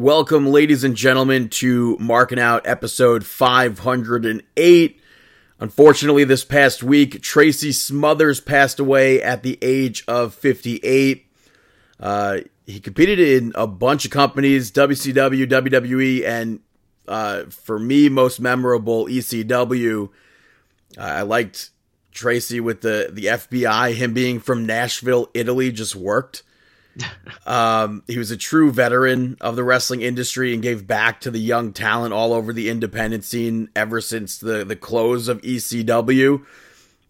[0.00, 5.00] Welcome, ladies and gentlemen, to Marking Out episode 508.
[5.58, 11.26] Unfortunately, this past week, Tracy Smothers passed away at the age of 58.
[12.00, 16.60] Uh, he competed in a bunch of companies WCW, WWE, and
[17.06, 20.08] uh, for me, most memorable, ECW.
[20.96, 21.72] Uh, I liked
[22.10, 26.42] Tracy with the, the FBI, him being from Nashville, Italy, just worked
[27.46, 31.38] um, he was a true veteran of the wrestling industry and gave back to the
[31.38, 36.44] young talent all over the independent scene ever since the, the close of ECW.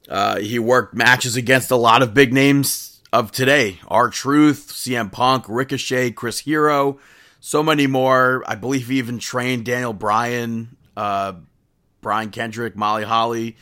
[0.09, 5.45] Uh, he worked matches against a lot of big names of today R-Truth, CM Punk,
[5.49, 6.99] Ricochet, Chris Hero,
[7.41, 8.43] so many more.
[8.47, 11.35] I believe he even trained Daniel Bryan, uh,
[12.01, 13.57] Brian Kendrick, Molly Holly.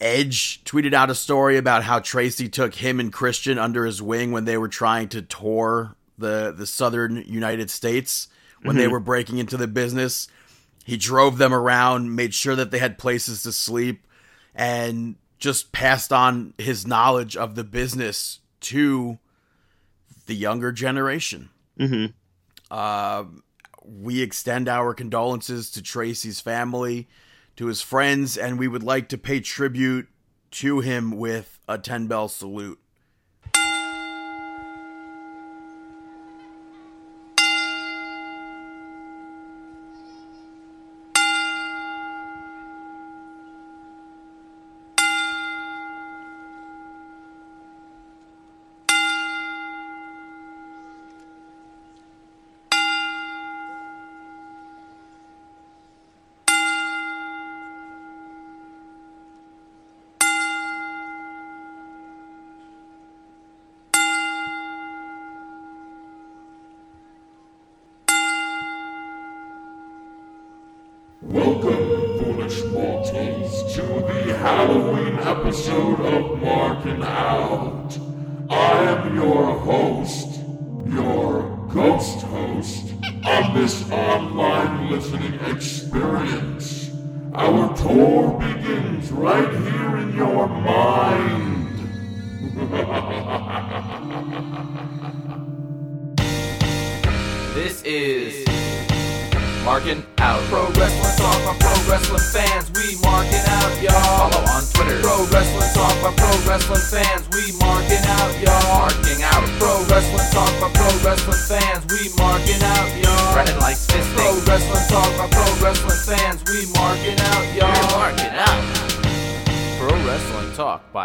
[0.00, 4.32] Edge tweeted out a story about how Tracy took him and Christian under his wing
[4.32, 8.28] when they were trying to tour the the southern United States
[8.62, 8.78] when mm-hmm.
[8.78, 10.28] they were breaking into the business.
[10.84, 14.06] He drove them around, made sure that they had places to sleep,
[14.54, 19.18] and just passed on his knowledge of the business to
[20.26, 21.50] the younger generation.
[21.78, 22.12] Mm-hmm.
[22.70, 23.24] Uh,
[23.84, 27.08] we extend our condolences to Tracy's family
[27.56, 30.08] to his friends, and we would like to pay tribute
[30.52, 32.78] to him with a 10 bell salute.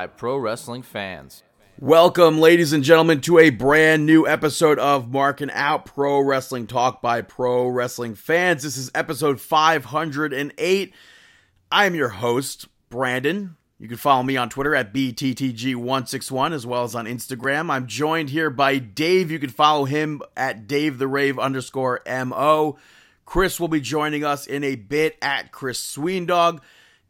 [0.02, 1.44] By pro wrestling fans.
[1.80, 7.04] Welcome, ladies and gentlemen, to a brand new episode of Marking Out Pro Wrestling Talk
[7.04, 8.64] by Pro Wrestling Fans.
[8.64, 10.94] This is episode 508.
[11.72, 13.58] I am your host, Brandon.
[13.78, 17.70] You can follow me on Twitter at BTTG161 as well as on Instagram.
[17.70, 19.30] I'm joined here by Dave.
[19.30, 22.80] You can follow him at Dave the Rave underscore MO.
[23.26, 26.60] Chris will be joining us in a bit at Chris Sweendog.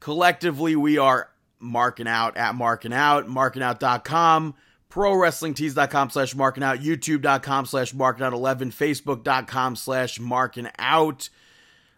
[0.02, 1.31] Collectively, we are
[1.62, 4.56] marking out at marking out, markingout.com,
[4.90, 11.30] prowrestlingtees.com slash marking out, youtube.com slash marking out 11, facebook.com slash marking out.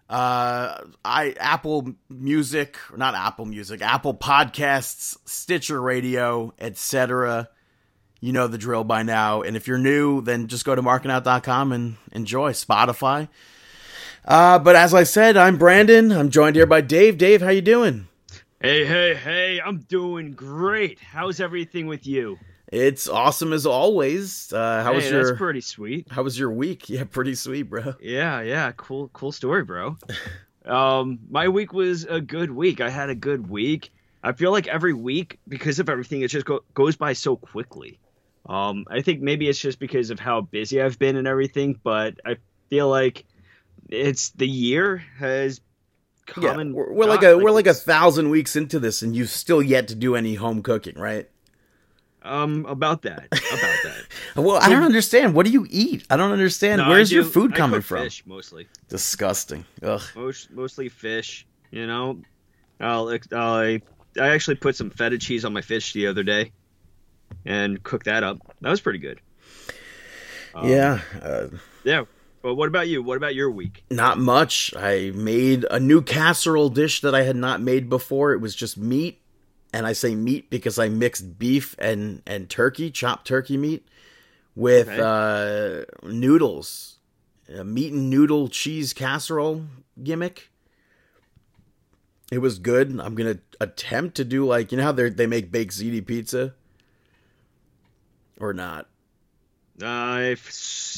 [0.10, 7.50] Uh, I Apple Music, not Apple Music, Apple Podcasts, Stitcher Radio, etc.
[8.20, 9.42] You know the drill by now.
[9.42, 13.28] And if you're new, then just go to markingout.com and enjoy Spotify.
[14.26, 16.12] Uh, but as I said, I'm Brandon.
[16.12, 17.18] I'm joined here by Dave.
[17.18, 18.08] Dave, how you doing?
[18.66, 20.98] Hey, hey, hey, I'm doing great.
[20.98, 22.40] How's everything with you?
[22.72, 24.54] It's awesome as always.
[24.54, 25.26] Uh, how hey, was your?
[25.26, 26.10] That's pretty sweet.
[26.10, 26.88] How was your week?
[26.90, 27.96] Yeah, pretty sweet, bro.
[28.00, 29.98] Yeah, yeah, cool, cool story, bro.
[30.66, 32.80] um, my week was a good week.
[32.80, 33.92] I had a good week.
[34.24, 38.00] I feel like every week, because of everything, it just go, goes by so quickly.
[38.46, 42.18] Um, I think maybe it's just because of how busy I've been and everything, but
[42.26, 42.38] I
[42.70, 43.26] feel like
[43.90, 45.60] it's the year has
[46.26, 46.70] common.
[46.70, 49.30] Yeah, we're, we're like a like we're like a thousand weeks into this, and you've
[49.30, 51.30] still yet to do any home cooking, right?
[52.24, 53.40] Um, about that, about
[53.84, 54.06] that.
[54.38, 55.34] well, I don't understand.
[55.34, 56.06] What do you eat?
[56.10, 56.80] I don't understand.
[56.80, 58.04] No, Where's your food coming from?
[58.04, 58.68] Fish mostly.
[58.88, 59.66] Disgusting.
[59.82, 60.02] Ugh.
[60.16, 61.46] Most, mostly fish.
[61.72, 62.22] You know,
[62.80, 63.82] I'll, I'll I
[64.20, 66.52] I actually put some feta cheese on my fish the other day,
[67.46, 68.38] and cooked that up.
[68.62, 69.20] That was pretty good.
[70.56, 71.00] Um, yeah.
[71.22, 71.48] Uh,
[71.84, 72.06] yeah.
[72.44, 73.02] But what about you?
[73.02, 73.86] What about your week?
[73.90, 74.76] Not much.
[74.76, 78.34] I made a new casserole dish that I had not made before.
[78.34, 79.22] It was just meat,
[79.72, 83.88] and I say meat because I mixed beef and and turkey, chopped turkey meat,
[84.56, 85.00] with okay.
[85.02, 86.98] uh, noodles.
[87.48, 89.64] a meat and noodle cheese casserole
[90.04, 90.50] gimmick.
[92.30, 93.00] It was good.
[93.00, 96.54] I'm gonna attempt to do like you know how they they make baked ziti pizza,
[98.38, 98.90] or not.
[99.82, 100.36] Uh,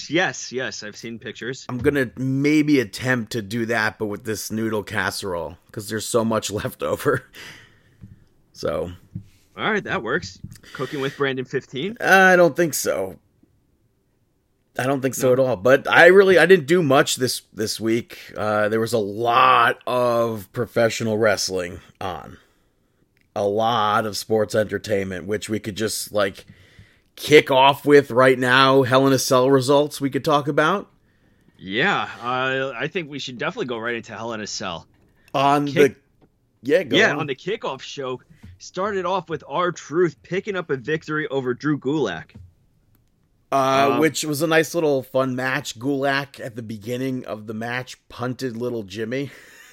[0.10, 1.66] yes, yes, I've seen pictures.
[1.69, 6.25] I'm gonna maybe attempt to do that, but with this noodle casserole because there's so
[6.25, 7.24] much left over.
[8.51, 8.92] So,
[9.57, 10.39] all right, that works.
[10.74, 11.98] Cooking with Brandon 15.
[12.01, 13.19] I don't think so.
[14.78, 15.33] I don't think so no.
[15.33, 15.56] at all.
[15.56, 18.33] But I really I didn't do much this this week.
[18.36, 22.38] Uh, there was a lot of professional wrestling on,
[23.36, 26.45] a lot of sports entertainment, which we could just like
[27.15, 28.83] kick off with right now.
[28.83, 30.89] Hell in a Cell results we could talk about.
[31.57, 34.88] Yeah, uh, I think we should definitely go right into Hell in a Cell.
[35.33, 36.00] On Kick- the
[36.62, 37.19] yeah, yeah, on.
[37.19, 38.19] on the kickoff show,
[38.57, 42.31] started off with R-Truth picking up a victory over Drew Gulak.
[43.51, 45.77] Uh, um, which was a nice little fun match.
[45.79, 49.29] Gulak at the beginning of the match punted little Jimmy,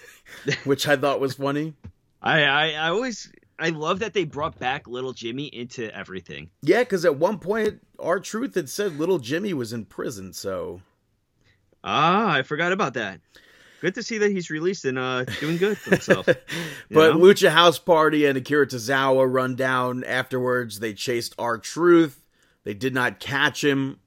[0.65, 1.75] which I thought was funny.
[2.21, 6.51] I, I, I always I love that they brought back little Jimmy into everything.
[6.63, 10.33] Yeah, because at one point R-Truth had said little Jimmy was in prison.
[10.33, 10.83] So
[11.85, 13.21] ah, I forgot about that.
[13.81, 16.27] Good to see that he's released and uh, doing good for himself.
[16.91, 17.19] but know?
[17.19, 20.81] Lucha House Party and Akira Tozawa run down afterwards.
[20.81, 22.21] They chased R-Truth.
[22.65, 24.01] they did not catch him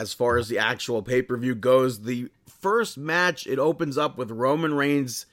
[0.00, 2.02] as far as the actual pay per view goes.
[2.02, 5.26] The first match, it opens up with Roman Reigns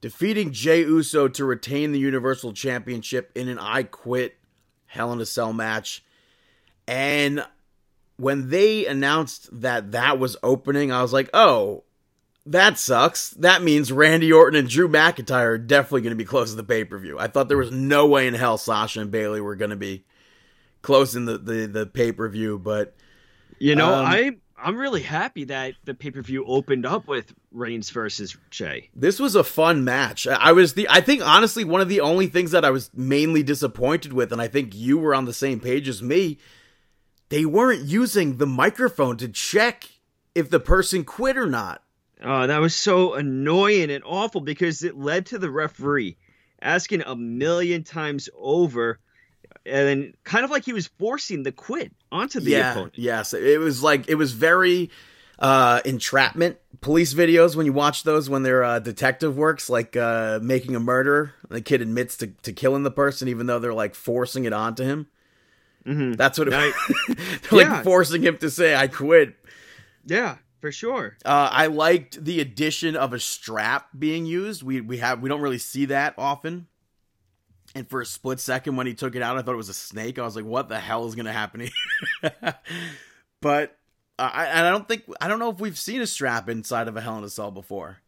[0.00, 4.36] defeating Jey Uso to retain the Universal Championship in an I Quit
[4.86, 6.04] Hell in a Cell match.
[6.86, 7.44] And
[8.16, 11.84] when they announced that that was opening, I was like, oh,
[12.46, 13.30] that sucks.
[13.30, 16.64] That means Randy Orton and Drew McIntyre are definitely going to be close to the
[16.64, 17.18] pay per view.
[17.18, 20.04] I thought there was no way in hell Sasha and Bayley were going to be
[20.80, 22.58] closing the the, the pay per view.
[22.58, 22.94] But
[23.58, 27.32] you know, um, I I'm really happy that the pay per view opened up with
[27.52, 28.90] Reigns versus Jey.
[28.94, 30.26] This was a fun match.
[30.26, 33.42] I was the I think honestly one of the only things that I was mainly
[33.42, 36.38] disappointed with, and I think you were on the same page as me.
[37.28, 39.84] They weren't using the microphone to check
[40.34, 41.82] if the person quit or not.
[42.22, 46.16] Oh, that was so annoying and awful because it led to the referee
[46.60, 48.98] asking a million times over
[49.66, 52.94] and then kind of like he was forcing the quit onto the yeah, opponent.
[52.96, 54.90] Yes, it was like it was very
[55.38, 60.38] uh, entrapment police videos when you watch those when their uh, detective works like uh,
[60.42, 61.34] making a murder.
[61.48, 64.84] The kid admits to, to killing the person even though they're like forcing it onto
[64.84, 65.08] him.
[65.86, 66.12] Mm-hmm.
[66.12, 66.72] That's what it, I,
[67.50, 67.74] they're yeah.
[67.74, 69.34] like forcing him to say I quit.
[70.04, 71.16] Yeah, for sure.
[71.24, 74.62] Uh, I liked the addition of a strap being used.
[74.62, 76.67] We we have we don't really see that often.
[77.74, 79.74] And for a split second, when he took it out, I thought it was a
[79.74, 80.18] snake.
[80.18, 82.54] I was like, "What the hell is going to happen here?"
[83.40, 83.78] but
[84.18, 87.00] I, I don't think I don't know if we've seen a strap inside of a
[87.00, 87.98] Hell in a Cell before.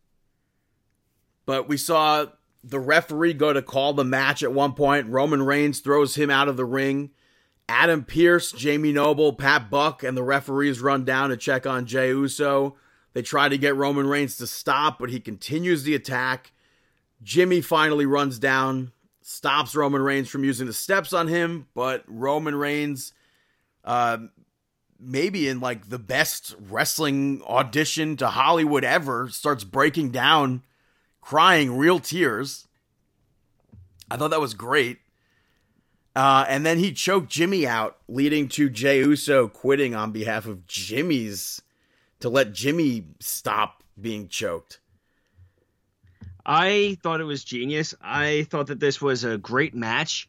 [1.47, 2.27] But we saw
[2.63, 5.09] the referee go to call the match at one point.
[5.09, 7.11] Roman Reigns throws him out of the ring.
[7.69, 12.09] Adam Pearce, Jamie Noble, Pat Buck, and the referees run down to check on Jey
[12.09, 12.77] Uso.
[13.13, 16.53] They try to get Roman Reigns to stop, but he continues the attack.
[17.23, 18.91] Jimmy finally runs down
[19.31, 23.13] stops Roman Reigns from using the steps on him, but Roman Reigns,
[23.85, 24.19] uh,
[24.99, 30.63] maybe in like the best wrestling audition to Hollywood ever, starts breaking down,
[31.21, 32.67] crying real tears.
[34.11, 34.99] I thought that was great.
[36.17, 40.67] Uh, and then he choked Jimmy out, leading to Jey Uso quitting on behalf of
[40.67, 41.63] Jimmy's
[42.19, 44.80] to let Jimmy stop being choked.
[46.45, 47.95] I thought it was genius.
[48.01, 50.29] I thought that this was a great match,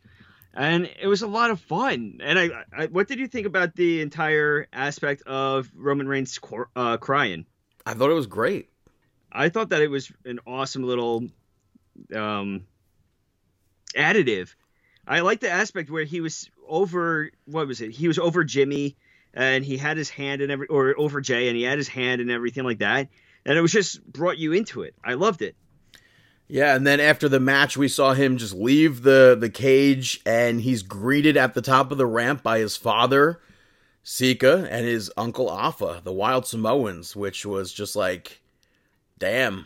[0.54, 2.20] and it was a lot of fun.
[2.22, 6.40] And I, I what did you think about the entire aspect of Roman Reigns
[6.76, 7.46] uh, crying?
[7.86, 8.70] I thought it was great.
[9.32, 11.28] I thought that it was an awesome little
[12.14, 12.66] um,
[13.96, 14.54] additive.
[15.08, 17.32] I like the aspect where he was over.
[17.46, 17.92] What was it?
[17.92, 18.98] He was over Jimmy,
[19.34, 22.22] and he had his hand and every, or over Jey, and he had his hand
[22.22, 23.08] and everything like that.
[23.46, 24.94] And it was just brought you into it.
[25.04, 25.56] I loved it.
[26.52, 30.60] Yeah, and then after the match, we saw him just leave the the cage, and
[30.60, 33.40] he's greeted at the top of the ramp by his father,
[34.04, 38.42] Sika, and his uncle Afa, the Wild Samoans, which was just like,
[39.18, 39.66] damn.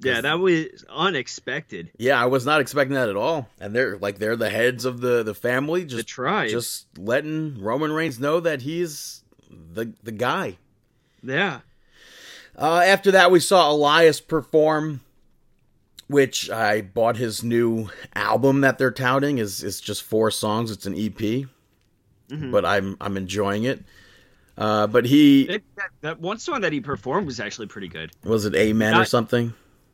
[0.00, 1.92] Yeah, that was unexpected.
[1.98, 3.48] Yeah, I was not expecting that at all.
[3.60, 7.62] And they're like they're the heads of the the family, just the tribe, just letting
[7.62, 10.58] Roman Reigns know that he's the the guy.
[11.22, 11.60] Yeah.
[12.58, 15.02] Uh, after that, we saw Elias perform
[16.08, 20.70] which I bought his new album that they're touting is is just four songs.
[20.70, 22.50] It's an EP, mm-hmm.
[22.50, 23.82] but I'm I'm enjoying it.
[24.58, 28.10] Uh, but he It, that, that one song that he performed was actually pretty good.
[28.24, 29.52] was it Amen or something?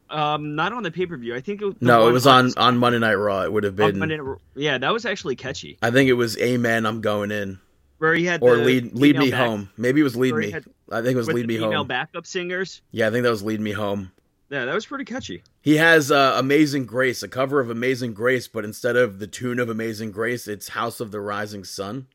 [0.09, 1.35] Um, not on the pay per view.
[1.35, 3.43] I think it, No, it was on on Monday Night Raw.
[3.43, 3.99] It would have been.
[3.99, 4.21] Monday-
[4.55, 5.79] yeah, that was actually catchy.
[5.83, 6.87] I think it was Amen.
[6.87, 7.59] I'm going in
[7.99, 9.71] Where he had or lead lead me back- home.
[9.77, 10.51] Maybe it was lead me.
[10.51, 11.87] had- I think it was lead me female home.
[11.89, 12.83] backup singers.
[12.91, 14.13] Yeah, I think that was lead me home.
[14.53, 15.43] Yeah, that was pretty catchy.
[15.63, 19.59] He has uh, Amazing Grace, a cover of Amazing Grace, but instead of the tune
[19.59, 22.07] of Amazing Grace, it's House of the Rising Sun.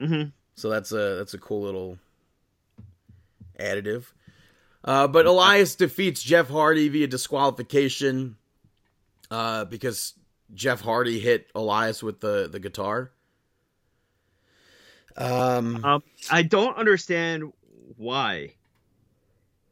[0.00, 0.30] Mm-hmm.
[0.54, 1.98] So that's a that's a cool little
[3.60, 4.06] additive.
[4.82, 8.36] Uh, but Elias defeats Jeff Hardy via disqualification
[9.30, 10.14] uh, because
[10.54, 13.10] Jeff Hardy hit Elias with the, the guitar.
[15.14, 17.52] Um, Um, I don't understand
[17.98, 18.54] why.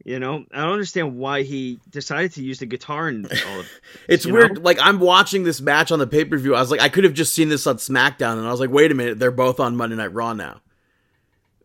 [0.04, 3.70] You know, I don't understand why he decided to use the guitar and all of
[4.08, 4.56] it's weird.
[4.56, 4.60] know?
[4.60, 6.54] Like I'm watching this match on the pay per view.
[6.54, 8.70] I was like, I could have just seen this on SmackDown, and I was like,
[8.70, 10.60] wait a minute, they're both on Monday Night Raw now.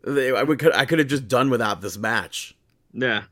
[0.06, 2.56] They, I, would, I could have just done without this match.
[2.94, 3.24] Yeah.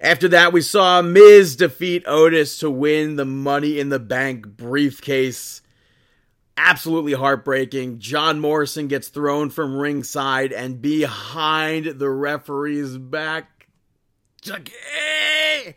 [0.00, 5.62] After that, we saw Miz defeat Otis to win the Money in the Bank briefcase.
[6.58, 7.98] Absolutely heartbreaking.
[7.98, 13.55] John Morrison gets thrown from ringside and behind the referee's back.
[14.54, 15.74] Chucky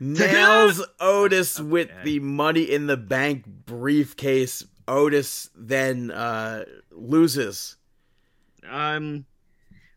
[0.00, 2.00] nails Otis with Okay.
[2.04, 4.64] the Money in the Bank briefcase.
[4.88, 7.76] Otis then uh, loses.
[8.68, 9.24] Um,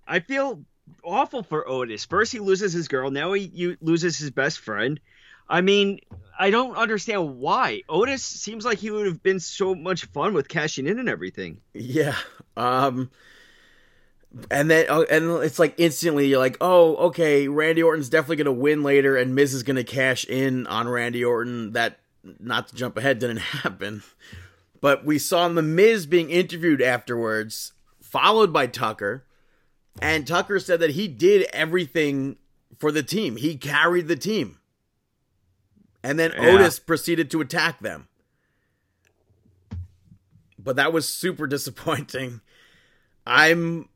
[0.07, 0.63] I feel
[1.03, 2.05] awful for Otis.
[2.05, 3.11] First, he loses his girl.
[3.11, 4.99] Now he you, loses his best friend.
[5.47, 5.99] I mean,
[6.39, 7.81] I don't understand why.
[7.89, 11.61] Otis seems like he would have been so much fun with cashing in and everything.
[11.73, 12.15] Yeah.
[12.57, 13.09] Um
[14.51, 18.45] and then oh, and it's like instantly you're like, "Oh, okay, Randy Orton's definitely going
[18.45, 21.99] to win later and Miz is going to cash in on Randy Orton." That
[22.39, 24.03] not to jump ahead didn't happen.
[24.81, 29.25] But we saw the Miz being interviewed afterwards, followed by Tucker,
[30.01, 32.37] and Tucker said that he did everything
[32.77, 33.35] for the team.
[33.35, 34.57] He carried the team.
[36.01, 36.51] And then Yeah.
[36.51, 38.07] Otis proceeded to attack them
[40.69, 42.41] but that was super disappointing.
[43.25, 43.89] I'm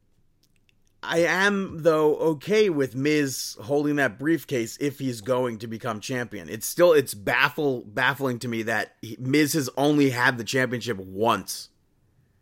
[1.04, 6.50] I am though okay with Miz holding that briefcase if he's going to become champion.
[6.50, 10.98] It's still it's baffle baffling to me that he, Miz has only had the championship
[10.98, 11.70] once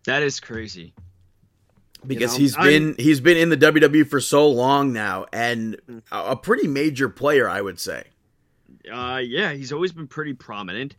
[0.05, 0.93] That is crazy.
[2.05, 6.01] because know, he's I'm- been he's been in the WWE for so long now and
[6.11, 8.03] a, a pretty major player I would say.
[8.91, 10.95] Uh, yeah, he's always been pretty prominent.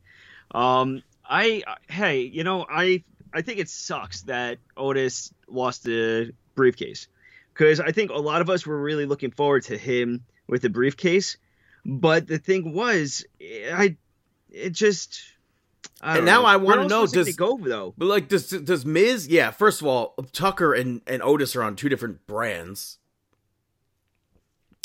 [0.53, 3.03] Um, I hey, you know, I
[3.33, 7.09] I think it sucks that Otis lost the briefcase
[7.53, 10.71] because I think a lot of us were really looking forward to him with the
[10.71, 11.37] briefcase.
[11.85, 13.97] But the thing was, I
[14.51, 15.21] it just.
[16.01, 16.47] I And now know.
[16.47, 17.95] I wanna know, does- go though?
[17.97, 21.77] But like does does Miz yeah, first of all, Tucker and, and Otis are on
[21.77, 22.99] two different brands.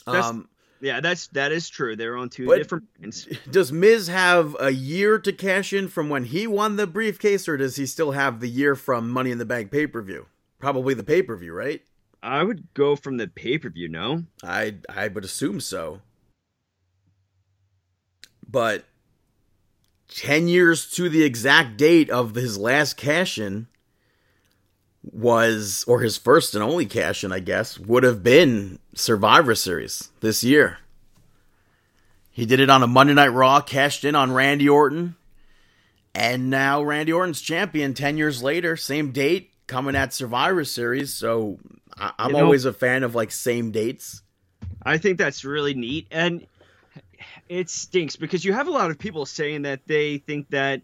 [0.06, 1.96] That's- Um Yeah, that's that is true.
[1.96, 2.86] They're on two different.
[3.00, 3.28] brands.
[3.52, 7.58] Does Miz have a year to cash in from when he won the briefcase, or
[7.58, 10.28] does he still have the year from Money in the Bank pay per view?
[10.60, 11.82] Probably the pay per view, right?
[12.22, 13.88] I would go from the pay per view.
[13.88, 16.02] No, I I would assume so.
[18.50, 18.86] But
[20.08, 23.68] ten years to the exact date of his last cash in
[25.04, 30.10] was, or his first and only cash in, I guess, would have been Survivor Series
[30.20, 30.80] this year.
[32.30, 35.16] He did it on a Monday Night Raw, cashed in on Randy Orton,
[36.14, 41.14] and now Randy Orton's champion 10 years later, same date, coming at Survivor Series.
[41.14, 41.60] So
[42.00, 44.22] I- I'm You know- always a fan of like same dates.
[44.84, 46.46] I think that's really neat, and
[47.50, 50.82] it stinks because you have a lot of people saying that they think that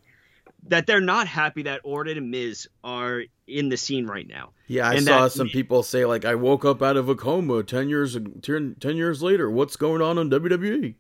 [0.70, 4.52] that they're not happy that Orton and Miz are in the scene right now.
[4.68, 7.16] Yeah, I And saw that- some people say like I woke up out of a
[7.16, 9.50] coma 10 years 10, 10 years later.
[9.52, 10.96] What's going on on E?" WWE?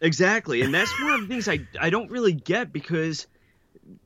[0.00, 3.26] Exactly, and that's one of the things I I don't really get because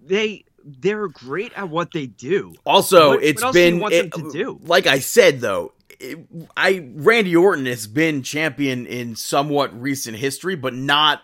[0.00, 2.54] they they're great at what they do.
[2.64, 4.60] Also, What- what it's you been it- them to do?
[4.62, 6.18] like I said though, it,
[6.56, 11.22] I Randy Orton has been champion in somewhat recent history, but not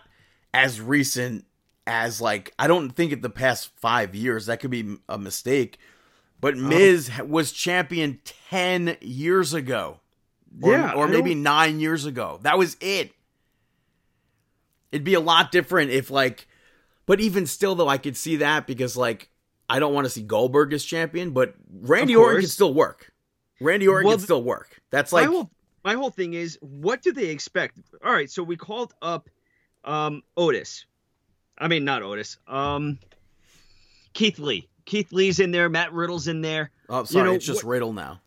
[0.53, 1.45] as recent
[1.87, 4.45] as like I don't think in the past 5 years.
[4.45, 5.79] That could be a mistake.
[6.41, 6.57] But Oh.
[6.57, 8.19] Miz was champion
[8.49, 9.99] 10 years ago.
[10.61, 12.39] Or, Yeah, or maybe 9 years ago.
[12.43, 13.11] That was it.
[14.91, 16.47] It'd be a lot different if like
[17.09, 19.31] but even still though I could see that because like
[19.67, 23.11] I don't want to see Goldberg as champion, but Randy Orton can still work.
[23.59, 24.79] Randy Orton Well, can still work.
[24.91, 25.49] That's my like whole
[25.83, 27.79] my whole thing is what do they expect?
[28.05, 29.27] All right, so we called up
[29.83, 30.85] um Otis.
[31.57, 32.37] I mean not Otis.
[32.47, 32.99] Um
[34.13, 34.69] Keith Lee.
[34.85, 36.69] Keith Lee's in there, Matt Riddle's in there.
[36.89, 38.21] oh sorry, know, it's just what- Riddle now.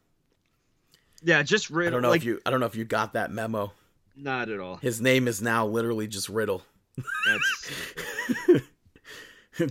[1.22, 1.86] Yeah, just Riddle.
[1.86, 3.70] I don't know like, if you I don't know if you got that memo.
[4.16, 4.78] Not at all.
[4.78, 6.62] His name is now literally just Riddle.
[7.26, 8.62] That's.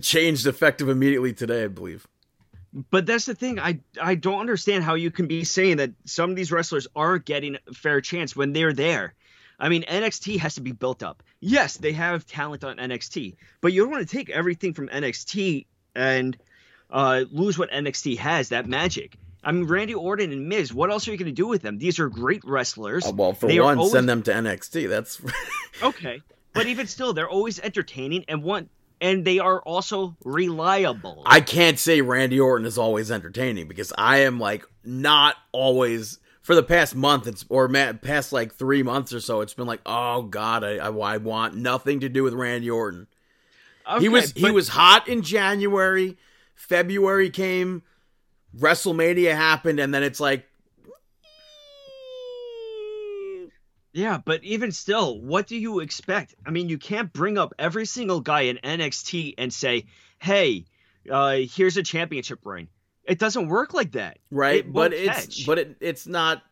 [0.00, 2.06] Changed effective immediately today, I believe.
[2.90, 3.58] But that's the thing.
[3.58, 7.24] I I don't understand how you can be saying that some of these wrestlers aren't
[7.26, 9.14] getting a fair chance when they're there.
[9.58, 11.22] I mean, NXT has to be built up.
[11.40, 15.66] Yes, they have talent on NXT, but you don't want to take everything from NXT
[15.94, 16.36] and
[16.90, 19.16] uh, lose what NXT has, that magic.
[19.44, 21.78] I mean, Randy Orton and Miz, what else are you going to do with them?
[21.78, 23.04] These are great wrestlers.
[23.06, 24.88] Uh, well, for They one, always- send them to NXT.
[24.88, 25.20] That's
[25.82, 28.68] Okay, but even still, they're always entertaining and one,
[29.00, 31.22] and they are also reliable.
[31.26, 36.54] I can't say Randy Orton is always entertaining because I am like not always for
[36.54, 39.40] the past month it's or ma- past like three months or so.
[39.40, 43.06] It's been like, oh god, I I, I want nothing to do with Randy Orton.
[43.90, 46.16] Okay, he was he was hot in January.
[46.54, 47.82] February came,
[48.56, 50.46] WrestleMania happened, and then it's like,
[53.92, 56.34] Yeah, but even still, what do you expect?
[56.46, 59.84] I mean, you can't bring up every single guy in NXT and say,
[60.18, 60.64] "Hey,
[61.10, 62.68] uh, here's a championship ring."
[63.04, 64.18] It doesn't work like that.
[64.30, 64.60] right?
[64.60, 65.46] It but it's catch.
[65.46, 66.42] but it it's not.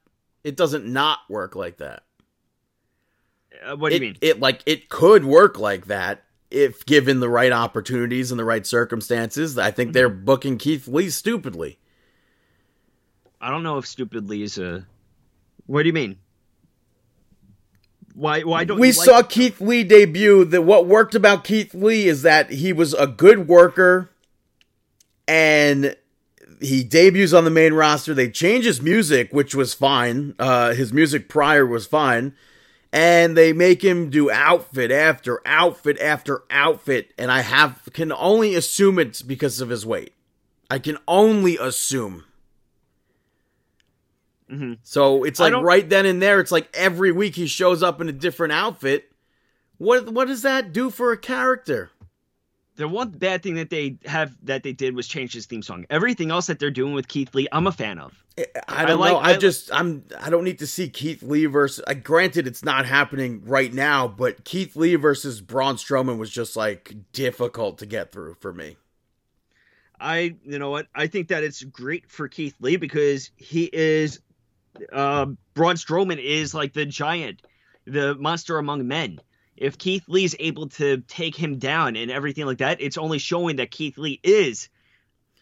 [0.45, 2.03] It doesn't not work like that.
[3.65, 4.17] Uh, what do it, you mean?
[4.21, 8.67] It like it could work like that if given the right opportunities and the right
[8.67, 9.57] circumstances.
[9.57, 10.25] I think they're Mm-hmm.
[10.25, 11.79] booking Keith Lee stupidly.
[13.41, 14.87] I don't know if stupidly is a.
[15.67, 16.19] What do you mean?
[18.21, 18.43] Why?
[18.43, 20.45] Why don't we like- saw Keith Lee debut.
[20.45, 24.11] That what worked about Keith Lee is that he was a good worker,
[25.27, 25.97] and
[26.61, 28.13] he debuts on the main roster.
[28.13, 30.35] They change his music, which was fine.
[30.39, 32.35] Uh, his music prior was fine,
[32.93, 37.15] and they make him do outfit after outfit after outfit.
[37.17, 40.13] And I have can only assume it's because of his weight.
[40.69, 42.25] I can only assume.
[44.51, 44.79] Mhm.
[44.83, 48.09] So it's like right then and there, it's like every week he shows up in
[48.09, 49.13] a different outfit.
[49.79, 51.91] What what does that do for a character?
[52.77, 55.85] The one bad thing that they have that they did was change his theme song.
[55.91, 58.25] Everything else that they're doing with Keith Lee, I'm a fan of.
[58.39, 59.19] I- I don't like- know.
[59.19, 61.85] I, I- just I'm I don't need to see Keith Lee versus.
[61.87, 66.57] Uh, granted, it's not happening right now, but Keith Lee versus Braun Strowman was just
[66.57, 68.77] like difficult to get through for me.
[70.01, 70.87] I, you know what?
[70.95, 74.21] I think that it's great for Keith Lee because he is,
[74.93, 77.43] uh, Braun Strowman is like the giant,
[77.87, 79.21] the monster among men.
[79.57, 83.57] If Keith Lee's able to take him down and everything like that, it's only showing
[83.57, 84.69] that Keith Lee is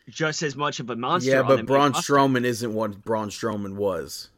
[0.08, 1.30] just as much of a monster.
[1.30, 1.92] yeah, but Braun.
[1.92, 4.30] Strowman isn't what Braun Strowman was.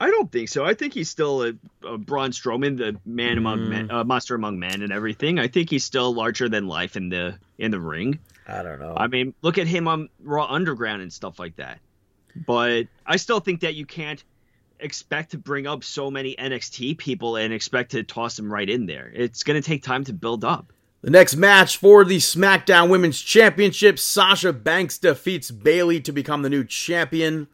[0.00, 0.64] I don't think so.
[0.64, 1.52] I think he's still a,
[1.86, 3.68] a Braun Strowman, the man among Mm.
[3.68, 5.38] men, uh, monster among men, and everything.
[5.38, 8.18] I think he's still larger than life in the in the ring.
[8.46, 8.94] I don't know.
[8.96, 11.78] I mean, look at him on Raw Underground and stuff like that.
[12.34, 14.22] But I still think that you can't
[14.80, 18.86] expect to bring up so many NXT people and expect to toss them right in
[18.86, 19.10] there.
[19.14, 20.72] It's going to take time to build up.
[21.02, 26.48] The next match for the SmackDown Women's Championship, Sasha Banks defeats Bayley to become the
[26.48, 27.46] new champion.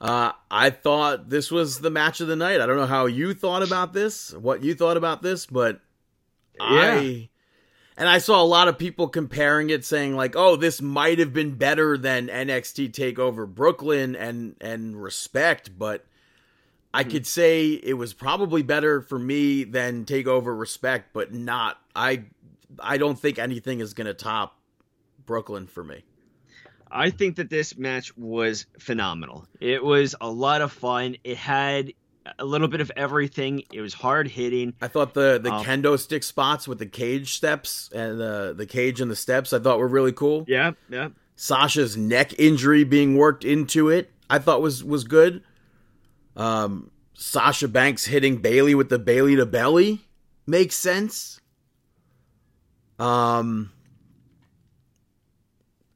[0.00, 2.60] Uh, I thought this was the match of the night.
[2.60, 5.80] I don't know how you thought about this, what you thought about this, but
[6.60, 7.30] I
[7.96, 11.32] and I saw a lot of people comparing it, saying like, "Oh, this might have
[11.32, 16.04] been better than NXT Takeover Brooklyn and and Respect," but
[16.92, 17.10] I hmm.
[17.10, 21.78] could say it was probably better for me than Takeover Respect, but not.
[21.94, 22.24] I
[22.80, 24.58] I don't think anything is going to top
[25.26, 26.04] Brooklyn for me.
[26.90, 29.48] I think that this match was phenomenal.
[29.60, 31.16] It was a lot of fun.
[31.24, 31.92] It had
[32.38, 33.62] a little bit of everything.
[33.72, 34.74] It was hard hitting.
[34.80, 38.66] I thought the the Um, kendo stick spots with the cage steps and the the
[38.66, 40.44] cage and the steps I thought were really cool.
[40.48, 41.08] Yeah, yeah.
[41.36, 45.42] Sasha's neck injury being worked into it, I thought was was good.
[46.36, 50.00] Um, Sasha Banks hitting Bayley with the Bayley to belly
[50.46, 51.40] makes sense.
[52.98, 53.72] Um,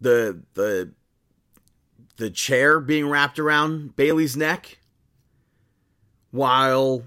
[0.01, 0.93] the the
[2.17, 4.78] the chair being wrapped around Bayley's neck
[6.31, 7.05] while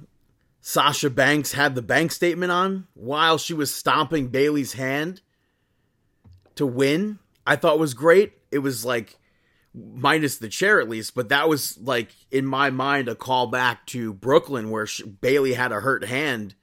[0.61, 5.21] Sasha Banks had the bank statement on while she was stomping Bayley's hand
[6.55, 8.33] to win, I thought was great.
[8.51, 9.17] It was like
[9.73, 14.13] minus the chair at least, but that was like in my mind a callback to
[14.13, 16.55] Brooklyn where she, Bayley had a hurt hand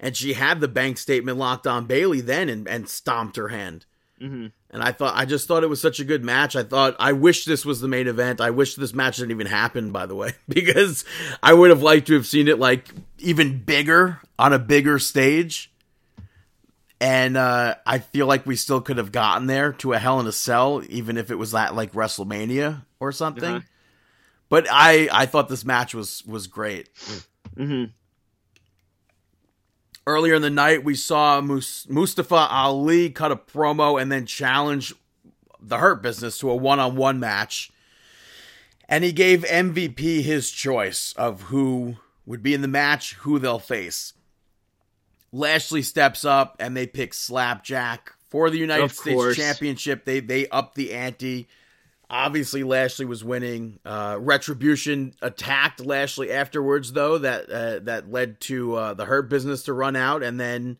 [0.00, 3.86] and she had the bank statement locked on Bayley then and, and stomped her hand.
[4.18, 6.56] Hmm And I thought, I just thought it was such a good match.
[6.56, 8.40] I thought, I wish this was the main event.
[8.40, 11.04] I wish this match didn't even happen, by the way, because
[11.42, 15.70] I would have liked to have seen it like even bigger on a bigger stage.
[16.98, 20.26] And uh, I feel like we still could have gotten there to a Hell in
[20.26, 23.56] a Cell, even if it was at like WrestleMania or something.
[23.56, 23.60] Uh-huh.
[24.48, 26.88] But I I thought this match was was great.
[27.56, 27.84] hmm
[30.06, 34.94] Earlier in the night, we saw Mustafa Ali cut a promo and then challenge
[35.60, 37.72] the Hurt Business to a one on one match.
[38.88, 43.58] And he gave MVP his choice of who would be in the match, who they'll
[43.58, 44.12] face.
[45.32, 49.36] Lashley steps up and they pick Slapjack for the United Of States course.
[49.36, 50.04] Championship.
[50.04, 51.48] They they up the ante.
[52.08, 53.80] Obviously, Lashley was winning.
[53.84, 57.18] Uh, Retribution attacked Lashley afterwards, though.
[57.18, 60.78] That uh, that led to uh, the Hurt Business to run out, and then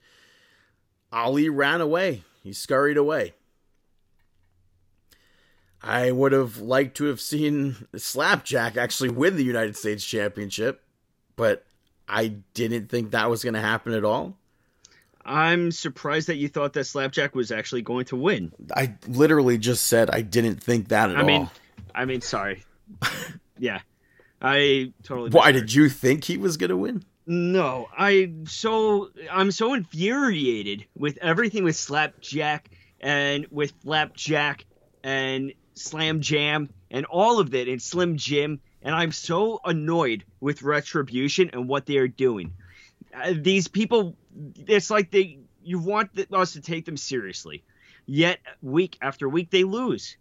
[1.13, 2.23] Ali ran away.
[2.45, 3.35] He scurried away.
[5.83, 10.83] I would have liked to have seen Slapjack actually win the United States Championship,
[11.35, 11.65] but
[12.09, 14.37] I didn't think that was going to happen at all.
[15.27, 18.53] I'm surprised that you thought that Slapjack was actually going to win.
[18.75, 21.27] I literally just said I didn't think that at I all.
[21.27, 21.51] mean,
[21.95, 22.65] I mean, sorry.
[23.59, 23.81] yeah,
[24.41, 25.31] I totally.
[25.31, 27.05] Why did you think he was going to win?
[27.27, 34.65] No, I so I'm so infuriated with everything with Slapjack and with Flapjack
[35.03, 40.63] and Slam Jam and all of it and Slim Jim and I'm so annoyed with
[40.63, 42.55] Retribution and what they are doing.
[43.13, 44.17] Uh, these people,
[44.67, 47.65] it's like they you want us to take them seriously,
[48.07, 50.17] yet week after week they lose.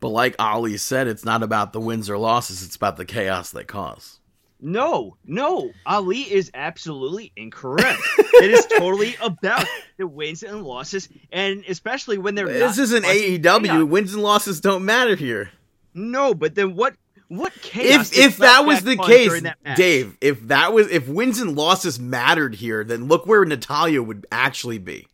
[0.00, 3.50] But like Ali said, it's not about the wins or losses, it's about the chaos
[3.50, 4.18] they cause.
[4.62, 7.98] No, no, Ali is absolutely incorrect.
[8.18, 13.64] it is totally about the wins and losses, and especially when they're This isn't AEW.
[13.66, 13.84] chaos.
[13.88, 15.50] Wins and losses don't matter here.
[15.94, 16.94] No, but then what?
[17.30, 18.10] What chaos?
[18.10, 19.76] If if that was the case, during that match?
[19.76, 24.26] Dave, if that was if wins and losses mattered here, then look where Natalya would
[24.32, 25.06] actually be.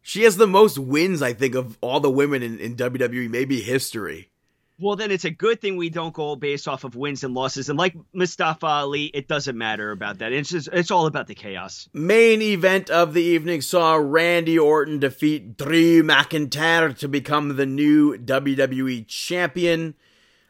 [0.00, 3.60] She has the most wins, I think, of all the women in, in WWE, maybe
[3.60, 4.30] history.
[4.78, 7.68] Well, then it's a good thing we don't go based off of wins and losses.
[7.68, 10.32] And like Mustafa Ali, it doesn't matter about that.
[10.32, 11.88] It's just it's all about the chaos.
[11.92, 18.16] Main event of the evening saw Randy Orton defeat Drew McIntyre to become the new
[18.16, 19.96] WWE champion.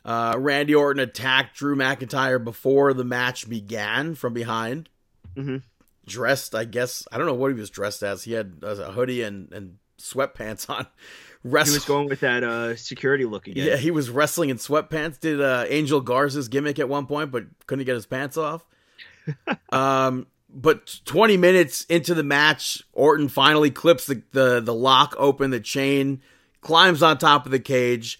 [0.04, 4.88] Uh, Randy Orton attacked Drew McIntyre before the match began from behind.
[5.36, 5.62] Mhm.
[6.06, 8.24] Dressed, I guess, I don't know what he was dressed as.
[8.24, 10.86] He had a hoodie and, and sweatpants on.
[11.42, 11.76] He Wrestling.
[11.76, 13.66] was going with that uh, security look again.
[13.66, 15.18] Yeah, he was wrestling in sweatpants.
[15.18, 18.62] Did uh, Angel Garza's gimmick at one point, but couldn't get his pants off.
[19.72, 25.50] um, but 20 minutes into the match, Orton finally clips the, the the lock open,
[25.50, 26.20] the chain,
[26.60, 28.18] climbs on top of the cage.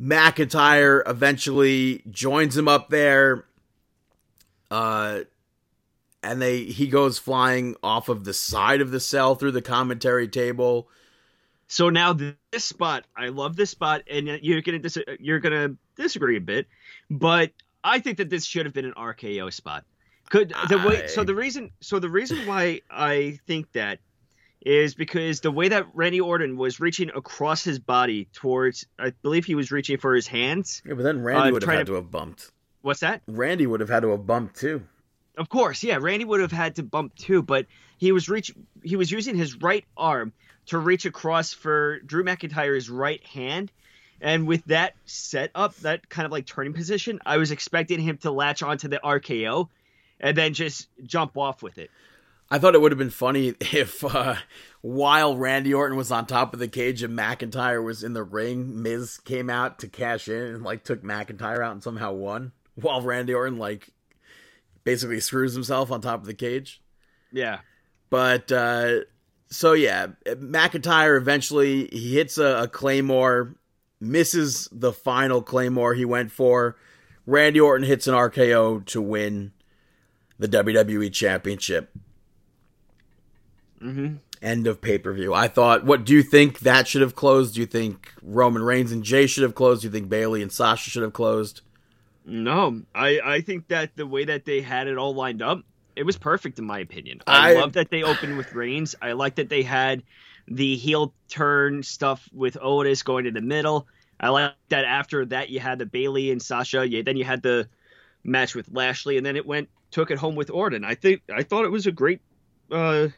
[0.00, 3.44] McIntyre eventually joins him up there.
[4.70, 5.20] Uh,
[6.22, 10.28] and they he goes flying off of the side of the cell through the commentary
[10.28, 10.88] table.
[11.66, 16.36] So now this spot, I love this spot, and you're gonna dis- you're gonna disagree
[16.36, 16.66] a bit,
[17.10, 17.50] but
[17.82, 19.84] I think that this should have been an RKO spot.
[20.30, 21.06] Could the way?
[21.08, 23.98] So the reason, so the reason why I think that
[24.64, 29.44] is because the way that Randy Orton was reaching across his body towards, I believe
[29.44, 30.82] he was reaching for his hands.
[30.86, 32.50] Yeah, but then Randy Uh, would have had to- to have bumped.
[32.82, 33.22] What's that?
[33.26, 34.82] Randy would have had to have bumped too.
[35.36, 35.98] Of course, yeah.
[36.00, 37.66] Randy would have had to bump too, but
[37.98, 40.32] he was reach he was using his right arm
[40.66, 43.72] to reach across for Drew McIntyre's right hand.
[44.20, 48.18] And with that set up, that kind of like turning position, I was expecting him
[48.18, 49.68] to latch onto the RKO
[50.20, 51.90] and then just jump off with it.
[52.52, 54.34] I thought it would have been funny if, uh,
[54.82, 58.82] while Randy Orton was on top of the cage and McIntyre was in the ring,
[58.82, 63.00] Miz came out to cash in and like took McIntyre out and somehow won, while
[63.00, 63.88] Randy Orton like
[64.84, 66.82] basically screws himself on top of the cage.
[67.32, 67.60] Yeah.
[68.10, 69.00] But uh,
[69.48, 73.54] so yeah, McIntyre eventually he hits a, a claymore,
[73.98, 76.76] misses the final claymore he went for.
[77.24, 79.52] Randy Orton hits an RKO to win
[80.38, 81.90] the WWE Championship.
[83.82, 85.32] Hmm End of pay per view.
[85.32, 87.54] I thought, what do you think that should have closed?
[87.54, 89.82] Do you think Roman Reigns and Jay should have closed?
[89.82, 91.60] Do you think Bayley and Sasha should have closed?
[92.24, 95.62] No, I, I think that the way that they had it all lined up,
[95.94, 97.20] it was perfect in my opinion.
[97.26, 98.96] I, I- love that they opened with Reigns.
[99.00, 100.02] I like that they had
[100.48, 103.86] the heel turn stuff with Otis going to the middle.
[104.18, 106.88] I like that after that you had the Bayley and Sasha.
[106.88, 107.68] Yeah, then you had the
[108.24, 110.84] match with Lashley, and then it went took it home with Orton.
[110.84, 112.20] I think I thought it was a great
[112.70, 113.08] uh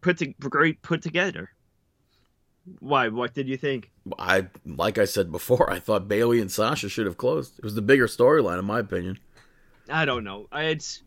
[0.00, 1.50] put to great put together.
[2.78, 3.08] Why?
[3.08, 3.90] What did you think?
[4.18, 7.58] I like I said before, I thought Bayley and Sasha should have closed.
[7.58, 9.18] It was the bigger storyline, in my opinion.
[9.88, 10.46] I don't know.
[10.52, 11.02] I it's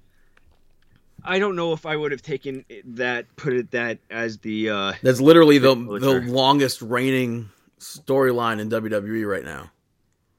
[1.23, 4.93] I don't know if I would have taken that put it that as the uh
[5.01, 9.71] That's literally the the longest reigning storyline in WWE right now.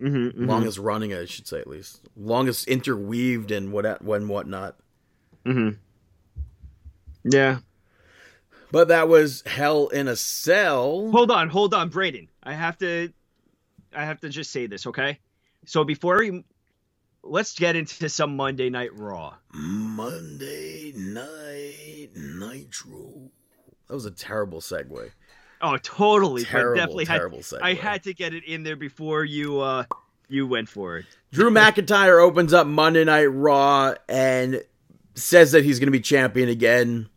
[0.00, 4.76] Mm-hmm, longest running, I should say at least, longest interweaved and what when whatnot.
[5.46, 5.76] Mm-hmm.
[7.32, 7.58] Yeah.
[8.74, 11.08] But that was Hell in a Cell.
[11.12, 12.26] Hold on, hold on, Brayden.
[12.42, 13.12] I have to,
[13.94, 15.20] I have to just say this, okay?
[15.64, 16.44] So before we,
[17.22, 19.34] let's get into some Monday Night Raw.
[19.52, 23.30] Monday Night Nitro.
[23.86, 25.08] That was a terrible segue.
[25.62, 26.42] Oh, totally.
[26.42, 27.62] Terrible, definitely terrible had, segue.
[27.62, 29.84] I had to get it in there before you, uh,
[30.26, 31.06] you went for it.
[31.30, 34.64] Drew McIntyre opens up Monday Night Raw and
[35.14, 37.08] says that he's going to be champion again.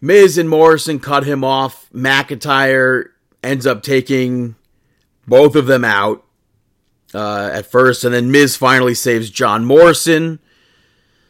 [0.00, 1.88] Miz and Morrison cut him off.
[1.92, 3.06] McIntyre
[3.42, 4.54] ends up taking
[5.26, 6.24] both of them out
[7.14, 10.38] uh, at first, and then Miz finally saves John Morrison.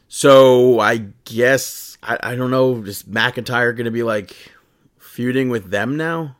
[0.08, 2.76] So I guess I, I don't know.
[2.82, 4.34] Is McIntyre going to be like
[4.98, 6.36] feuding with them now?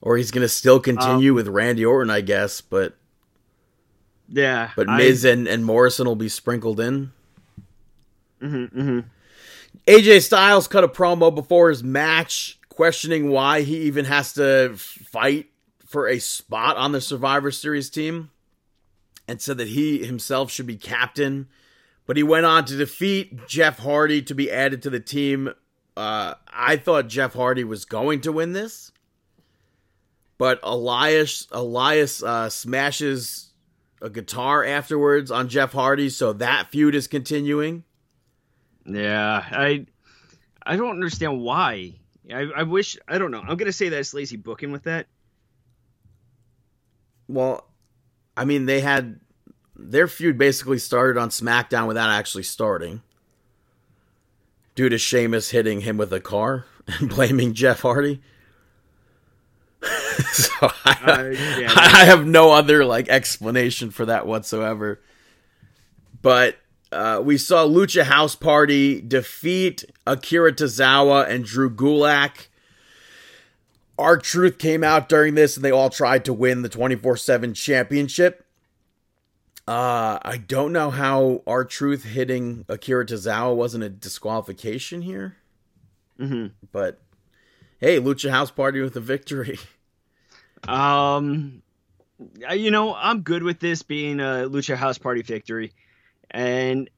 [0.00, 2.94] Or he's going to still continue with Randy Orton, I guess, but
[4.28, 4.70] Yeah.
[4.76, 7.12] but I- Miz and, and Morrison will be sprinkled in.
[8.42, 9.04] Mhm, mhm.
[9.86, 15.50] AJ Styles cut a promo before his match, questioning why he even has to fight
[15.86, 18.30] for a spot on the Survivor Series team,
[19.28, 21.48] and said that he himself should be captain.
[22.06, 25.50] But he went on to defeat Jeff Hardy to be added to the team.
[25.96, 28.90] Uh, I thought Jeff Hardy was going to win this,
[30.38, 33.52] but Elias Elias uh, smashes
[34.02, 37.84] a guitar afterwards on Jeff Hardy, so that feud is continuing.
[38.86, 39.86] Yeah, I
[40.64, 41.94] I don't understand why.
[42.32, 43.40] I, I wish I don't know.
[43.40, 45.06] I'm gonna say that's lazy booking with that.
[47.28, 47.66] Well,
[48.36, 49.20] I mean, they had
[49.76, 53.02] their feud basically started on SmackDown without actually starting,
[54.74, 58.20] due to Sheamus hitting him with a car and blaming Jeff Hardy.
[60.32, 60.50] so
[60.84, 61.22] I, Uh,
[61.58, 61.72] yeah.
[61.74, 65.00] I have no other like explanation for that whatsoever.
[66.22, 66.56] But
[66.94, 72.46] uh, we saw Lucha House Party defeat Akira Tozawa and Drew Gulak.
[73.98, 78.46] R-Truth came out during this and they all tried to win the 24 7 championship.
[79.66, 85.36] Uh, I don't know how R-Truth hitting Akira Tozawa wasn't a disqualification here,
[86.18, 87.00] hmm but
[87.78, 89.58] hey, Lucha House Party with a victory.
[90.66, 91.62] Um,
[92.50, 95.74] you know, I'm good with this being a Lucha House Party victory,
[96.34, 96.90] and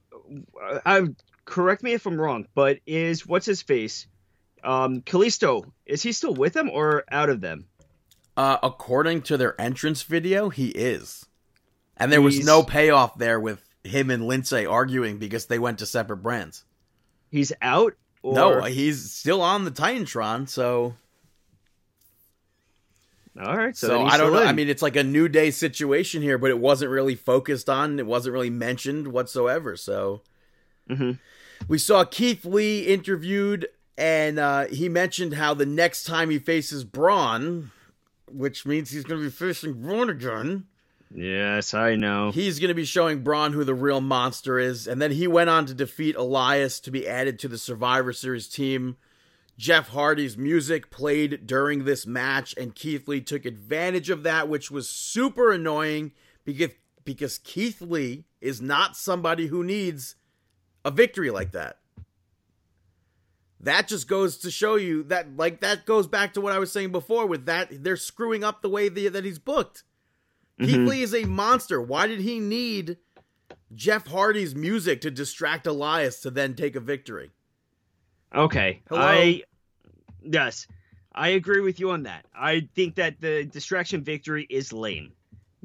[0.61, 1.03] uh, I
[1.44, 4.07] correct me if I'm wrong, but is what's his face,
[4.64, 5.70] um, Kalisto?
[5.85, 7.66] Is he still with them or out of them?
[8.37, 11.27] Uh, according to their entrance video, he is.
[11.96, 15.87] And there was no payoff there with him and Lince arguing because they went to
[15.87, 16.64] separate brands.
[17.31, 17.94] He's out.
[18.22, 18.35] Or...
[18.35, 20.94] No, he's still on the Titantron, so
[23.38, 23.77] All right.
[23.77, 24.40] So, so, I don't know.
[24.42, 24.49] in.
[24.49, 27.99] I mean, it's like a new day situation here, but it wasn't really focused on.
[27.99, 29.77] It wasn't really mentioned whatsoever.
[29.77, 30.22] So
[30.90, 31.18] Mhm.
[31.68, 33.68] we saw Keith Lee interviewed,
[33.99, 37.70] and uh, he mentioned how the next time he faces Braun,
[38.31, 40.64] which means he's going to be facing Braun again.
[41.14, 42.33] Yes, I know.
[42.33, 45.49] He's going to be showing Braun who the real monster is, and then he went
[45.51, 48.96] on to defeat Elias to be added to the Survivor Series team.
[49.59, 54.71] Jeff Hardy's music played during this match, and Keith Lee took advantage of that, which
[54.71, 56.12] was super annoying
[56.45, 56.71] because
[57.05, 60.16] because Keith Lee is not somebody who needs
[60.85, 61.79] a victory like that.
[63.61, 66.71] That just goes to show you that, like, that goes back to what I was
[66.71, 69.85] saying before with that they're screwing up the way the, that he's booked.
[70.61, 70.88] Keith Mhm.
[70.88, 71.81] Lee is a monster.
[71.81, 72.99] Why did he need
[73.75, 77.31] Jeff Hardy's music to distract Elias to then take a victory?
[78.37, 78.83] Okay.
[78.88, 79.01] Hello?
[79.01, 79.42] I
[80.22, 80.66] yes,
[81.14, 82.27] I agree with you on that.
[82.35, 85.12] I think that the distraction victory is lame.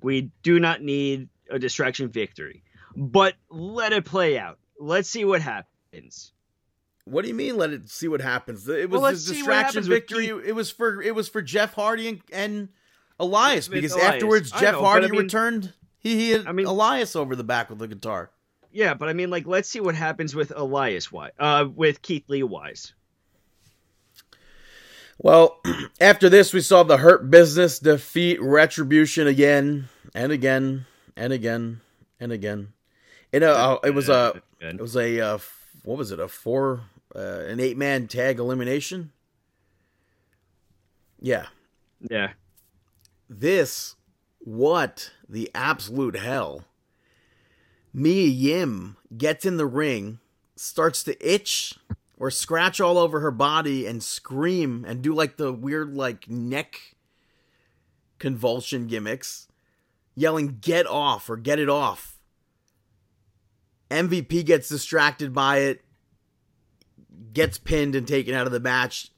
[0.01, 2.63] We do not need a distraction victory.
[2.95, 4.57] But let it play out.
[4.79, 6.31] Let's see what happens.
[7.05, 7.57] What do you mean?
[7.57, 8.67] Let it see what happens.
[8.67, 10.27] It was Well, a distraction victory.
[10.27, 12.69] Keith- It was for it was for Jeff Hardy and, and
[13.19, 14.13] Elias because Elias.
[14.13, 15.73] afterwards Jeff know, Hardy I mean- returned.
[15.99, 18.31] He, he I mean- Elias over the back with the guitar.
[18.71, 21.31] Yeah, but I mean like let's see what happens with Elias wise.
[21.39, 22.93] Uh with Keith Lee wise.
[25.17, 25.62] Well,
[26.01, 31.81] after this, we saw the Hurt Business defeat Retribution again and again and again
[32.19, 32.73] and again.
[33.31, 35.38] In a, uh, it was a It was a uh,
[35.84, 36.19] what was it?
[36.19, 36.81] A four,
[37.15, 39.12] uh, an eight man tag elimination.
[41.19, 41.45] Yeah,
[42.10, 42.31] Yeah.
[43.29, 43.95] this
[44.39, 46.65] what the absolute hell.
[47.93, 50.19] Mia Yim gets in the ring,
[50.56, 51.75] starts to itch
[52.17, 56.95] or scratch all over her body and scream and do like the weird like neck
[58.19, 59.47] convulsion gimmicks.
[60.13, 62.19] yelling "Get off" or "Get it off."
[63.89, 65.84] MVP gets distracted by it,
[67.34, 69.12] gets pinned and taken out of the match.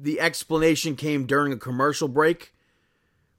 [0.00, 2.54] The explanation came during a commercial break,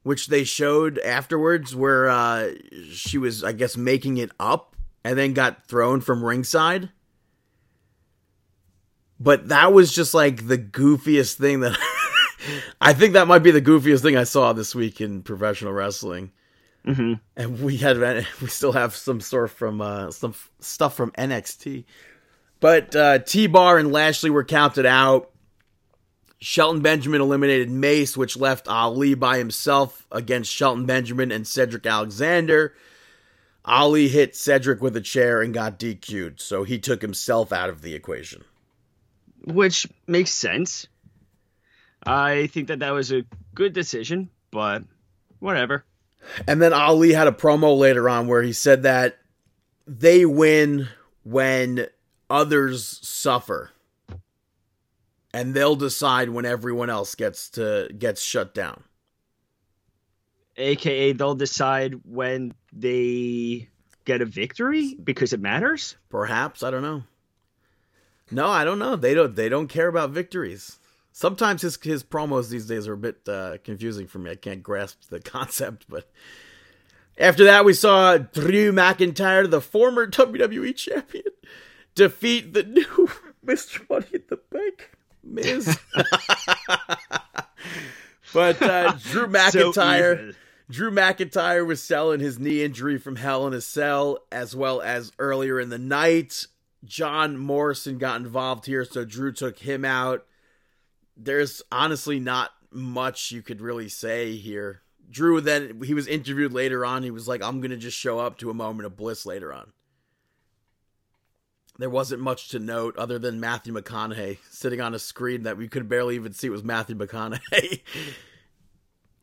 [0.08, 2.52] which they showed afterwards, where uh,
[2.90, 6.90] she was, I guess, making it up and then got thrown from ringside.
[9.20, 11.78] But that was just like the goofiest thing that
[12.82, 16.32] I think that might be the goofiest thing I saw this week in professional wrestling.
[16.86, 17.14] Mm-hmm.
[17.36, 17.98] And we had
[18.42, 21.84] we still have some sort from uh, some stuff from NXT,
[22.62, 25.32] but uh, T Bar and Lashley were counted out.
[26.40, 32.74] Shelton Benjamin eliminated Mace, which left Ali by himself against Shelton Benjamin and Cedric Alexander.
[33.66, 37.82] Ali hit Cedric with a chair and got DQ'd, so he took himself out of
[37.82, 38.46] the equation.
[39.46, 40.88] Which makes sense.
[42.06, 44.84] I think that that was a good decision, but
[45.40, 45.84] whatever.
[46.48, 49.18] And then Ali had a promo later on where he said that
[49.86, 50.88] they win
[51.24, 51.88] when
[52.30, 53.72] others suffer.
[55.38, 58.84] And they'll decide when everyone else gets to gets shut down.
[60.58, 63.70] AKA they'll decide when they
[64.04, 65.96] get a victory because it matters.
[66.10, 67.04] Perhaps, I don't know.
[68.32, 68.96] No, I don't know.
[68.96, 70.80] They don't they don't care about victories.
[71.12, 74.32] Sometimes his his promos these days are a bit uh, confusing for me.
[74.32, 76.10] I can't grasp the concept, but
[77.16, 81.26] after that we saw Drew McIntyre, the former WWE champion,
[81.94, 83.10] defeat the new
[83.46, 83.88] Mr.
[83.88, 84.97] Money in the Bank,
[85.28, 85.78] Miz.
[88.34, 90.38] but uh, Drew McIntyre, So
[90.70, 95.12] Drew McIntyre was selling his knee injury from Hell in a Cell, as well as
[95.20, 96.48] earlier in the night.
[96.84, 100.26] John Morrison got involved here, so Drew took him out.
[101.16, 104.82] There's honestly not much you could really say here.
[105.10, 107.04] Drew then he was interviewed later on.
[107.04, 109.72] He was like, "I'm gonna just show up to a moment of bliss later on."
[111.80, 115.68] There wasn't much to note other than Matthew McConaughey sitting on a screen that we
[115.68, 117.82] could barely even see It was Matthew McConaughey.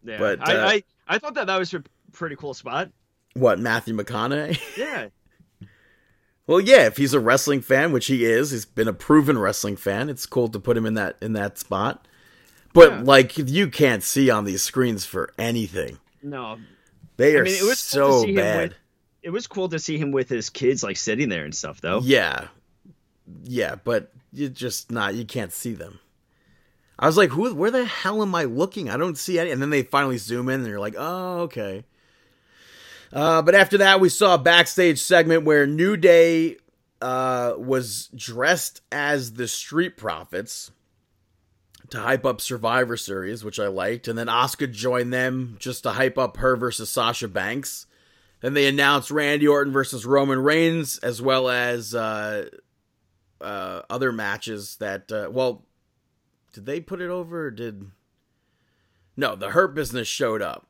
[0.07, 2.91] Yeah, But, I, uh, I I thought that that was a pretty cool spot.
[3.35, 4.59] what Matthew McConaughey?
[4.77, 5.09] Yeah,
[6.47, 9.77] Well, yeah, if he's a wrestling fan, which he is, he's been a proven wrestling
[9.77, 10.11] fan.
[10.11, 12.07] It's cool to put him in that in that spot.
[12.75, 13.01] But Yeah.
[13.03, 15.99] like you can't see on these screens for anything.
[16.23, 16.59] no,
[17.17, 18.71] They I are mean, it was so bad.
[18.71, 18.79] with-
[19.25, 22.01] it was cool to see him with his kids like sitting there and stuff though.
[22.05, 22.49] Yeah.
[23.43, 25.99] Yeah, but you just not you can't see them.
[26.99, 28.91] I was like, who where the hell am I looking?
[28.91, 31.85] I don't see any and then they finally zoom in and you're like, oh, okay.
[33.13, 36.59] Uh, but after that we saw a backstage segment where New Day
[37.01, 40.71] uh, was dressed as the Street Profits
[41.91, 45.93] to hype up Survivor Series, which I liked, and then Asuka joined them just to
[45.93, 47.87] hype up her versus Sasha Banks.
[48.45, 52.51] Then they announced Randy Orton versus Roman Reigns, as well as uh,
[53.41, 55.11] uh, other matches that.
[55.11, 55.65] Uh, well,
[56.53, 57.51] did they put it over?
[57.51, 57.91] Did
[59.17, 59.35] no?
[59.35, 60.67] The Hurt Business showed up,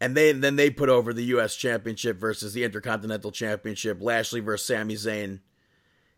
[0.00, 1.54] and they then they put over the U.S.
[1.54, 4.02] Championship versus the Intercontinental Championship.
[4.02, 5.38] Lashley versus Sami Zayn,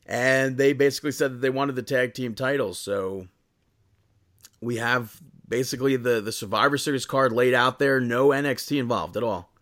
[0.07, 2.79] and they basically said that they wanted the tag team titles.
[2.79, 3.29] So
[4.63, 8.01] we have basically the the Survivor Series card laid out there.
[8.01, 9.53] No NXT involved at all.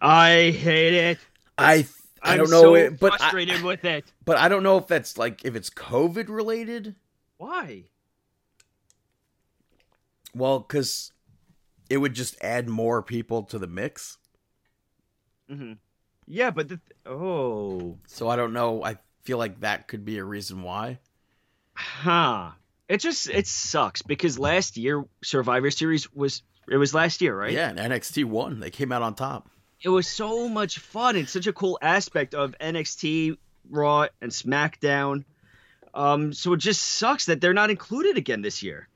[0.00, 1.18] I hate it.
[1.58, 1.86] I
[2.22, 4.04] I I'm don't know so it, but I, frustrated with it.
[4.24, 6.94] but I don't know if that's like if it's COVID related.
[7.38, 7.84] Why?
[10.34, 11.12] Well, because
[11.88, 14.18] it would just add more people to the mix.
[15.48, 15.72] hmm
[16.26, 18.84] Yeah, but the th- oh, So I don't know.
[18.84, 20.98] I feel like that could be a reason why.
[21.74, 22.52] huh.
[22.88, 27.52] It just it sucks because last year Survivor Series was it was last year, right?
[27.52, 28.60] Yeah, and NXT won.
[28.60, 29.48] They came out on top.
[29.82, 31.16] It was so much fun.
[31.16, 33.38] It's such a cool aspect of NXT,
[33.70, 35.24] Raw, and SmackDown.
[35.94, 38.88] Um, so it just sucks that they're not included again this year.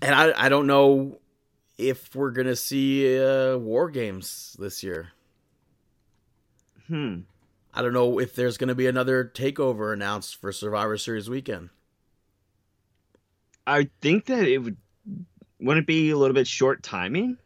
[0.00, 1.18] And I I don't know
[1.76, 5.10] if we're gonna see uh, War Games this year.
[6.86, 7.20] Hmm.
[7.74, 11.70] I don't know if there's gonna be another takeover announced for Survivor Series weekend.
[13.66, 14.76] I think that it would
[15.60, 17.38] wouldn't it be a little bit short timing.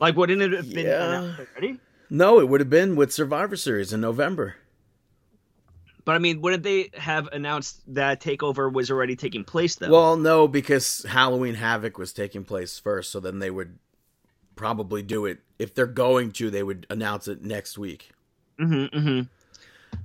[0.00, 1.34] Like, wouldn't it have been Yeah.
[1.38, 1.78] already?
[2.08, 4.56] No, it would have been with Survivor Series in November.
[6.04, 9.90] But I mean, wouldn't they have announced that takeover was already taking place though?
[9.90, 13.78] Well, no, because Halloween Havoc was taking place first, so then they would
[14.56, 15.40] probably do it.
[15.58, 18.10] If they're going to, they would announce it next week.
[18.58, 19.20] hmm hmm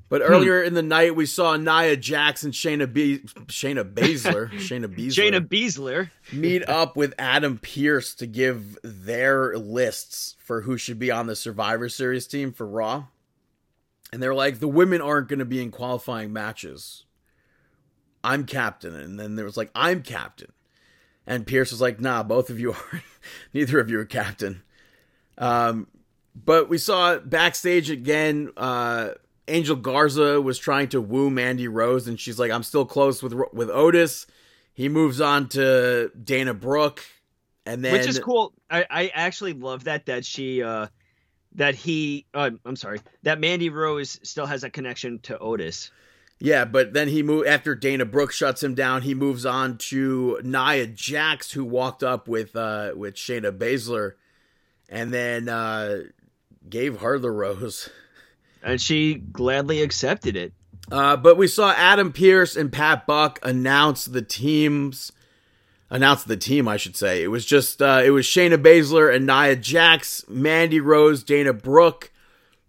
[0.07, 4.85] But earlier in the night, we saw Nia Jackson, and Shayna Be- Shayna Baszler, Shayna
[4.85, 6.11] Baszler, Shayna Beasler.
[6.31, 11.35] meet up with Adam Pearce to give their lists for who should be on the
[11.35, 13.05] Survivor Series team for Raw.
[14.13, 17.05] And they're like, the women aren't going to be in qualifying matches.
[18.23, 18.95] I'm captain.
[18.95, 20.51] And then there was like, I'm captain.
[21.27, 23.01] And Pearce was like, nah, both of you are.
[23.53, 24.61] Neither of you are captain.
[25.37, 25.87] Um,
[26.35, 28.51] but we saw backstage again.
[28.55, 29.09] Uh,
[29.47, 33.33] Angel Garza was trying to woo Mandy Rose, and she's like, "I'm still close with
[33.53, 34.27] with Otis."
[34.73, 37.03] He moves on to Dana Brooke,
[37.65, 38.53] and then which is cool.
[38.69, 40.87] I, I actually love that that she uh
[41.53, 45.91] that he uh, I'm sorry that Mandy Rose still has a connection to Otis.
[46.39, 49.03] Yeah, but then he moved after Dana Brooke shuts him down.
[49.03, 54.13] He moves on to Nia Jax, who walked up with uh with Shayna Baszler,
[54.89, 55.99] and then uh
[56.69, 57.89] gave her the rose.
[58.65, 60.51] And she gladly accepted it.
[60.91, 65.11] Uh, but we saw Adam Pearce and Pat Buck announce the teams.
[65.89, 67.21] Announce the team, I should say.
[67.23, 72.11] It was just uh, it was Shayna Baszler and Nia Jax, Mandy Rose, Dana Brooke,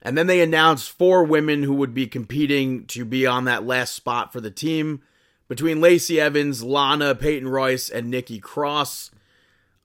[0.03, 3.95] and then they announced four women who would be competing to be on that last
[3.95, 5.01] spot for the team
[5.49, 9.11] between Lacey Evans, Lana, Peyton Royce, and Nikki Cross.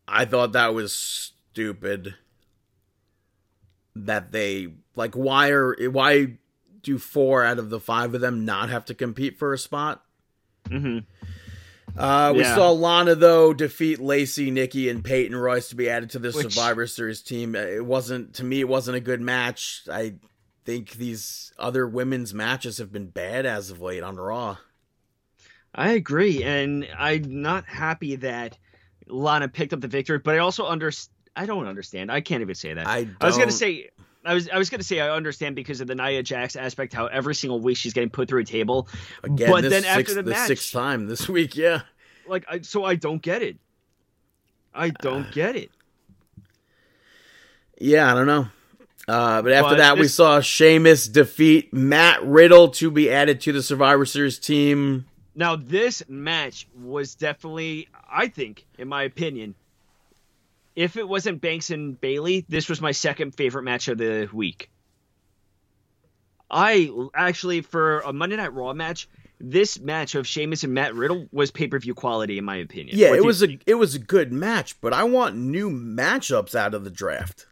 [0.07, 2.15] I thought that was stupid.
[3.95, 6.37] That they like why are why
[6.81, 10.03] do four out of the five of them not have to compete for a spot?
[10.69, 10.99] Mm-hmm.
[11.99, 12.55] Uh, we Yeah.
[12.55, 16.53] saw Lana though defeat Lacey, Nikki, and Peyton Royce to be added to the Which-
[16.53, 17.53] Survivor Series team.
[17.55, 18.61] Uh, It wasn't to me.
[18.61, 19.81] It wasn't a good match.
[19.91, 20.15] I
[20.63, 24.57] think these other women's matches have been bad as of late on Raw.
[25.75, 28.57] I agree, and I'm not happy that
[29.07, 30.91] Lana picked up the victory, but I also under
[31.35, 32.11] I don't understand.
[32.11, 32.87] I can't even say that.
[32.87, 33.89] I I was gonna say
[34.25, 37.07] I was I was gonna say I understand because of the Nia Jax aspect, how
[37.07, 38.87] every single week she's getting put through a table.
[39.23, 41.55] Again, but this then after sixth, the match, sixth time this week.
[41.55, 41.81] Yeah,
[42.27, 43.57] like I, so I don't get it.
[44.73, 45.71] I don't Uh, get it.
[47.79, 48.11] yeah.
[48.11, 48.47] I don't know.
[49.07, 53.51] Uh, but after But that, we saw Sheamus defeat Matt Riddle to be added to
[53.51, 55.05] the Survivor Series team.
[55.33, 59.55] Now this match was definitely, I think, in my opinion,
[60.75, 64.69] if it wasn't Banks and Bayley, this was my second favorite match of the week.
[66.49, 69.07] I actually for a Monday Night Raw match,
[69.39, 72.97] this match of Sheamus and Matt Riddle was pay per view quality in my opinion.
[72.97, 73.63] Yeah, What it was a think?
[73.65, 77.47] it was a good match, but I want new matchups out of the draft.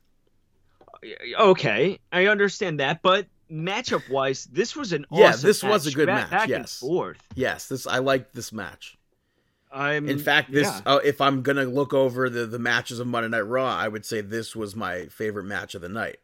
[1.39, 1.99] okay.
[2.11, 5.91] I understand that, but matchup wise, this was an awesome Yeah, awesome this was a
[5.91, 6.81] good back, match, Back yes.
[6.81, 7.17] and forth.
[7.35, 8.97] Yes, this I like this match.
[9.71, 10.81] I'm In fact, this yeah.
[10.85, 14.05] uh, if I'm gonna look over the the matches of Monday Night Raw, I would
[14.05, 16.17] say this was my favorite match of the night.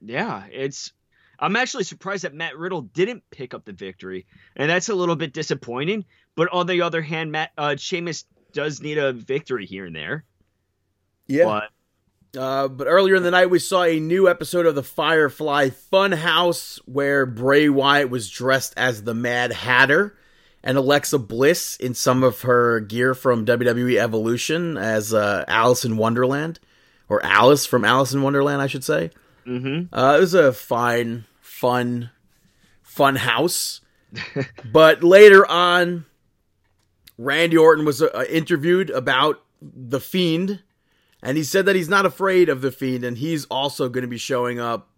[0.00, 0.92] Yeah, it's.
[1.40, 4.26] I'm actually surprised that Matt Riddle didn't pick up the victory,
[4.56, 6.04] and that's a little bit disappointing.
[6.34, 10.24] But on the other hand, Matt uh, Sheamus does need a victory here and there.
[11.26, 11.44] Yeah.
[11.44, 11.70] But
[12.40, 16.78] Uh, but earlier in the night, we saw a new episode of the Firefly Funhouse
[16.84, 20.17] where Bray Wyatt was dressed as the Mad Hatter
[20.62, 25.96] and Alexa Bliss in some of her gear from WWE Evolution as uh, Alice in
[25.96, 26.60] Wonderland,
[27.08, 29.10] or Alice from Alice in Wonderland, I should say.
[29.46, 29.88] mhm.
[29.92, 32.10] Uh, it was a fine, fun,
[32.82, 33.80] fun house.
[34.72, 36.06] but later on,
[37.18, 40.62] Randy Orton was uh, interviewed about the Fiend,
[41.22, 44.08] and he said that he's not afraid of the Fiend, and he's also going to
[44.08, 44.88] be showing up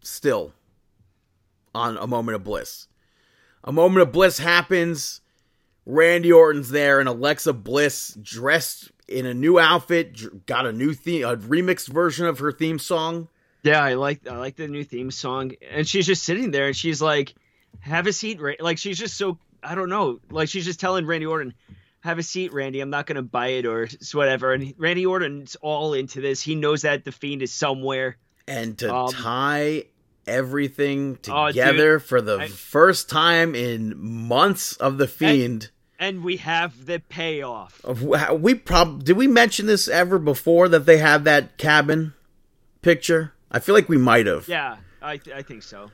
[0.00, 0.52] still
[1.74, 2.86] on a moment of bliss.
[3.64, 5.20] A moment of bliss happens.
[5.86, 11.24] Randy Orton's there, and Alexa Bliss dressed in a new outfit, got a new theme,
[11.24, 13.28] a remixed version of her theme song.
[13.62, 16.76] yeah, I like I like the new theme song, and she's just sitting there, and
[16.76, 17.34] she's like,
[17.80, 21.06] "Have a seat, Ra-" like she's just so I don't know, like she's just telling
[21.06, 21.54] Randy Orton,
[22.00, 22.80] "Have a seat, Randy.
[22.80, 26.42] I'm not gonna buy it or whatever." And Randy Orton's all into this.
[26.42, 28.18] He knows that the fiend is somewhere.
[28.46, 29.84] and to Um, tie
[30.28, 35.70] everything Oh, together for the I- first time in months of the fiend.
[35.98, 37.80] and we have the payoff.
[37.84, 38.02] of
[38.40, 42.14] we prob did we mention this ever before that they have that cabin
[42.82, 43.32] picture?
[43.50, 44.46] I feel like we might have.
[44.48, 45.90] Yeah, I th- I think so.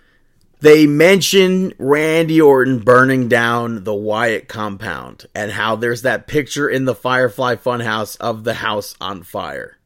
[0.61, 6.85] they mention randy orton burning down the wyatt compound and how there's that picture in
[6.87, 9.77] the firefly funhouse of the house on fire.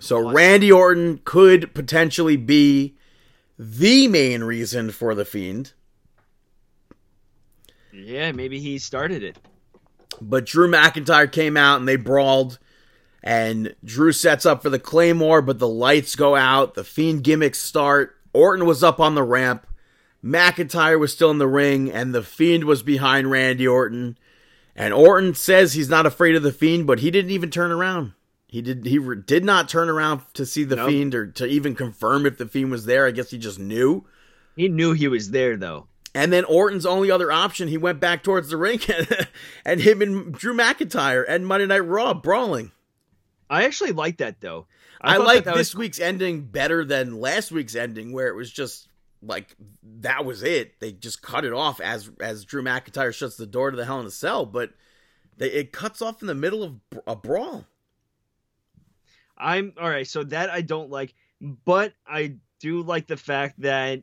[0.00, 2.94] So randy orton could potentially be
[3.58, 5.72] the main reason for the fiend
[7.92, 9.36] Yeah, maybe he started it.
[10.20, 12.58] But Drew McIntyre came out and they brawled.
[13.22, 16.74] And Drew sets up for the Claymore, but the lights go out.
[16.74, 18.16] The Fiend gimmicks start.
[18.32, 19.66] Orton was up on the ramp.
[20.24, 24.18] McIntyre was still in the ring, and the Fiend was behind Randy Orton.
[24.76, 28.12] And Orton says he's not afraid of the Fiend, but he didn't even turn around.
[28.48, 28.86] He did.
[28.86, 30.88] He re- did not turn around to see the Nope.
[30.88, 33.06] Fiend or to even confirm if the Fiend was there.
[33.06, 34.06] I guess he just knew.
[34.56, 35.86] He knew he was there though.
[36.14, 38.80] And then Orton's only other option, he went back towards the ring,
[39.64, 42.72] and him and Drew McIntyre and Monday Night Raw brawling.
[43.50, 44.66] I actually like that though.
[45.00, 48.28] I, thought like that that this was- week's ending better than last week's ending, where
[48.28, 48.88] it was just
[49.22, 49.54] like
[50.00, 50.80] that was it.
[50.80, 54.00] They just cut it off as as Drew McIntyre shuts the door to the Hell
[54.00, 54.70] in a Cell, but
[55.36, 56.74] they, it cuts off in the middle of
[57.06, 57.66] a brawl.
[59.38, 60.06] I'm all right.
[60.06, 61.14] So that I don't like,
[61.64, 64.02] but I do like the fact that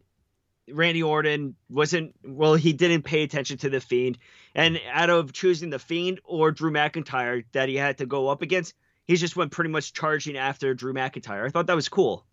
[0.67, 2.55] Randy Orton wasn't well.
[2.55, 4.17] He didn't pay attention to the Fiend,
[4.55, 8.41] and out of choosing the Fiend or Drew McIntyre that he had to go up
[8.41, 8.73] against,
[9.05, 11.45] he just went pretty much charging after Drew McIntyre.
[11.45, 12.25] I thought that was cool.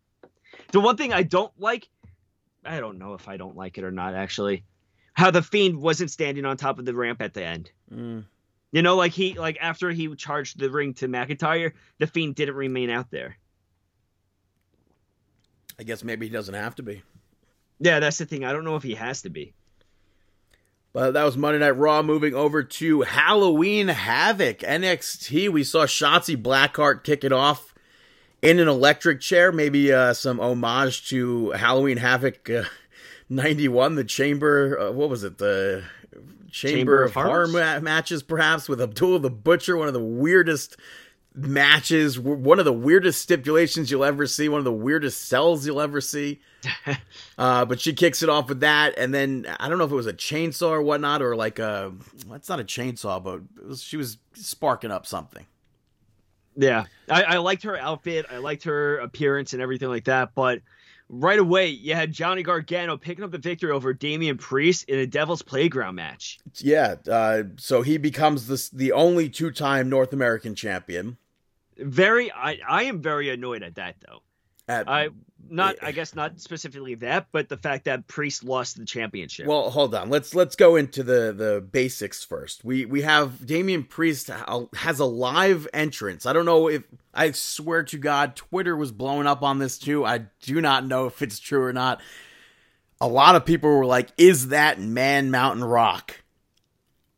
[0.71, 1.89] The one thing I don't like,
[2.65, 4.65] I don't know if I don't like it or not actually,
[5.13, 7.71] how the Fiend wasn't standing on top of the ramp at the end.
[7.93, 8.25] Mm.
[8.73, 12.55] You know, like he like after he charged the ring to McIntyre, the Fiend didn't
[12.55, 13.37] remain out there.
[15.79, 17.03] I guess maybe he doesn't have to be.
[17.81, 18.45] Yeah, that's the thing.
[18.45, 19.53] I don't know if he has to be.
[20.93, 22.03] But that was Monday Night Raw.
[22.03, 25.51] Moving over to Halloween Havoc NXT.
[25.51, 27.75] We saw Shotzi Blackheart kick it off
[28.41, 29.53] in an electric chair.
[29.53, 32.65] Maybe uh, some homage to Halloween Havoc uh,
[33.29, 34.79] 91, the Chamber.
[34.79, 35.39] Uh, what was it?
[35.39, 35.85] The
[36.53, 39.77] Chamber, Chamber of, Horror ma- matches, perhaps, with Abdullah the Butcher.
[39.77, 40.77] One of the weirdest
[41.35, 42.21] matches.
[42.21, 44.49] One of the weirdest stipulations you'll ever see.
[44.49, 46.41] One of the weirdest cells you'll ever see.
[47.39, 49.97] Uh, but she kicks it off with that, and then I don't know if it
[49.97, 51.93] was a chainsaw or whatnot, or like a.
[52.29, 55.45] That's not a chainsaw, but it was, she was sparking up something.
[56.55, 58.27] Yeah, I, I liked her outfit.
[58.31, 60.35] I liked her appearance and everything like that.
[60.37, 60.61] But
[61.13, 65.07] right away, you had Johnny Gargano picking up the victory over Damian Priest in a
[65.07, 66.41] Devil's Playground match.
[66.57, 71.19] Yeah, uh, so he becomes this the only two time North American champion.
[71.79, 74.23] Very, I, I am very annoyed at that though.
[74.69, 75.11] At, I
[75.51, 79.47] not, I guess not specifically that, but the fact that Priest lost the championship.
[79.47, 80.11] Well, hold on.
[80.11, 82.65] Let's let's go into the the basics first.
[82.65, 84.31] We we have Damian Priest
[84.75, 86.27] has a live entrance.
[86.27, 86.83] I don't know if
[87.13, 90.05] I swear to God, Twitter was blowing up on this too.
[90.05, 92.01] I do not know if it's true or not.
[93.01, 96.22] A lot of people were like, "Is that Man Mountain Rock?"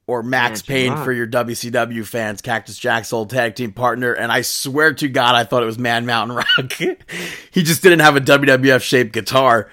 [0.06, 4.42] Or Maxx Payne for your WCW fans, Cactus Jack's old tag team partner, and I
[4.42, 6.72] swear to God, I thought it was Man Mountain Rock.
[7.50, 9.70] he just didn't have a WWF shaped guitar.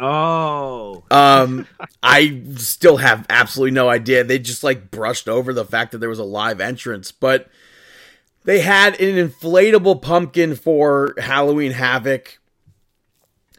[0.00, 1.66] oh, Um,
[2.02, 4.24] I still have absolutely no idea.
[4.24, 7.48] They just like brushed over the fact that there was a live entrance, but
[8.44, 12.38] they had an inflatable pumpkin for Halloween Havoc.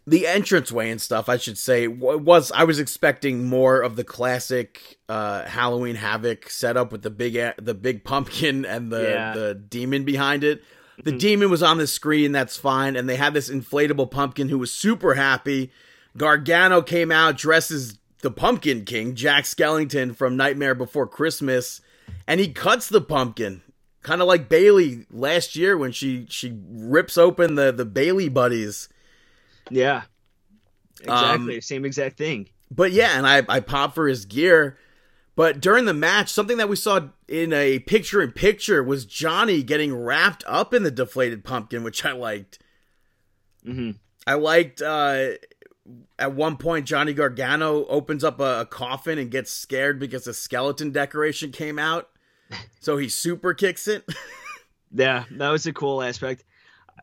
[0.08, 4.98] The entranceway and stuff, I should say, was I was expecting more of the classic
[5.10, 9.34] uh, Halloween Havoc setup with the big the big pumpkin and the Yeah.
[9.34, 10.64] the demon behind it.
[11.04, 14.58] The demon was on the screen, that's fine, and they had this inflatable pumpkin who
[14.60, 15.72] was super happy.
[16.16, 21.82] Gargano came out dressed as the Pumpkin King, Jack Skellington from Nightmare Before Christmas,
[22.28, 23.62] and he cuts the pumpkin,
[24.04, 28.88] kind of like Bayley last year when she she rips open the the Bayley buddies.
[29.70, 30.04] Yeah,
[31.08, 32.50] Um, exactly, same exact thing.
[32.72, 34.78] But yeah, and I I pop for his gear.
[35.36, 39.64] But during the match, something that we saw in a picture in picture was Johnny
[39.64, 42.60] getting wrapped up in the deflated pumpkin, which I liked.
[43.64, 43.92] hmm
[44.28, 45.32] I liked uh
[46.18, 50.34] at one point Johnny Gargano opens up a, a coffin and gets scared because a
[50.34, 52.10] skeleton decoration came out.
[52.80, 54.06] So he super kicks it.
[54.94, 56.44] Yeah, that was a cool aspect,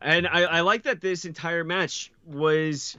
[0.03, 2.97] and I, I like that this entire match was,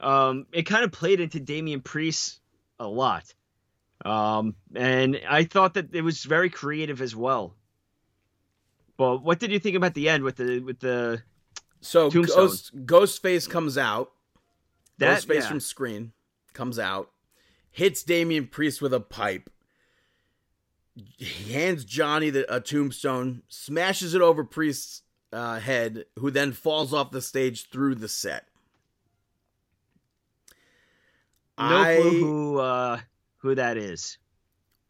[0.00, 2.40] um, it kind of played into Damian Priest
[2.78, 3.32] a lot,
[4.04, 7.54] um, and I thought that it was very creative as well.
[8.96, 11.22] But what did you think about the end with the with the
[11.80, 12.36] So Tombstone.
[12.36, 14.12] Ghost Ghostface comes out.
[14.98, 15.22] that?
[15.22, 15.48] Ghostface yeah.
[15.48, 16.12] from screen
[16.52, 17.10] comes out,
[17.70, 19.50] hits Damian Priest with a pipe.
[21.16, 25.02] He hands Johnny the, a tombstone, smashes it over Priest's
[25.32, 28.46] uh, head, who then falls off the stage through the set.
[31.58, 33.00] no I- clue who uh,
[33.38, 34.18] who that is.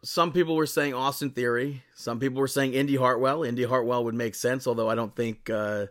[0.02, 1.82] some people were saying Austin Theory.
[1.94, 3.42] Some people were saying Indi Hartwell.
[3.42, 5.86] Indi Hartwell would make sense, although I don't think uh,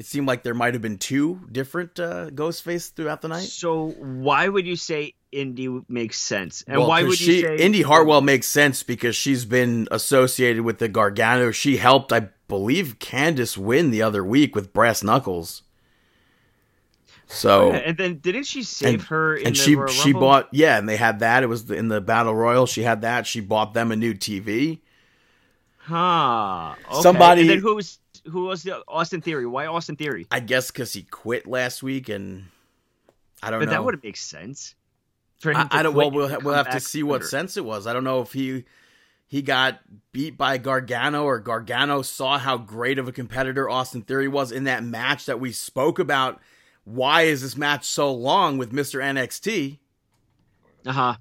[0.00, 3.42] it seemed like there might have been two different uh, Ghostface throughout the night.
[3.42, 7.56] So why would you say Indi makes sense, and Well, why would she, you say
[7.58, 11.50] Indi Hartwell makes sense because she's been associated with the Gargano.
[11.50, 15.64] She helped, I believe, Candice win the other week with brass knuckles.
[17.26, 19.36] So and then didn't she save and, her?
[19.36, 21.42] In and the she Royal she bought yeah, and they had that.
[21.42, 22.64] It was in the battle royal.
[22.64, 23.26] She had that.
[23.26, 24.80] She bought them a new TV.
[25.76, 26.74] Huh.
[26.90, 27.02] Okay.
[27.02, 29.46] Somebody- And then who was who was the Austin Theory?
[29.46, 30.26] Why Austin Theory?
[30.30, 32.46] I guess because he quit last week, and
[33.42, 33.70] I don't But know.
[33.72, 34.74] that would make sense.
[35.44, 35.94] I, I don't.
[35.94, 37.86] Well, we'll, ha- we'll have to see what sense it was.
[37.86, 38.64] I don't know if he
[39.26, 39.80] he got
[40.12, 44.64] beat by Gargano or Gargano saw how great of a competitor Austin Theory was in
[44.64, 46.40] that match that we spoke about.
[46.84, 49.78] Why is this match so long with Mister NXT?
[50.84, 51.14] Uh huh.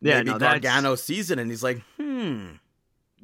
[0.00, 2.46] Yeah, Maybe no, that's, Gargano sees it and he's like, hmm.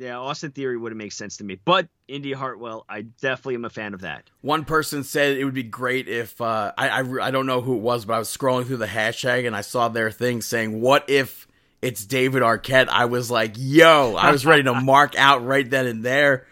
[0.02, 3.64] Yeah, Austin Theory would have made sense to me, but Indi Hartwell, I definitely am
[3.64, 4.28] a fan of that.
[4.40, 7.76] One person said it would be great if uh, I, I I don't know who
[7.76, 10.80] it was, but I was scrolling through the hashtag and I saw their thing saying,
[10.80, 11.46] "What if
[11.80, 15.86] it's David Arquette?" I was like, "Yo!" I was ready to mark out right then
[15.86, 16.48] and there.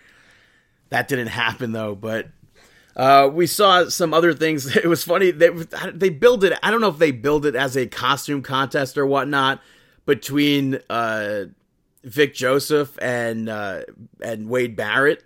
[0.91, 2.29] That didn't happen though, but
[2.95, 4.77] uh, we saw some other things.
[4.77, 5.33] It was funny.
[5.33, 5.49] They
[5.93, 6.57] they build it.
[6.63, 9.61] I don't know if they build it as a costume contest or whatnot
[10.07, 11.47] between uh,
[12.05, 13.83] Vic Joseph and uh,
[14.23, 15.25] and Wade Barrett.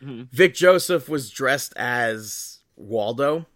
[0.00, 3.46] Vic Joseph was dressed as Waldo,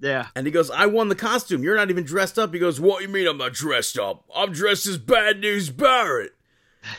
[0.00, 1.62] Yeah, and he goes, "I won the costume.
[1.62, 4.24] You're not even dressed up." He goes, "What you mean I'm not dressed up?
[4.34, 6.32] I'm dressed as Bad News Barrett."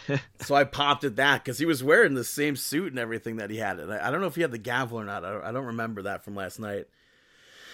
[0.42, 3.50] so I popped at that because he was wearing the same suit and everything that
[3.50, 3.80] he had.
[3.80, 5.24] And I, I don't know if he had the gavel or not.
[5.26, 6.86] I don't, I don't remember that from last night.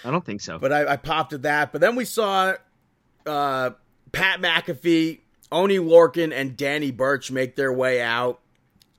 [0.03, 0.57] I don't think so.
[0.57, 1.71] But I, I popped at that.
[1.71, 2.53] But then we saw
[3.25, 3.71] uh,
[4.11, 5.19] Pat McAfee,
[5.51, 8.39] Oney Lorcan, and Danny Burch make their way out,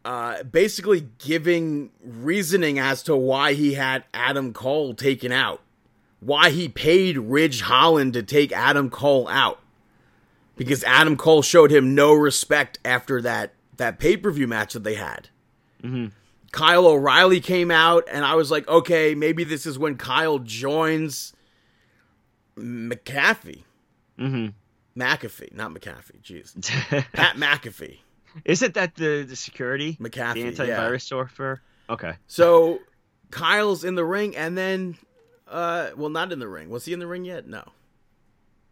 [0.05, 5.63] uh, basically giving reasoning as to why he had Adam Cole taken out,
[6.21, 9.61] why he paid Ridge Holland to take Adam Cole out,
[10.57, 14.85] because Adam Cole showed him no respect after that that pay per view match that
[14.85, 15.29] they had.
[16.53, 21.33] Kyle O'Reilly came out, and I was like, okay, maybe this is when Kyle joins
[22.57, 23.63] McAfee.
[24.19, 24.49] hmm
[24.97, 26.23] McAfee, not McAfee.
[26.23, 26.55] Jeez,
[27.13, 27.99] Pat McAfee.
[28.45, 29.97] Isn't that the, the security?
[30.01, 30.77] McAfee, the yeah.
[30.79, 31.61] antivirus software?
[31.89, 32.15] Okay.
[32.27, 32.79] So
[33.31, 34.97] Kyle's in the ring, and then,
[35.49, 36.71] uh, well, not in the ring.
[36.71, 37.47] Was he in the ring yet?
[37.47, 37.65] No,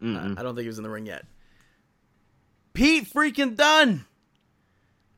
[0.01, 0.37] Mm-mm.
[0.37, 1.25] I don't think he was in the ring yet.
[2.73, 4.05] Pete freaking Dunn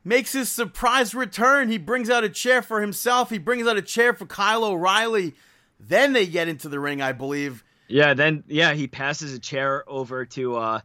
[0.04, 1.70] makes his surprise return.
[1.70, 3.30] He brings out a chair for himself.
[3.30, 5.36] He brings out a chair for Kyle O'Reilly.
[5.80, 7.64] Then they get into the ring, I believe.
[7.88, 10.80] Yeah, then yeah, he passes a chair over to uh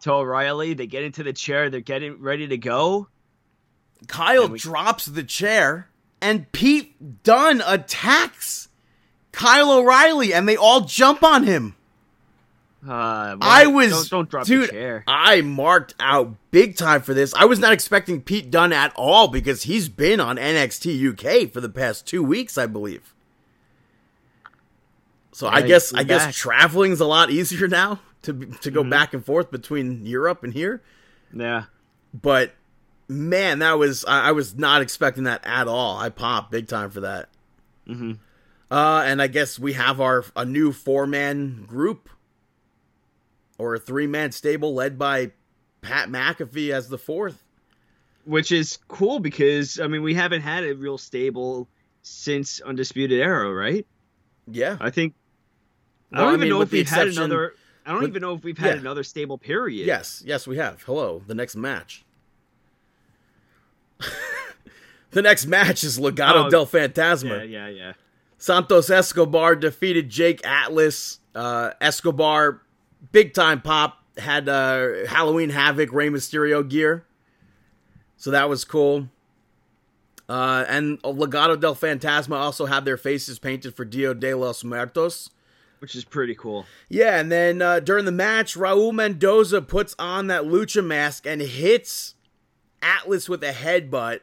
[0.00, 0.74] to O'Reilly.
[0.74, 1.70] They get into the chair.
[1.70, 3.08] They're getting ready to go.
[4.08, 5.88] Kyle we- drops the chair,
[6.20, 8.68] and Pete Dunne attacks
[9.32, 11.74] Kyle O'Reilly, and they all jump on him.
[12.82, 14.68] Uh, well, I was, don't, don't drop dude.
[14.68, 15.04] the chair.
[15.08, 17.34] I marked out big time for this.
[17.34, 21.60] I was not expecting Pete Dunne at all because he's been on NXT UK for
[21.60, 23.12] the past two weeks, I believe.
[25.36, 26.34] So I guess I guess back.
[26.34, 28.70] traveling's a lot easier now to to Mm-hmm.
[28.70, 30.82] go back and forth between Europe and here.
[31.34, 31.64] Yeah.
[32.14, 32.54] But
[33.06, 35.98] man, that was I, I was not expecting that at all.
[35.98, 37.28] I popped big time for that.
[37.86, 38.12] hmm
[38.70, 42.08] Uh, and I guess we have our a new four man group
[43.58, 45.32] or a three man stable led by
[45.82, 47.42] Pat McAfee as the fourth.
[48.24, 51.68] Which is cool because I mean we haven't had a real stable
[52.00, 53.86] since Undisputed Era, right?
[54.50, 55.12] Yeah, I think.
[56.16, 57.54] I don't I even mean, know if we've had another.
[57.84, 58.80] I don't with- even know if we've had yeah.
[58.80, 59.86] another stable period.
[59.86, 60.82] yes, yes, we have.
[60.82, 62.04] Hello, the next match.
[65.10, 67.38] the next match is Legado Oh, del Fantasma.
[67.48, 67.92] Yeah, yeah, yeah.
[68.38, 71.20] Santos Escobar defeated Jake Atlas.
[71.34, 72.62] Uh, Escobar,
[73.12, 77.04] big time pop, had uh, Halloween Havoc Rey Mysterio gear.
[78.16, 79.08] So that was cool.
[80.28, 85.30] Uh, and Legado del Fantasma also had their faces painted for Dio de los Muertos.
[85.86, 86.66] Which is pretty cool.
[86.88, 91.40] Yeah, and then uh, during the match, Raul Mendoza puts on that lucha mask and
[91.40, 92.16] hits
[92.82, 94.22] Atlas with a headbutt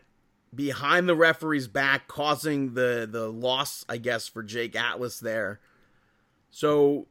[0.53, 5.61] behind the referee's back, causing the the loss, I guess, for Jake Atlas there.
[6.51, 7.07] So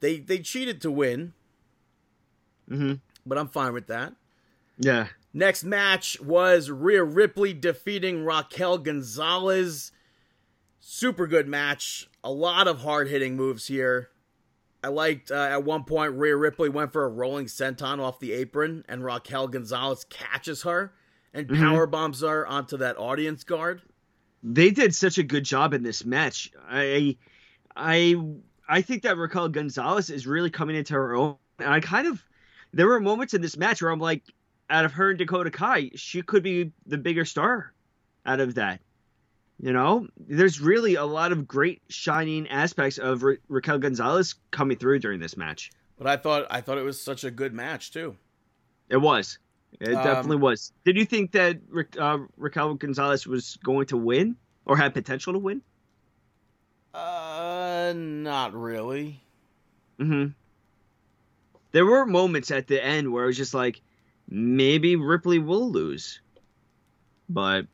[0.00, 1.32] they they cheated to win,
[2.68, 4.12] hmm but I'm fine with that.
[4.76, 5.06] Yeah.
[5.32, 9.90] Next match was Rhea Ripley defeating Raquel Gonzalez.
[10.80, 12.09] Super good match.
[12.22, 14.10] A lot of hard hitting moves here.
[14.82, 18.32] I liked uh, at one point Rhea Ripley went for a rolling senton off the
[18.32, 20.92] apron, and Raquel Gonzalez catches her
[21.32, 23.82] and power bombs her onto that audience guard.
[24.42, 26.50] they did such a good job in this match.
[26.68, 27.16] I,
[27.76, 28.16] I,
[28.68, 31.36] I think that Raquel Gonzalez is really coming into her own.
[31.58, 32.24] And I kind of,
[32.72, 34.22] there were moments in this match where I'm like,
[34.70, 37.72] out of her and Dakota Kai, she could be the bigger star
[38.24, 38.80] out of that.
[39.62, 44.78] You know, there's really a lot of great shining aspects of Ra- Raquel Gonzalez coming
[44.78, 45.70] through during this match.
[45.98, 48.16] But I thought I thought it was such a good match too.
[48.88, 49.38] It was.
[49.78, 50.72] It Um, definitely was.
[50.84, 51.58] Did you think that
[51.98, 55.60] uh, Raquel Gonzalez was going to win or had potential to win?
[56.94, 59.20] Uh, not really.
[59.98, 60.28] hmm
[61.72, 63.80] There were moments at the end where it was just like,
[64.28, 66.20] maybe Ripley will lose.
[67.28, 67.66] But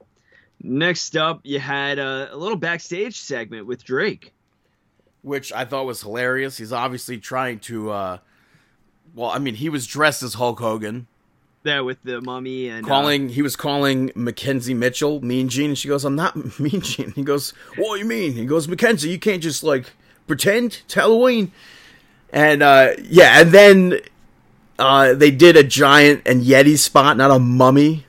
[0.62, 4.32] next up, you had a, a little backstage segment with Drake.
[5.22, 6.56] which I thought was hilarious.
[6.58, 7.90] He's obviously trying to.
[7.90, 8.18] uh
[9.14, 11.06] Well, I mean, he was dressed as Hulk Hogan,
[11.62, 13.28] There with the mummy and uh, calling.
[13.30, 17.22] he was calling Mackenzie Mitchell Mean Gene, and she goes, "I'm not Mean Gene." He
[17.22, 19.92] goes, "What do you mean?" He goes, "Mackenzie, you can't just like
[20.26, 21.52] pretend it's Halloween."
[22.30, 24.00] And uh yeah, and then
[24.78, 28.05] uh they did a giant and Yeti spot, not a mummy.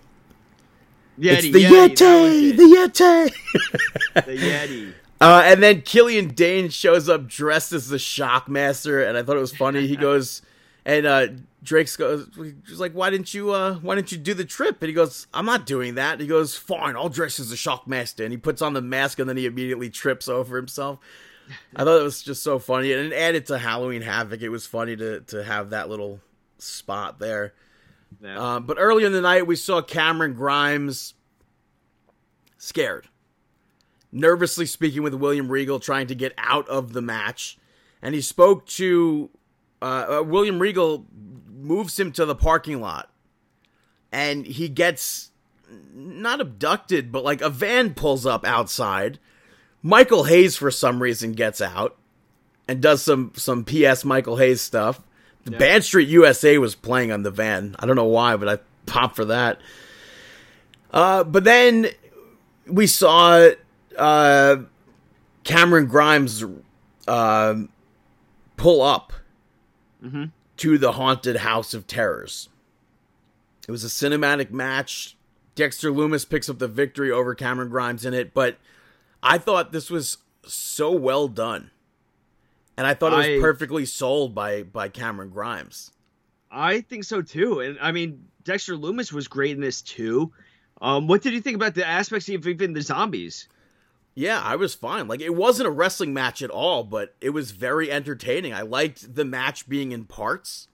[1.20, 3.34] Yeti, it's the Yeti, Yeti, the Yeti.
[4.26, 4.94] the Yeti.
[5.20, 9.42] Uh, and then Killian Dain shows up dressed as the Shockmaster, and I thought it
[9.42, 9.88] was funny.
[9.88, 10.44] He goes,
[10.86, 11.28] and uh,
[11.64, 12.30] Drake's goes,
[12.68, 13.52] he's like, "Why didn't you?
[13.52, 16.28] Uh, why didn't you do the trip?" And he goes, "I'm not doing that." he
[16.28, 19.38] goes, "Fine, I'll dress as the Shockmaster." And he puts on the mask, and then
[19.38, 21.00] he immediately trips over himself.
[21.76, 24.42] I thought it was just so funny, and it added to Halloween Havoc.
[24.42, 26.20] It was funny to to have that little
[26.60, 27.54] spot there.
[28.22, 28.56] Yeah.
[28.56, 31.14] Um, but earlier in the night, we saw Cameron Grimes
[32.58, 33.08] scared,
[34.12, 37.58] nervously speaking with William Regal, trying to get out of the match.
[38.02, 39.30] And he spoke to
[39.82, 41.06] uh, uh, William Regal,
[41.50, 43.12] moves him to the parking lot,
[44.12, 45.32] and he gets
[45.94, 49.20] not abducted, but like a van pulls up outside.
[49.82, 51.98] Michael Hayes, for some reason, gets out
[52.68, 55.02] and does some some PS Michael Hayes stuff.
[55.50, 55.58] Yeah.
[55.58, 57.76] Badstreet USA was playing on the van.
[57.80, 59.60] I don't know why, but I popped for that.
[60.92, 61.88] Uh, but then
[62.66, 63.50] we saw
[63.98, 64.58] uh,
[65.44, 66.44] Cameron Grimes
[67.08, 67.56] uh,
[68.58, 69.14] pull up
[70.04, 70.32] Mhm.
[70.58, 72.50] to the haunted House of Terrors.
[73.68, 75.16] It was a cinematic match.
[75.56, 78.58] Dexter Lumis picks up the victory over Cameron Grimes in it, but
[79.24, 81.72] I thought this was so well done.
[82.78, 85.92] And I thought it was I- perfectly sold by by Cameron Grimes.
[86.50, 87.60] I think so too.
[87.60, 90.32] And I mean, Dexter Lumis was great in this too.
[90.80, 93.50] Um, what did you think about the aspects of even the zombies?
[94.16, 95.08] Yeah, I was fine.
[95.08, 98.54] Like it wasn't a wrestling match at all, but it was very entertaining.
[98.54, 100.68] I liked the match being in parts.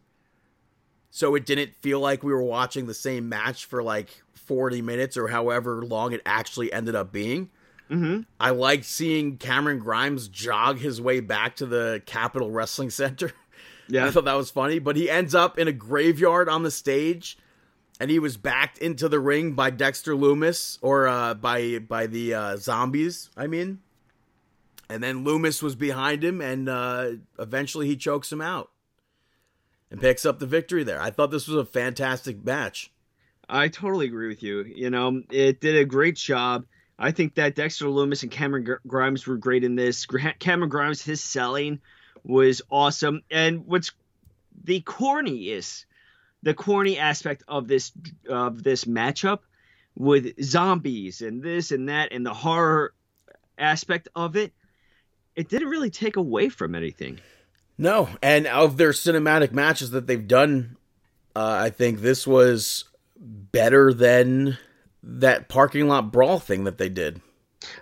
[1.10, 5.16] So it didn't feel like we were watching the same match for like 40 minutes
[5.16, 7.50] or however long it actually ended up being.
[7.94, 8.22] Mm-hmm.
[8.40, 13.32] I liked seeing Cameron Grimes jog his way back to the Capitol Wrestling Center.
[13.90, 14.06] Yeah.
[14.06, 17.38] I thought that was funny, but he ends up in a graveyard on the stage,
[18.00, 22.34] and he was backed into the ring by Dexter Lumis or uh, by by the
[22.34, 23.30] uh, zombies.
[23.36, 23.80] I mean,
[24.90, 28.72] and then Lumis was behind him, and uh, eventually he chokes him out
[29.92, 31.02] and picks up the victory there.
[31.02, 32.90] I thought this was a fantastic match.
[33.50, 34.64] I totally agree with you.
[34.64, 36.66] You know, it did a great job.
[36.98, 40.06] I think that Dexter Lumis and Cameron Grimes were great in this.
[40.40, 41.80] Cameron Grimes, his selling
[42.24, 43.22] was awesome.
[43.32, 43.92] And what's
[44.64, 45.86] the corniest,
[46.44, 47.92] the corny aspect of this
[48.30, 49.40] of this matchup
[49.96, 52.94] with zombies and this and that and the horror
[53.58, 54.54] aspect of it,
[55.36, 57.20] it didn't really take away from anything.
[57.78, 60.78] No, and of their cinematic matches that they've done,
[61.36, 62.86] uh, I think this was
[63.18, 64.58] better than
[65.04, 67.22] that parking lot brawl thing that they did.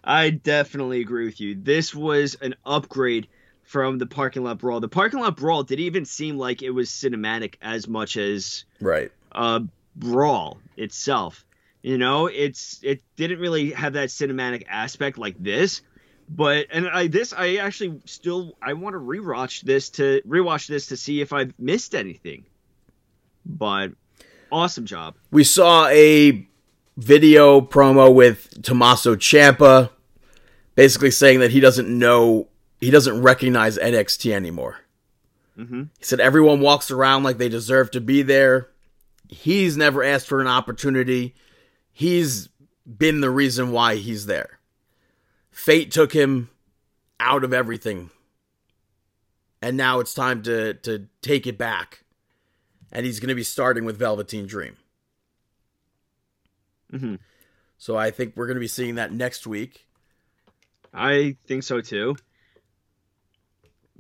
[0.03, 1.55] I definitely agree with you.
[1.55, 3.28] This was an upgrade
[3.63, 4.80] from the parking lot brawl.
[4.80, 9.11] The parking lot brawl didn't even seem like it was cinematic as much as Right.
[9.32, 9.61] uh
[9.95, 11.45] brawl itself.
[11.82, 15.82] You know, it's it didn't really have that cinematic aspect like this.
[16.30, 20.88] But and I this I actually still I want to rewatch this to rewatch this
[20.88, 22.45] to see if I've missed anything.
[23.45, 23.91] But
[24.51, 25.15] awesome job.
[25.32, 26.47] We saw a
[26.97, 29.89] video promo with Tommaso Ciampa
[30.75, 32.47] basically saying that he doesn't know,
[32.79, 34.79] he doesn't recognize NXT anymore.
[35.57, 35.89] Mhm.
[35.97, 38.69] He said everyone walks around like they deserve to be there.
[39.27, 41.35] He's never asked for an opportunity.
[41.91, 42.49] He's
[42.85, 44.59] been the reason why he's there.
[45.51, 46.49] Fate took him
[47.19, 48.09] out of everything.
[49.61, 52.03] And now it's time to to take it back.
[52.91, 54.77] And he's going to be starting with Velveteen Dream.
[56.91, 57.19] Mhm.
[57.77, 59.87] So I think we're going to be seeing that next week.
[60.93, 62.15] I think so too.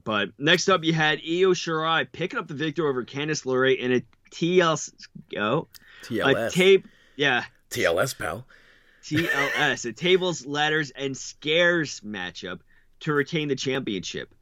[0.03, 3.93] But next up, you had Io Shirai picking up the victory over Candice LeRae in
[3.93, 4.91] a TLS,
[5.37, 5.67] oh,
[6.03, 6.51] a TLS.
[6.51, 8.45] tape, yeah, TLS, pal.
[9.03, 12.59] TLS, a tables, ladders, and scares matchup
[13.01, 14.33] to retain the championship.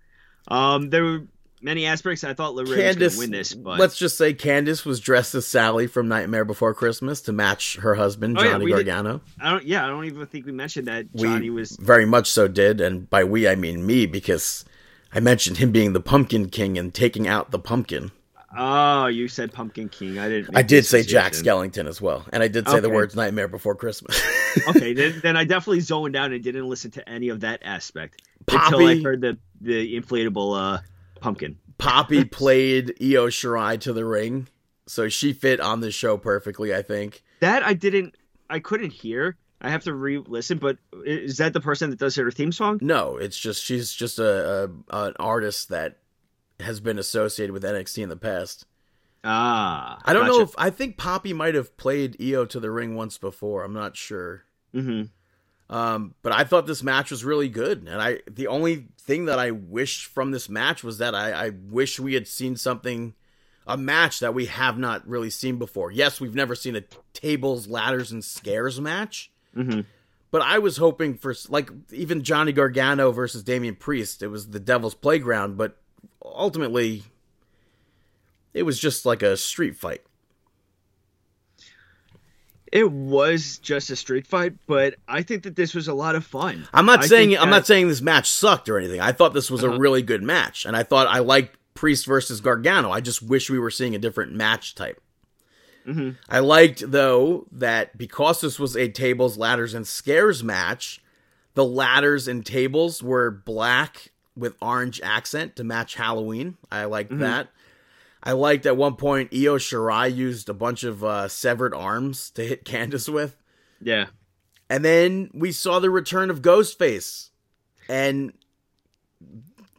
[0.48, 1.28] Um, there were
[1.62, 2.24] many aspects.
[2.24, 5.36] I thought Lorraine was going to win this, but let's just say Candice was dressed
[5.36, 9.22] as Sally from Nightmare Before Christmas to match her husband Oh, yeah, Johnny did- Gargano.
[9.40, 9.64] I don't.
[9.66, 11.76] Yeah, I don't even think we mentioned that We Johnny was.
[11.78, 14.66] very much so did, and by we I mean me because
[15.14, 18.12] I mentioned him being the Pumpkin King and taking out the pumpkin.
[18.58, 20.18] Oh, you said Pumpkin King.
[20.18, 20.58] I didn't.
[20.58, 21.34] I did say Jack.
[21.34, 24.20] Skellington as well, and I did say the words Nightmare Before Christmas.
[24.70, 28.24] okay, then, then I definitely zoned out and didn't listen to any of that aspect
[28.52, 30.80] until I heard the the inflatable uh,
[31.22, 31.58] pumpkin.
[31.78, 34.48] Poppy played Io Shirai to the ring,
[34.88, 36.74] so she fit on the show perfectly.
[36.74, 37.24] I think.
[37.40, 38.16] That I didn't.
[38.50, 39.38] I couldn't hear.
[39.62, 40.58] I have to re-listen.
[40.58, 42.80] But is that the person that does her theme song?
[42.82, 45.98] No, it's just she's just a, a an artist that
[46.60, 48.66] has been associated with NXT in the past.
[49.24, 52.96] Ah, I don't know if I think Poppy might have played Io to the ring
[52.96, 53.64] once before.
[53.64, 54.44] I'm not sure.
[54.74, 55.04] hmm
[55.70, 59.38] Um, but I thought this match was really good, and I the only thing that
[59.38, 63.14] I wished from this match was that I, I wish we had seen something,
[63.68, 65.92] a match that we have not really seen before.
[65.92, 66.82] Yes, we've never seen a
[67.14, 69.82] tables, ladders, and scares match, hmm
[70.32, 74.22] but I was hoping for like even Johnny Gargano versus Damian Priest.
[74.22, 75.78] It was the Devil's Playground, but
[76.24, 77.04] ultimately,
[78.54, 80.02] it was just like a street fight.
[82.72, 86.26] It was just a street fight, but I think that this was a lot of
[86.26, 86.68] fun.
[86.74, 89.02] I'm not I saying I'm that- not saying this match sucked or anything.
[89.02, 89.74] I thought this was Uh-huh.
[89.74, 92.92] a really good match, and I thought I liked Priest versus Gargano.
[92.92, 95.02] I just wish we were seeing a different match type.
[95.88, 96.18] Mhm.
[96.28, 101.02] I liked though that because this was a tables, ladders, and scares match,
[101.56, 106.58] the ladders and tables were black with orange accent to match Halloween.
[106.72, 107.20] I liked Mhm.
[107.20, 107.50] that.
[108.22, 112.44] I liked at one point Io Shirai used a bunch of uh, severed arms to
[112.46, 113.38] hit Candice with.
[113.82, 114.08] Yeah.
[114.70, 117.30] And then we saw the return of Ghostface.
[117.88, 118.34] And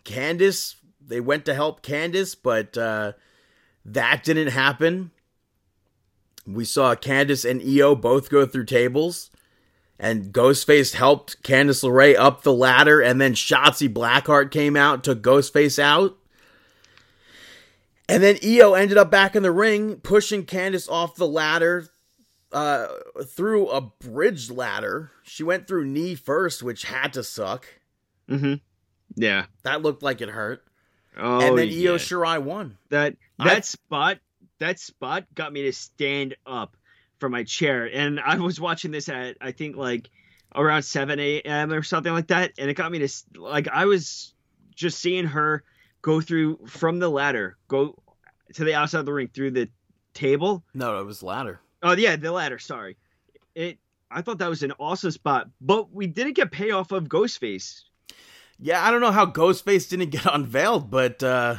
[0.04, 0.74] Candice,
[1.06, 3.12] they went to help Candice, but uh,
[3.84, 5.12] that didn't happen.
[6.46, 9.30] We saw Candice and Io both go through tables.
[9.98, 13.02] And Ghostface helped Candice LeRae up the ladder.
[13.02, 16.16] And then Shotzi Blackheart came out, took Ghostface out.
[18.10, 21.86] And then Io ended up back in the ring, pushing Candice off the ladder
[22.52, 22.88] uh,
[23.26, 25.12] through a bridge ladder.
[25.22, 27.66] She went through knee first, which had to suck.
[28.28, 28.54] hmm
[29.14, 29.46] Yeah.
[29.62, 30.64] That looked like it hurt.
[31.16, 31.90] Oh, and then yeah.
[31.90, 32.76] Io Shirai won.
[32.90, 34.18] that I- that spot
[34.58, 36.76] that spot got me to stand up
[37.18, 40.08] from my chair and i was watching this at i think like
[40.54, 44.34] around 7 a.m or something like that and it got me to like i was
[44.74, 45.64] just seeing her
[46.02, 47.94] go through from the ladder go
[48.54, 49.68] to the outside of the ring through the
[50.14, 51.60] table No, it was ladder.
[51.82, 52.96] oh yeah the ladder sorry
[53.54, 53.78] it
[54.10, 57.82] i thought that was an awesome spot but we didn't get payoff of ghostface
[58.58, 61.56] Yeah, I don't know how Ghostface didn't get unveiled, but uh,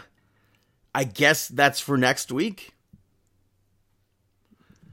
[0.94, 2.76] I guess that's for next week.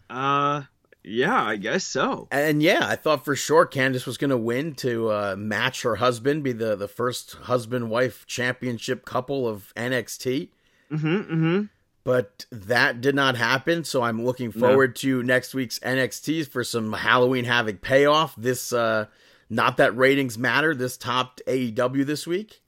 [0.08, 0.62] uh
[1.04, 4.74] yeah i guess so And yeah, I thought for sure Candice was going to win
[4.76, 10.48] to uh, match her husband, be the, the first husband wife championship couple of NXT.
[10.90, 11.62] mm-hmm mm-hmm
[12.04, 13.84] but that did not happen.
[13.84, 14.66] So I'm looking No.
[14.68, 18.34] forward to next week's NXT for some Halloween Havoc payoff.
[18.36, 19.06] This, uh,
[19.50, 20.74] not that ratings matter.
[20.74, 22.62] This topped AEW this week,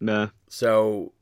[0.00, 1.12] nah so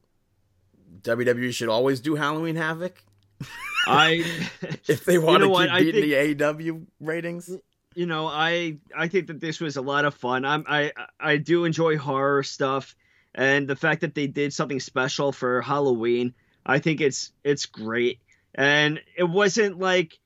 [1.02, 3.02] WWE should always do Halloween Havoc
[3.86, 4.24] i
[4.88, 5.64] if they want know to what?
[5.68, 7.50] keep I beating the AW ratings.
[7.94, 11.36] you know i i think that this was a lot of fun i'm i i
[11.36, 12.94] do enjoy horror stuff
[13.34, 16.34] and the fact that they did something special for halloween
[16.66, 18.20] i think it's it's great
[18.54, 20.18] and it wasn't like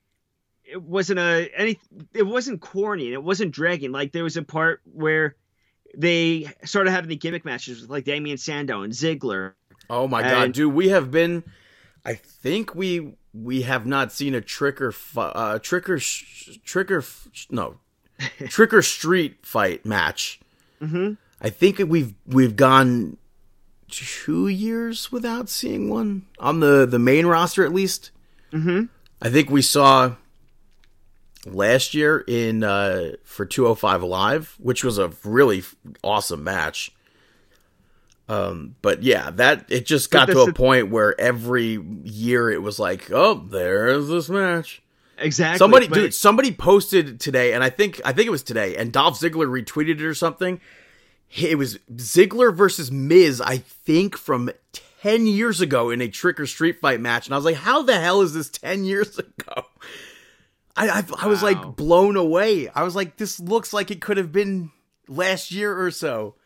[0.65, 1.79] it wasn't a any
[2.15, 5.35] it wasn't corny and it wasn't dragging like there was a part where
[5.97, 9.55] they started having the gimmick matches with like Damien Sandow and Ziggler.
[9.89, 11.43] Oh my god, dude, we have been.
[12.09, 17.29] I think we we have not seen a tricker fu- uh tricker sh- tricker f-
[17.51, 17.77] no
[18.21, 20.41] tricker street fight match.
[20.81, 21.15] Mm-hmm.
[21.43, 23.19] I think we've we've gone
[23.91, 28.11] two years without seeing one on the the main roster at least.
[28.53, 28.85] Mm-hmm.
[29.21, 30.15] I think we saw
[31.45, 35.63] last year in uh for 205 live which was a really
[36.03, 36.91] awesome match
[38.29, 42.79] um but yeah that it just got to a point where every year it was
[42.79, 44.83] like oh there's this match
[45.21, 45.59] Exactly.
[45.59, 49.19] somebody dude somebody posted today and i think i think it was today and dolph
[49.19, 50.61] ziggler retweeted it or something
[51.37, 54.51] it was ziggler versus miz i think from
[55.03, 57.83] 10 years ago in a trick or street fight match and i was like how
[57.83, 59.63] the hell is this 10 years ago
[60.77, 61.49] I I, I was Wow.
[61.49, 62.69] like blown away.
[62.69, 64.71] I was like, this looks like it could have been
[65.09, 66.37] last year or so.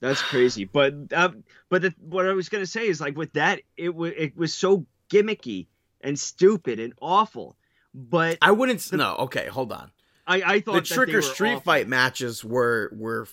[0.00, 0.64] That's crazy.
[0.64, 4.12] But um, but the, what I was gonna say is like with that, it was
[4.16, 5.66] it was so gimmicky
[6.00, 7.56] and stupid and awful.
[7.94, 8.80] But I wouldn't.
[8.80, 9.90] s no, okay, hold on.
[10.26, 13.26] I, I thought The trick or street fight matches were were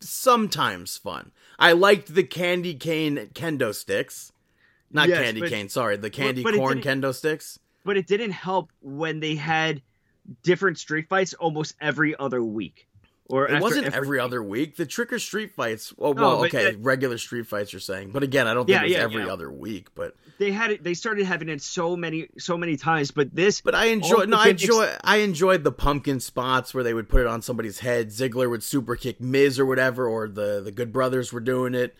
[0.00, 1.30] sometimes fun.
[1.58, 4.32] I liked the candy cane kendo sticks.
[4.90, 7.58] Not Yes, candy but- cane, sorry, the candy but it corn kendo sticks.
[7.84, 9.82] but it didn't help when they had
[10.42, 12.88] different street fights almost every other week.
[13.30, 14.76] Or It wasn't every, other week.
[14.76, 15.94] The trick or street fights.
[15.98, 17.72] Oh, No, well, okay, that- regular street fights.
[17.72, 19.32] You're saying, but again, I don't think Yeah, it was yeah, every yeah.
[19.32, 19.88] other week.
[19.94, 20.82] But They had it.
[20.82, 23.10] They started having it so many, so many times.
[23.12, 24.24] But this, but I All enjoy.
[24.24, 24.92] No, I enjoy.
[25.04, 28.08] I enjoyed the pumpkin spots where they would put it on somebody's head.
[28.08, 31.94] Ziggler would super kick Miz or whatever, or the the Good Brothers were doing it.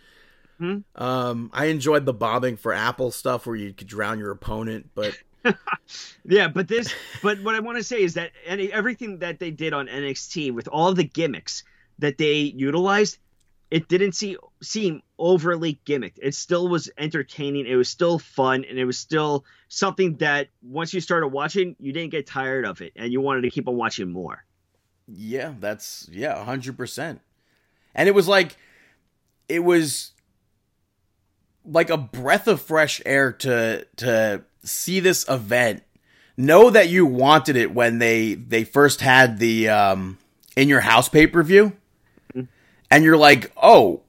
[0.58, 0.78] Hmm?
[0.94, 5.16] Um, I enjoyed the bobbing for apple stuff where you could drown your opponent, but
[6.24, 6.48] yeah.
[6.48, 9.72] But this, but what I want to say is that any everything that they did
[9.72, 11.64] on NXT with all the gimmicks
[11.98, 13.18] that they utilized,
[13.70, 16.18] it didn't see, seem overly gimmicked.
[16.20, 17.66] It still was entertaining.
[17.66, 21.92] It was still fun, and it was still something that once you started watching, you
[21.92, 24.44] didn't get tired of it, and you wanted to keep on watching more.
[25.06, 27.20] Yeah, that's yeah, hundred percent.
[27.94, 28.56] And it was like
[29.48, 30.12] it was
[31.64, 35.82] like a breath of fresh air to to see this event.
[36.36, 40.18] Know that you wanted it when they they first had the um
[40.56, 41.76] in your house pay per view,
[42.90, 44.02] and you're like, oh,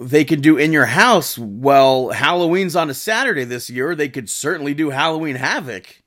[0.00, 1.36] they could do in your house.
[1.36, 3.94] Well, Halloween's on a Saturday this year.
[3.94, 6.02] They could certainly do Halloween Havoc.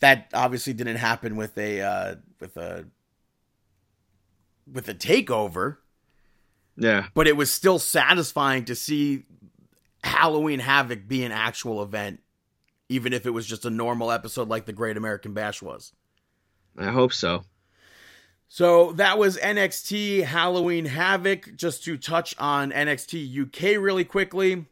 [0.00, 2.86] That obviously didn't happen with a uh, with a
[4.72, 5.76] with a takeover,
[6.76, 7.06] Yeah.
[7.14, 9.24] but it was still satisfying to see
[10.02, 12.20] Halloween Havoc be an actual event,
[12.88, 15.92] even if it was just a normal episode like the Great American Bash was.
[16.78, 17.44] I hope so.
[18.48, 21.54] So that was NXT Halloween Havoc.
[21.54, 24.66] Just to touch on NXT UK really quickly.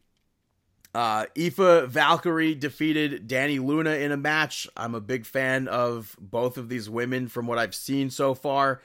[0.95, 4.67] Uh, Aoife Valkyrie defeated Dani Luna in a match.
[4.77, 8.81] I'm a big fan of both of these women from what I've seen so far.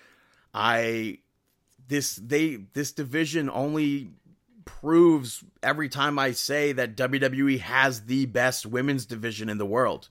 [0.53, 1.19] I
[1.87, 4.11] this they this division only
[4.65, 10.09] proves every time I say that WWE has the best women's division in the world.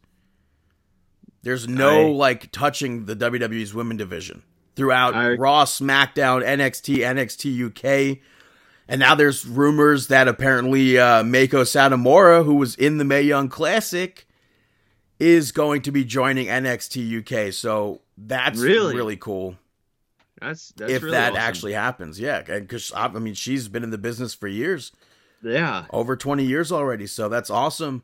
[1.42, 4.42] There's no I- like touching the WWE's women division
[4.76, 8.18] throughout I- Raw, SmackDown, NXT, NXT UK.
[8.88, 13.48] And now there's rumors that apparently uh, Meiko Satomura, who was in the Mae Young
[13.48, 14.26] Classic,
[15.18, 17.52] is going to be joining NXT UK.
[17.52, 18.94] So that's Really?
[18.94, 19.56] really cool
[20.42, 21.42] That's that's if really that awesome.
[21.42, 22.20] actually happens.
[22.20, 24.92] Yeah, because I mean she's been in the business for years,
[25.42, 25.84] yeah.
[25.90, 27.06] over twenty years already.
[27.06, 28.02] So that's awesome.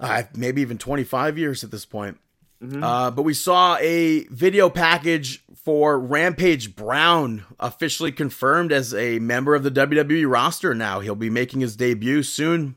[0.00, 2.18] Uh, maybe even twenty five years at this point.
[2.62, 2.82] Mm-hmm.
[2.82, 9.54] Uh, but we saw a video package for Rampage Brown officially confirmed as a member
[9.54, 10.74] of the WWE roster.
[10.74, 12.76] Now he'll be making his debut soon.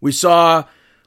[0.00, 0.64] We saw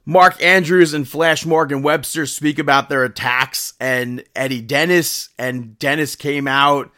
[0.10, 5.30] Mark Andrews and Flash Morgan Webster speak about their attacks and Eddie Dennis.
[5.38, 6.91] And Dennis came out,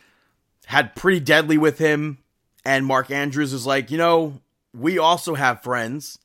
[0.66, 2.20] had pretty deadly with him.
[2.64, 4.40] And Mark Andrews is like, you know,
[4.74, 6.20] we also have friends.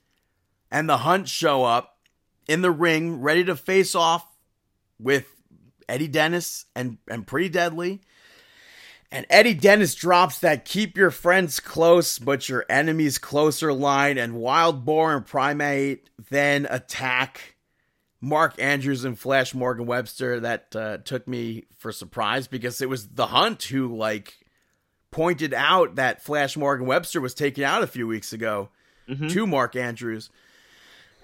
[0.71, 1.99] And the Hunt show up
[2.47, 4.25] in the ring, ready to face off
[5.01, 5.27] with
[5.89, 8.01] Eddie Dennis and, and Pretty Deadly.
[9.13, 14.19] And Eddie Dennis drops that keep your friends close, but your enemies closer line.
[14.19, 17.57] And Wild Boar and Primate then attack
[18.21, 20.41] Mark Andrews and Flash Morgan Webster.
[20.41, 24.39] That uh, took me for surprise because it was the Hunt who, like,
[25.13, 28.71] pointed out that Flash Morgan Webster was taken out a few weeks ago
[29.29, 30.31] to Mark Andrews.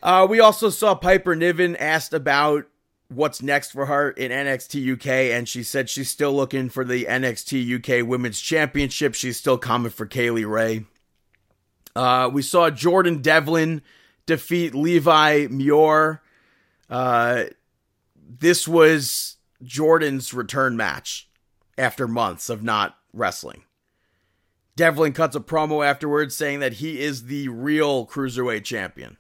[0.03, 2.66] Uh, we also saw Piper Niven asked about
[3.14, 5.06] what's next for her in NXT UK,
[5.36, 9.14] and she said she's still looking for the NXT UK Women's Championship.
[9.14, 10.86] She's still coming for Kay Lee Ray.
[11.94, 13.82] Uh, we saw Jordan Devlin
[14.26, 16.22] defeat Levi Muir.
[16.88, 17.44] Uh,
[18.16, 21.28] this was Jordan's return match
[21.76, 23.64] after months of not wrestling.
[24.74, 29.18] Devlin cuts a promo afterwards saying that he is the real cruiserweight champion.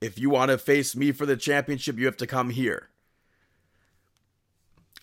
[0.00, 2.88] If you want to face me for the championship, you have to come here.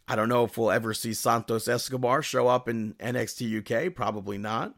[0.07, 3.93] I don't know if we'll ever see Santos Escobar show up in NXT UK.
[3.93, 4.73] Probably not.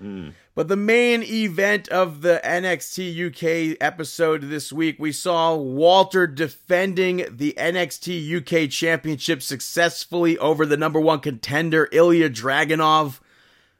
[0.00, 0.34] Mm.
[0.54, 7.24] But the main event of the NXT UK episode this week, we saw Walter defending
[7.30, 13.20] the NXT UK championship successfully over the number one contender, Ilya Dragunov.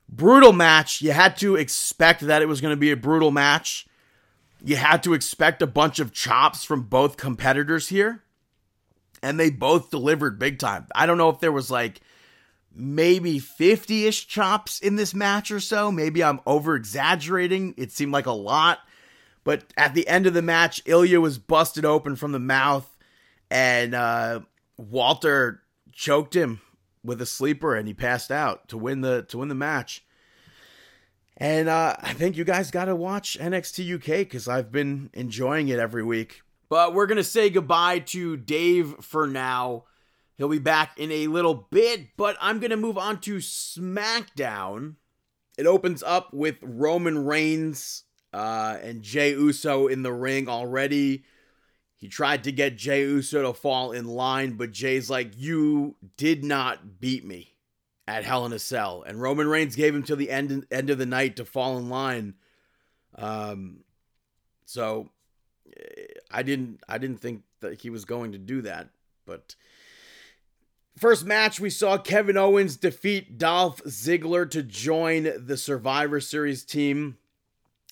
[0.08, 1.02] Brutal match.
[1.02, 3.86] You had to expect that it was going to be a brutal match.
[4.64, 8.22] You had to expect a bunch of chops from both competitors here.
[9.22, 10.86] And they both delivered big time.
[10.94, 12.00] I don't know if there was like
[12.74, 15.92] maybe 50 ish chops in this match or so.
[15.92, 17.74] Maybe I'm over exaggerating.
[17.76, 18.80] It seemed like a lot.
[19.44, 22.96] But at the end of the match, Ilya was busted open from the mouth,
[23.50, 24.40] and uh,
[24.78, 25.62] Walter
[25.92, 26.60] choked him
[27.04, 30.03] with a sleeper, and he passed out to win the to win the match.
[31.36, 35.68] And uh, I think you guys got to watch NXT UK because I've been enjoying
[35.68, 36.42] it every week.
[36.68, 39.84] But we're gonna say goodbye to Dave for now.
[40.36, 44.96] He'll be back in a little bit, but I'm going to move on to SmackDown.
[45.56, 51.24] It opens up with Roman Reigns uh, and Jey Uso in the ring already.
[51.94, 56.42] He tried to get Jey Uso to fall in line, but Jey's like, You did
[56.42, 57.53] not beat me
[58.06, 59.04] at Hell in a Cell.
[59.06, 61.88] And Roman Reigns gave him till the end, end of the night to fall in
[61.88, 62.34] line.
[63.16, 63.80] Um,
[64.64, 65.10] so
[66.30, 68.88] I didn't I didn't think that he was going to do that,
[69.26, 69.54] but
[70.96, 77.16] First match, we saw Kevin Owens defeat Dolph Ziggler to join the Survivor Series team.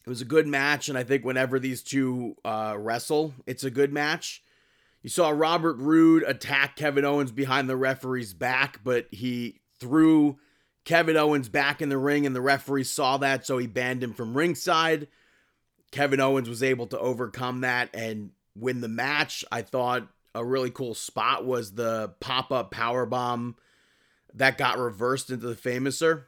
[0.06, 3.72] It was a good match, and I think whenever these two uh, wrestle, it's a
[3.72, 4.40] good match.
[5.02, 10.38] You saw Robert Roode attack Kevin Owens behind the referee's back, but he threw
[10.84, 14.14] Kevin Owens back in the ring, and the referee saw that, so he banned him
[14.14, 15.08] from ringside.
[15.90, 19.44] Kevin Owens was able to overcome that and win the match.
[19.52, 23.56] I thought a really cool spot was the pop-up power bomb
[24.34, 26.24] that got reversed into the famouser.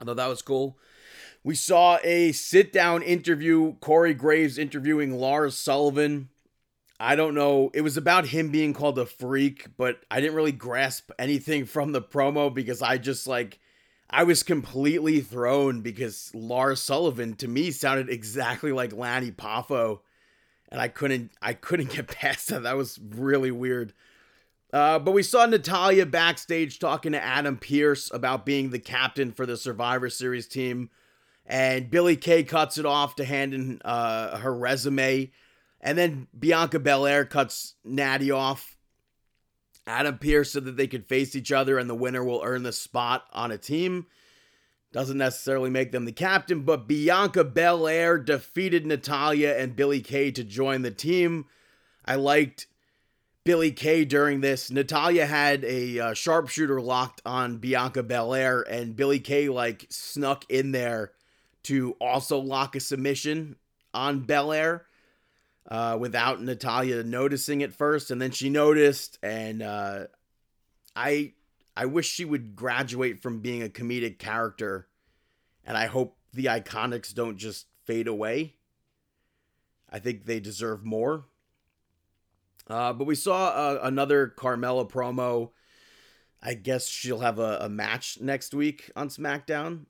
[0.00, 0.78] I thought that was cool.
[1.42, 6.28] We saw a sit-down interview, Corey Graves interviewing Lars Sullivan.
[7.02, 7.72] I don't know.
[7.74, 11.90] It was about him being called a freak, but I didn't really grasp anything from
[11.90, 13.58] the promo because I just like
[14.08, 19.98] I was completely thrown because Lars Sullivan to me sounded exactly like Lanny Poffo
[20.70, 22.62] and I couldn't I couldn't get past that.
[22.62, 23.92] That was really weird.
[24.72, 29.44] Uh, but we saw Natalya backstage talking to Adam Pearce about being the captain for
[29.44, 30.88] the Survivor Series team,
[31.44, 35.30] and Billy Kay cuts it off to hand in uh, her resume,
[35.82, 38.78] and then Bianca Belair cuts Natty off.
[39.84, 42.72] Adam Pearce so that they could face each other, and the winner will earn the
[42.72, 44.06] spot on a team.
[44.92, 50.44] Doesn't necessarily make them the captain, but Bianca Belair defeated Natalya and Billy Kay to
[50.44, 51.46] join the team.
[52.04, 52.68] I liked
[53.42, 54.70] Billy Kay during this.
[54.70, 60.70] Natalya had a uh, sharpshooter locked on Bianca Belair, and Billy Kay like snuck in
[60.70, 61.10] there
[61.64, 63.56] to also lock a submission
[63.92, 64.86] on Belair
[65.68, 70.04] uh, without Natalya noticing it first, and then she noticed, and uh,
[70.94, 71.32] I
[71.76, 74.88] I wish she would graduate from being a comedic character,
[75.64, 78.54] and I hope the iconics don't just fade away.
[79.90, 81.26] I think they deserve more.
[82.68, 85.50] Uh, but we saw uh, another Carmella promo.
[86.42, 89.86] I guess she'll have a, a match next week on SmackDown.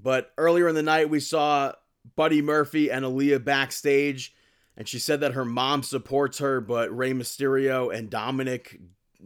[0.00, 1.72] But earlier in the night, we saw
[2.14, 4.34] Buddy Murphy and Aaliyah backstage,
[4.78, 8.80] and she said that her mom supports her, but Rey Mysterio and Dominic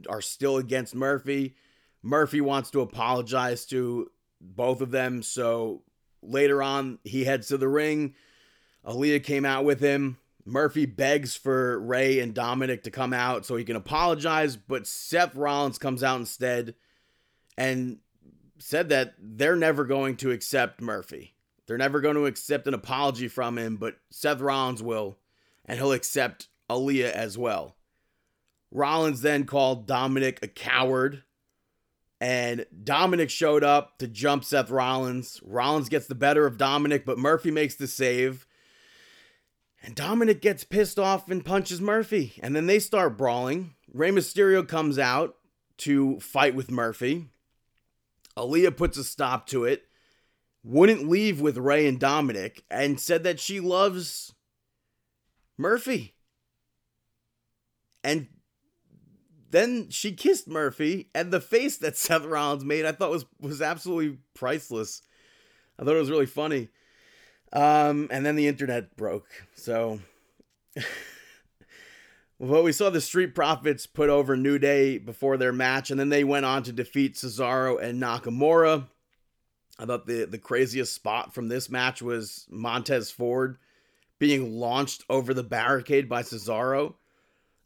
[0.09, 1.55] are still against Murphy.
[2.03, 5.23] Murphy wants to apologize to both of them.
[5.23, 5.83] So
[6.23, 8.15] later on, he heads to the ring.
[8.87, 10.17] Aaliyah came out with him.
[10.47, 15.35] Murphy begs for Rey and Dominic to come out so he can apologize, but Seth
[15.35, 16.75] Rollins comes out instead
[17.59, 17.99] and
[18.59, 21.35] said that they're never going to accept Murphy.
[21.67, 25.19] They're never going to accept an apology from him, but Seth Rollins will,
[25.73, 27.77] and he'll accept Aaliyah as well.
[28.71, 31.23] Rollins then called Dominic a coward
[32.21, 35.41] and Dominic showed up to jump Seth Rollins.
[35.43, 38.47] Rollins gets the better of Dominic, but Murphy makes the save.
[39.83, 42.35] And Dominic gets pissed off and punches Murphy.
[42.43, 43.75] And then they start brawling.
[43.91, 45.37] Rey Mysterio comes out
[45.79, 47.31] to fight with Murphy.
[48.37, 49.85] Aaliyah puts a stop to it.
[50.63, 54.35] Wouldn't leave with Rey and Dominic and said that she loves
[55.59, 56.15] Murphy.
[58.05, 58.29] And
[59.53, 63.63] then she kissed Murphy, and the face that Seth Rollins made, I thought was was
[63.63, 65.03] absolutely priceless.
[65.79, 66.69] I thought it was really funny.
[67.53, 69.29] Um, and then the internet broke.
[69.55, 70.01] So,
[72.39, 76.09] well, we saw the Street Profits put over New Day before their match, and then
[76.09, 78.87] they went on to defeat Cesaro and Nakamura.
[79.79, 83.59] I thought the the craziest spot from this match was Montez Ford
[84.23, 86.95] being launched over the barricade by Cesaro.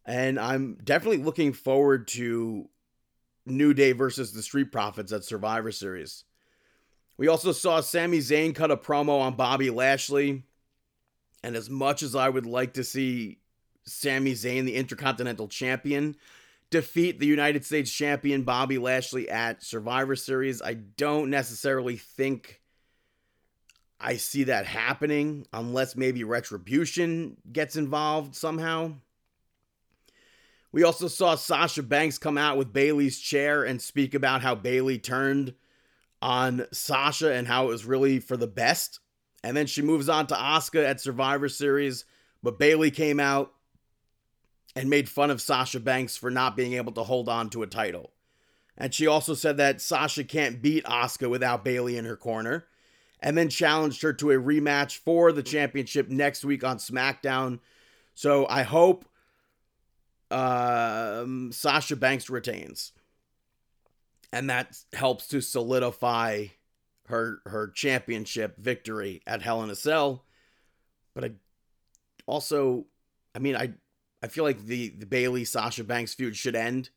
[0.07, 2.71] And I'm definitely looking forward to
[3.45, 6.25] New Day versus the Street Profits at Survivor Series.
[7.19, 10.45] We also saw Sami Zayn cut a promo on Bobby Lashley.
[11.43, 13.37] And as much as I would like to see
[13.85, 16.17] Sami Zayn, the Intercontinental Champion,
[16.71, 22.63] defeat the United States Champion Bobby Lashley at Survivor Series, I don't necessarily think
[23.99, 28.93] I see that happening unless maybe Retribution gets involved somehow.
[30.73, 34.99] We also saw Sasha Banks come out with Bayley's chair and speak about how Bayley
[34.99, 35.55] turned
[36.21, 39.01] on Sasha and how it was really for the best.
[39.43, 42.05] And then she moves on to Asuka at Survivor Series,
[42.43, 43.53] but Bayley came out
[44.75, 47.67] and made fun of Sasha Banks for not being able to hold on to a
[47.67, 48.13] title.
[48.77, 52.67] And she also said that Sasha can't beat Asuka without Bayley in her corner,
[53.27, 57.59] and then challenged her to a rematch for the championship next week on SmackDown.
[58.15, 59.05] So I hope
[60.31, 62.93] um, Sasha Banks retains,
[64.33, 66.47] and that helps to solidify
[67.09, 70.25] her her championship victory at Hell in a Cell.
[71.13, 71.31] But I
[72.27, 72.87] also,
[73.35, 73.73] I mean, I
[74.23, 76.91] I feel like the the Bayley Sasha Banks feud should end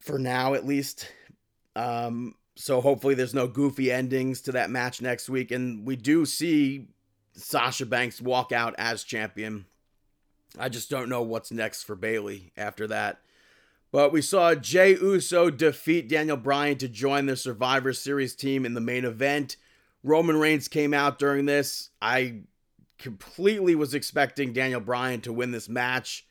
[0.00, 1.12] for now at least.
[1.76, 6.24] Um, so hopefully there's no goofy endings to that match next week, and we do
[6.24, 6.88] see
[7.34, 9.66] Sasha Banks walk out as champion.
[10.58, 13.20] I just don't know what's next for Bayley after that.
[13.90, 18.74] But we saw Jey Uso defeat Daniel Bryan to join the Survivor Series team in
[18.74, 19.56] the main event.
[20.02, 21.90] Roman Reigns came out during this.
[22.02, 22.40] I
[22.98, 26.26] completely was expecting Daniel Bryan to win this match.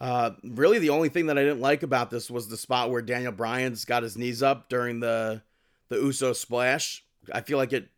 [0.00, 3.02] Uh, really, the only thing that I didn't like about this was the spot where
[3.02, 5.42] Daniel Bryan's got his knees up during the
[5.88, 7.04] the Uso splash.
[7.32, 7.88] I feel like it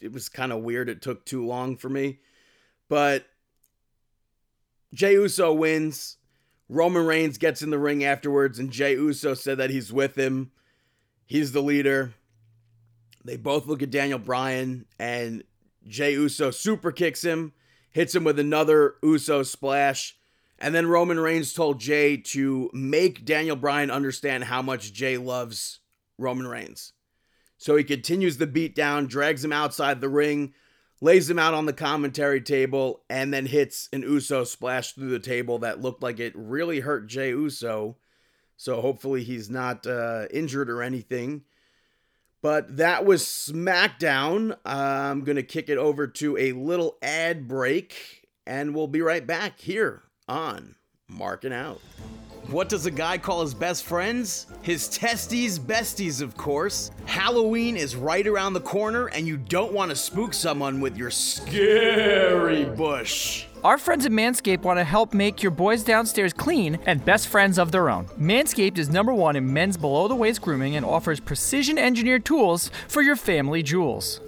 [0.00, 0.88] it was kind of weird.
[0.88, 2.20] It took too long for me,
[2.88, 3.26] but
[4.94, 6.16] Jey Uso wins.
[6.68, 10.52] Roman Reigns gets in the ring afterwards, and Jey Uso said that he's with him.
[11.26, 12.14] He's the leader.
[13.24, 15.42] They both look at Daniel Bryan, and
[15.86, 17.52] Jey Uso super kicks him,
[17.90, 20.16] hits him with another Uso splash.
[20.60, 25.80] And then Roman Reigns told Jey to make Daniel Bryan understand how much Jey loves
[26.18, 26.92] Roman Reigns.
[27.56, 30.52] So he continues the beatdown, drags him outside the ring,
[31.00, 35.18] lays him out on the commentary table, and then hits an Uso splash through the
[35.18, 37.96] table that looked like it really hurt Jey Uso.
[38.58, 41.42] So hopefully he's not uh, injured or anything.
[42.42, 44.56] But that was SmackDown.
[44.64, 49.26] I'm going to kick it over to a little ad break, and we'll be right
[49.26, 50.76] back here on
[51.08, 51.80] Marking Out.
[52.46, 54.46] What does a guy call his best friends?
[54.62, 56.90] His testies, besties, of course.
[57.04, 61.10] Halloween is right around the corner, and you don't want to spook someone with your
[61.10, 63.46] scary bush.
[63.62, 67.58] Our friends at Manscaped want to help make your boys downstairs clean and best friends
[67.58, 68.06] of their own.
[68.18, 72.70] Manscaped is number one in men's below the waist grooming and offers precision engineered tools
[72.88, 74.20] for your family jewels.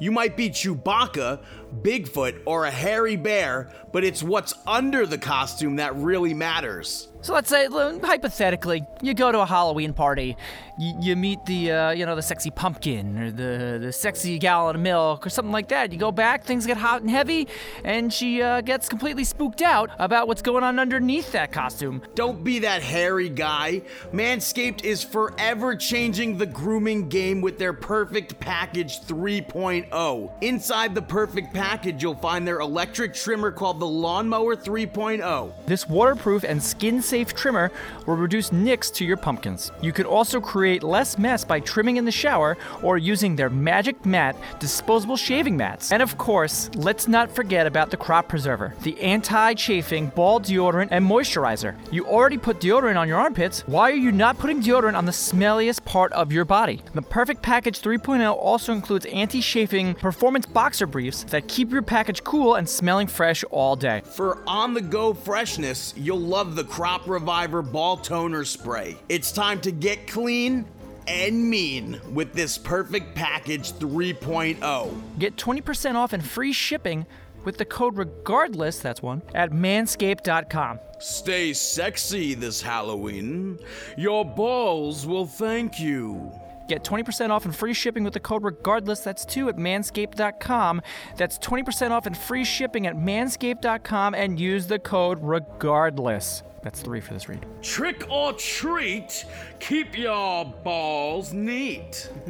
[0.00, 1.42] You might be Chewbacca,
[1.82, 7.08] Bigfoot, or a hairy bear, but it's what's under the costume that really matters.
[7.20, 10.36] So let's say, hypothetically, you go to a Halloween party,
[10.78, 14.76] you, you meet the, uh, you know, the sexy pumpkin or the the sexy gallon
[14.76, 15.92] of milk or something like that.
[15.92, 17.48] You go back, things get hot and heavy,
[17.82, 22.02] and she uh, gets completely spooked out about what's going on underneath that costume.
[22.14, 23.82] Don't be that hairy guy.
[24.12, 30.32] Manscaped is forever changing the grooming game with their Perfect Package 3.0.
[30.40, 35.52] Inside the Perfect Package, you'll find their electric trimmer called the Lawnmower 3.0.
[35.66, 37.70] This waterproof and skin safe trimmer
[38.06, 39.72] will reduce nicks to your pumpkins.
[39.80, 44.04] You could also create less mess by trimming in the shower or using their Magic
[44.04, 45.90] Mat disposable shaving mats.
[45.90, 50.88] And of course, let's not forget about the Crop Preserver, the anti chafing ball deodorant
[50.90, 51.76] and moisturizer.
[51.90, 53.62] You already put deodorant on your armpits.
[53.66, 56.82] Why are you not putting deodorant on the smelliest part of your body?
[56.94, 62.22] The Perfect Package 3.0 also includes anti chafing performance boxer briefs that keep your package
[62.24, 64.02] cool and smelling fresh all day.
[64.04, 68.96] For on the go freshness, you'll love the Crop Reviver Ball Toner Spray.
[69.08, 70.66] It's time to get clean
[71.06, 73.86] and mean with this Perfect Package oh.
[73.86, 75.18] 3.0.
[75.18, 77.06] Get 20% off and free shipping
[77.44, 80.80] with the code regardless, that's one, at manscaped.com.
[80.98, 83.58] Stay sexy this Halloween.
[83.96, 86.32] Your balls will thank you.
[86.68, 90.82] Get 20% off and free shipping with the code regardless, that's two at manscaped.com.
[91.16, 96.42] That's 20% off and free shipping at manscaped.com and use the code regardless.
[96.62, 97.46] That's three for this read.
[97.62, 99.24] Trick or treat,
[99.60, 102.10] keep your balls neat.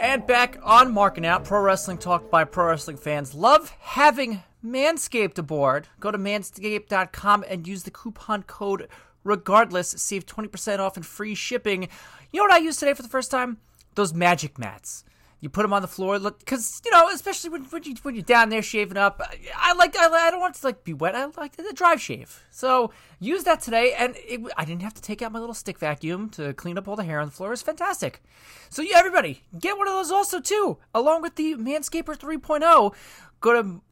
[0.00, 3.32] And back on Marking Out, Pro Wrestling Talk by Pro Wrestling fans.
[3.34, 5.88] Love having Manscaped aboard.
[5.98, 8.88] Go to manscaped.com and use the coupon code
[9.24, 9.88] regardless.
[9.96, 11.88] Save 20% off and free shipping.
[12.32, 13.56] You know what I used today for the first time?
[13.94, 15.04] those magic mats.
[15.44, 18.24] You put them on the floor, because you know, especially when when, you, when you're
[18.24, 19.20] down there shaving up.
[19.54, 21.14] I, like I, I don't want to like be wet.
[21.14, 22.42] I like the dry shave.
[22.50, 25.78] So use that today, and it, I didn't have to take out my little stick
[25.78, 27.52] vacuum to clean up all the hair on the floor.
[27.52, 28.22] It's fantastic.
[28.70, 32.94] So yeah, everybody get one of those also too, along with the Manscaper 3.0.
[33.42, 33.82] Go to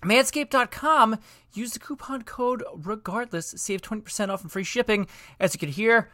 [0.00, 1.18] manscaped.com.
[1.52, 3.52] Use the coupon code regardless.
[3.58, 5.06] Save 20% off and free shipping.
[5.38, 6.10] As you can hear,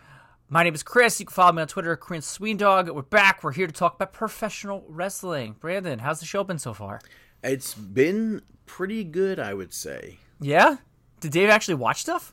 [0.55, 1.19] my name is Chris.
[1.19, 2.89] You can follow me on Twitter, Korean Dog.
[2.89, 3.43] We're back.
[3.43, 5.57] We're here to talk about professional wrestling.
[5.59, 7.01] Brandon, how's the show been so far?
[7.43, 10.19] It's been pretty good, I would say.
[10.41, 10.77] Yeah?
[11.19, 12.33] Did Dave actually watch stuff?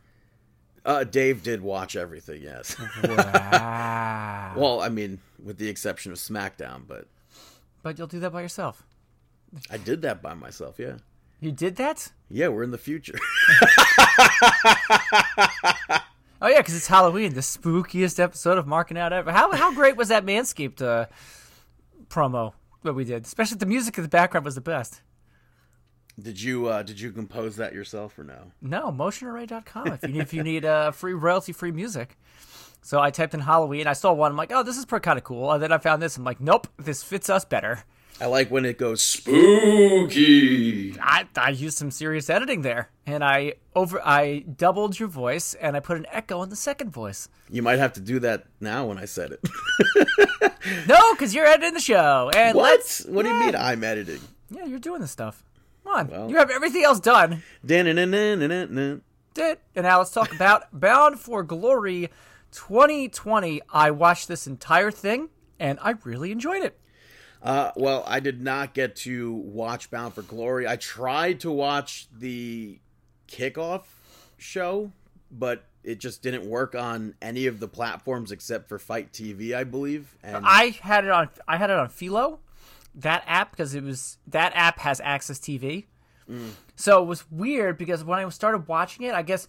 [0.86, 2.78] Uh, Dave did watch everything, yes.
[3.04, 4.54] Wow.
[4.56, 7.08] well, I mean, with the exception of SmackDown, but
[7.82, 8.86] but you'll do that by yourself.
[9.72, 10.98] I did that by myself, yeah.
[11.40, 12.12] You did that?
[12.30, 13.18] Yeah, we're in the future.
[16.42, 19.32] Oh yeah, because it's Halloween, the spookiest episode of Marking Out ever.
[19.32, 21.06] How how great was that Manscaped uh,
[22.08, 22.54] promo
[22.84, 23.26] that we did?
[23.26, 25.02] Especially the music in the background was the best.
[26.20, 28.52] did you uh did you compose that yourself or no?
[28.62, 32.18] No, motionarray.com if you need if you need uh, free royalty free music.
[32.82, 33.86] So I typed in Halloween.
[33.86, 34.32] I saw one.
[34.32, 35.52] I'm like, oh, this is pretty kind of cool.
[35.52, 36.18] And then I found this.
[36.18, 37.84] I'm like, nope, this fits us better.
[38.22, 40.96] I like when it goes spooky.
[41.02, 45.76] I, I used some serious editing there, and I over I doubled your voice, and
[45.76, 47.28] I put an echo in the second voice.
[47.50, 49.40] You might have to do that now when I said it.
[50.88, 52.30] No, because you're editing the show.
[52.36, 53.02] And what?
[53.10, 54.20] What do you mean I'm editing?
[54.52, 55.44] Yeah, you're doing this stuff.
[55.84, 56.30] Come on, Well.
[56.30, 57.42] you have everything else done.
[57.66, 57.88] Did
[59.76, 62.10] and now let's talk about Bound for Glory
[62.52, 63.62] 2020.
[63.74, 65.30] I watched this entire thing,
[65.60, 66.78] and I really enjoyed it.
[67.42, 70.68] Uh, well, I did not get to watch Bound for Glory.
[70.68, 72.80] I tried to watch the
[73.28, 73.84] kickoff
[74.38, 74.92] show,
[75.32, 79.64] but it just didn't work on any of the platforms except for Fite TV, I
[79.64, 80.16] believe.
[80.22, 82.40] And I had it on I had it on Philo,
[82.94, 85.86] that app because it was that app has AXS TV.
[86.76, 89.48] So it was weird because when I started watching it, I guess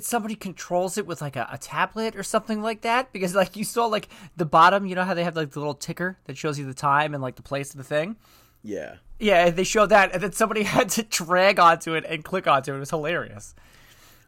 [0.00, 3.12] somebody controls it with like a, a tablet or something like that.
[3.12, 5.74] Because like you saw like the bottom, you know how they have like the little
[5.74, 8.16] ticker that shows you the time and like the place of the thing.
[8.62, 12.46] yeah, Yeah, they showed that, and then somebody had to drag onto it and click
[12.46, 12.76] onto it.
[12.76, 13.54] It was hilarious.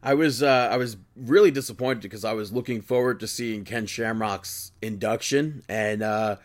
[0.02, 3.86] I was uh, I was really disappointed because I was looking forward to seeing Ken
[3.86, 6.36] Shamrock's induction, and uh,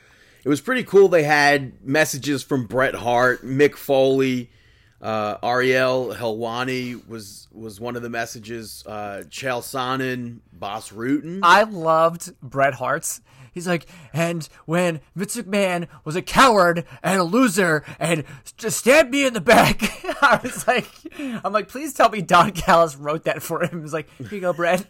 [0.43, 1.07] it was pretty cool.
[1.07, 4.49] They had messages from Bret Hart, Mick Foley,
[5.01, 8.83] uh, Ariel Helwani was was one of the messages.
[8.85, 11.39] Uh, Chael Sonnen, Bas Rutten.
[11.43, 13.21] I loved Bret Hart's.
[13.51, 18.23] He's like, and when Vince McMahon was a coward and a loser and
[18.55, 19.81] just stabbed me in the back,
[20.21, 20.87] I was like,
[21.19, 23.81] I'm like, please tell me Don Callis wrote that for him.
[23.81, 24.85] He's like, here you go, Bret.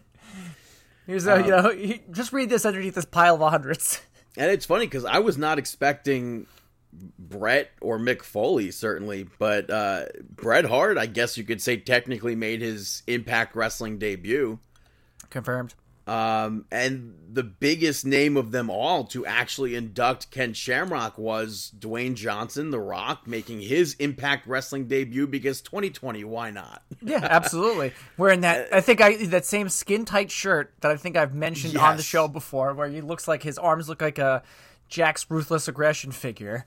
[1.07, 3.99] Here's a, you know, he, just read this underneath this pile of hundreds.
[4.37, 6.45] And it's funny because I was not expecting
[6.93, 12.35] Bret or Mick Foley, certainly, but uh, Bret Hart, I guess you could say, technically
[12.35, 14.59] made his Impact Wrestling debut.
[15.29, 15.73] Confirmed.
[16.07, 22.15] Um, and the biggest name of them all to actually induct Ken Shamrock was Dwayne
[22.15, 26.81] Johnson, The Rock, making his Impact Wrestling debut because 2020, why not?
[27.01, 27.93] Yeah, absolutely.
[28.17, 31.77] Wearing that, I think I that same skin tight shirt that I think I've mentioned
[31.77, 34.43] on the show before, where he looks like his arms look like a
[34.89, 36.65] Jack's ruthless aggression figure.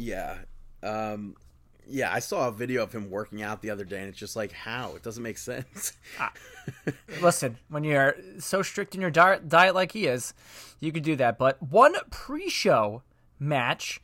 [0.00, 0.38] Yeah.
[0.82, 1.36] Um,
[1.86, 4.36] yeah, I saw a video of him working out the other day, and it's just
[4.36, 4.94] like, how?
[4.94, 5.92] It doesn't make sense.
[7.20, 10.32] Listen, when you're so strict in your diet, diet like he is,
[10.78, 11.36] you could do that.
[11.38, 13.02] But one pre-show
[13.38, 14.00] match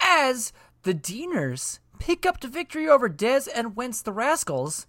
[0.00, 0.52] as
[0.82, 4.86] the Deaners pick up the victory over Dez and Wentz the Rascalz.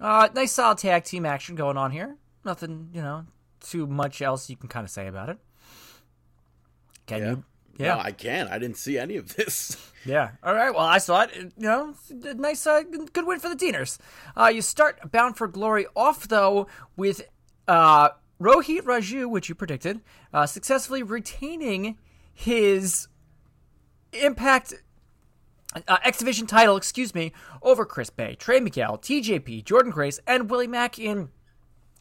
[0.00, 2.16] Uh, nice solid tag team action going on here.
[2.44, 3.24] Nothing, you know,
[3.60, 5.38] too much else you can kind of say about it.
[7.06, 7.30] Can Yeah.
[7.30, 7.44] you?
[7.78, 7.94] Yeah.
[7.94, 8.50] No, I can't.
[8.50, 9.84] I didn't see any of this.
[10.04, 10.30] Yeah.
[10.42, 10.70] All right.
[10.70, 11.34] Well, I saw it.
[11.34, 13.98] You know, nice, uh, good win for the Deaners.
[14.34, 17.28] Uh, you start Bound for Glory off though with
[17.66, 18.10] uh,
[18.40, 20.00] Rohit Raju, which you predicted,
[20.32, 21.98] uh, successfully retaining
[22.32, 23.08] his
[24.12, 24.72] Impact
[25.86, 30.48] uh, X Division title, excuse me, over Chris Bey, Trey Miguel, TJP, Jordynne Grace, and
[30.48, 31.28] Willie Mack in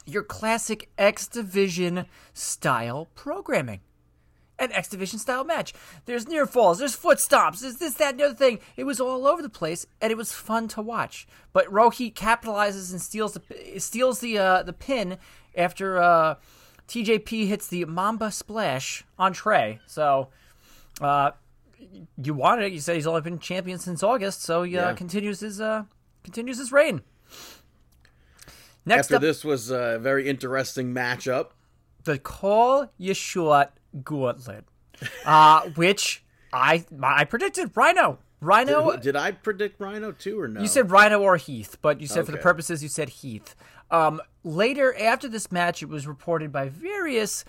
[0.05, 3.81] your classic X Division style programming
[4.59, 5.73] an X Division style match.
[6.05, 8.59] There's near falls, there's foot stomps, there's this, that, and the other thing.
[8.75, 11.27] It was all over the place, and it was fun to watch.
[11.53, 15.17] But Rohit capitalizes and steals the steals the uh, the pin
[15.55, 16.35] after uh,
[16.87, 19.79] TJP hits the Mamba Splash on Trey.
[19.87, 20.29] So.
[20.99, 21.31] Uh,
[22.21, 22.71] you wanted it.
[22.73, 24.93] You said he's only been champion since August, so he uh, Yeah.
[24.95, 25.83] continues his uh,
[26.23, 27.01] continues his reign.
[28.85, 31.49] Next After up, this was a very interesting matchup.
[32.03, 34.65] the Call Your Shot Gauntlet.
[35.25, 38.19] uh, which I I predicted Rhino.
[38.39, 38.91] Rhino.
[38.91, 40.61] Did, did I predict Rhino too or no?
[40.61, 43.55] You said Rhino or Heath, but you said for the purposes you said Heath.
[43.89, 47.45] Um, later, after this match, it was reported by various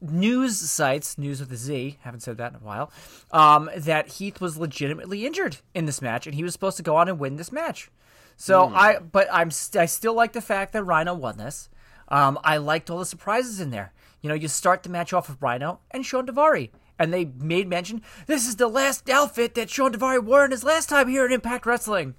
[0.00, 2.92] news sites, news with a Z, haven't said that in a while,
[3.30, 6.96] um, that Heath was legitimately injured in this match, and he was supposed to go
[6.96, 7.90] on and win this match.
[8.36, 11.70] So I, but I'm, st- I still like the fact that Rhino won this.
[12.08, 13.92] Um, I liked all the surprises in there.
[14.20, 16.70] You know, you start the match off with Rhino and Shawn Daivari.
[16.98, 20.64] And they made mention this is the last outfit that Shawn Daivari wore in his
[20.64, 22.14] last time here at Impact Wrestling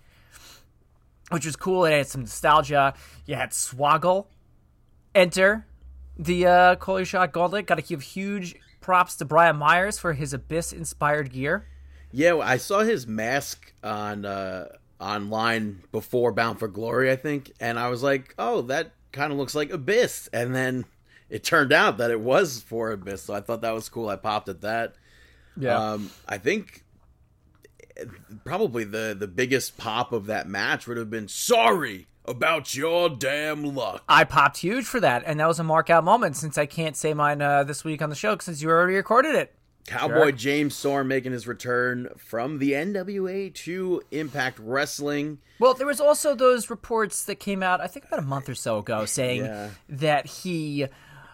[1.30, 1.85] which was cool.
[1.85, 2.93] And it had some nostalgia.
[3.26, 4.27] You had Swoggle
[5.14, 5.65] enter
[6.18, 7.68] the uh, Call Your Shot Gauntlet.
[7.68, 11.68] Got to give huge props to Brian Myers for his Abyss inspired gear.
[12.11, 14.69] Yeah, I saw his mask on uh
[14.99, 19.38] online before Bound for Glory, I think, and I was like, "Oh, that kind of
[19.38, 20.85] looks like Abyss." And then
[21.29, 24.09] it turned out that it was for Abyss, so I thought that was cool.
[24.09, 24.95] I popped at that.
[25.91, 26.84] Um, I think
[28.43, 33.63] probably the the biggest pop of that match would have been "Sorry about your damn
[33.75, 36.65] luck." I popped huge for that, and that was a mark out moment since I
[36.65, 39.53] can't say mine uh, this week on the show since you already recorded it.
[39.88, 40.31] Cowboy Sure.
[40.34, 45.39] James Storm making his return from the NWA to Impact Wrestling.
[45.59, 48.53] Well, there was also those reports that came out, I think about a month or
[48.55, 49.69] so ago, saying Yeah.
[49.89, 50.85] that he,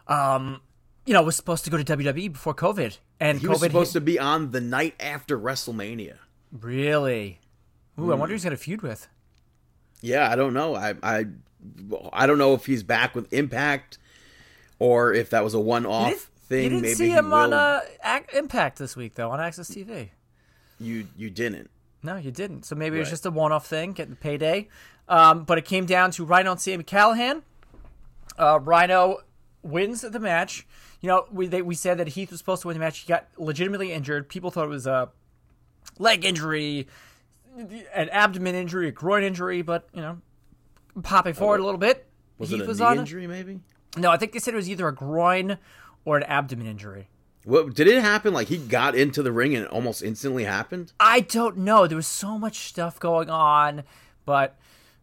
[0.08, 0.62] um,
[1.06, 3.94] you know, was supposed to go to WWE before COVID, and He COVID was supposed
[3.94, 4.00] hit.
[4.00, 6.18] to be on the night after WrestleMania.
[6.52, 7.40] Really?
[8.00, 8.12] Ooh, Hmm.
[8.12, 9.08] I wonder who's gonna feud with.
[10.02, 10.76] Yeah, I don't know.
[10.76, 11.26] I I
[12.12, 13.98] I don't know if he's back with Impact
[14.80, 16.64] or if that was a one-off You didn't, thing.
[16.64, 17.36] you didn't Maybe see him will.
[17.36, 20.10] on uh, Ac- Impact this week though on AXS TV.
[20.80, 21.70] You you didn't.
[22.02, 22.66] No, you didn't.
[22.66, 24.68] So maybe it was just a one-off thing, getting the payday.
[25.08, 27.44] Um, but it came down to Rhino and Sami Callihan.
[28.38, 29.20] Uh, Rhino
[29.62, 30.68] wins the match.
[31.02, 33.00] You know, we they, we said that Heath was supposed to win the match.
[33.00, 34.28] He got legitimately injured.
[34.30, 35.10] People thought it was a
[36.00, 36.88] leg injury,
[37.94, 39.62] an abdomen injury, a groin injury.
[39.62, 40.20] But you know,
[41.04, 42.06] popping forward a little bit,
[42.38, 43.00] Was Heath it a was knee on.
[43.00, 43.28] injury?
[43.28, 43.60] Maybe.
[43.98, 45.58] No, I think they said it was either a groin
[46.06, 47.08] or an abdomen injury.
[47.46, 48.34] What did it happen?
[48.34, 50.94] Like he got into the ring and it almost instantly happened.
[51.00, 51.88] I don't know.
[51.88, 53.84] There was so much stuff going on,
[54.26, 54.58] but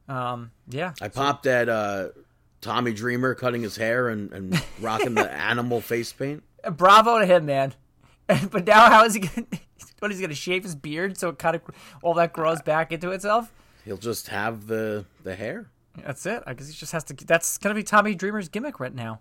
[0.08, 0.94] um, yeah.
[1.00, 2.08] I popped at uh,
[2.60, 6.42] Tommy Dreamer cutting his hair and, and rocking the animal face paint.
[6.76, 7.74] Bravo to him, man.
[8.50, 9.46] but now, how is he going?
[9.98, 11.62] What is he going to shave his beard so it kind of
[12.02, 13.52] all that grows back into itself?
[13.84, 15.68] He'll just have the the hair.
[16.02, 16.42] That's it.
[16.46, 17.14] I guess he just has to.
[17.14, 19.20] That's going to be Tommy Dreamer's gimmick right now.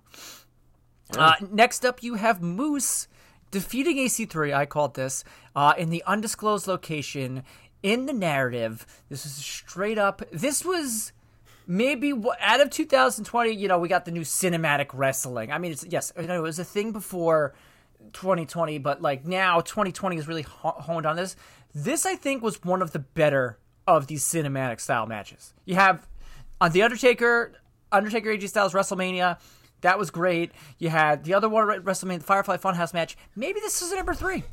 [1.17, 3.07] Uh, next up, you have Moose
[3.51, 4.53] defeating EC3.
[4.53, 5.23] I called this
[5.55, 7.43] uh, in the undisclosed location
[7.81, 8.85] in the narrative.
[9.09, 10.21] This is straight up.
[10.31, 11.11] This was
[11.65, 13.51] maybe out of 2020.
[13.51, 15.51] You know, we got the new cinematic wrestling.
[15.51, 17.53] I mean, it's yes, I know it was a thing before
[18.13, 21.35] 2020, but like now 2020 is really honed on this.
[21.73, 23.57] This I think was one of the better
[23.87, 25.53] of these cinematic style matches.
[25.65, 26.07] You have
[26.61, 27.53] on the Undertaker,
[27.91, 29.39] Undertaker AJ Styles WrestleMania.
[29.81, 30.51] That was great.
[30.77, 33.17] You had the other one at WrestleMania, the Firefly Funhouse match.
[33.35, 34.43] Maybe this is a number three.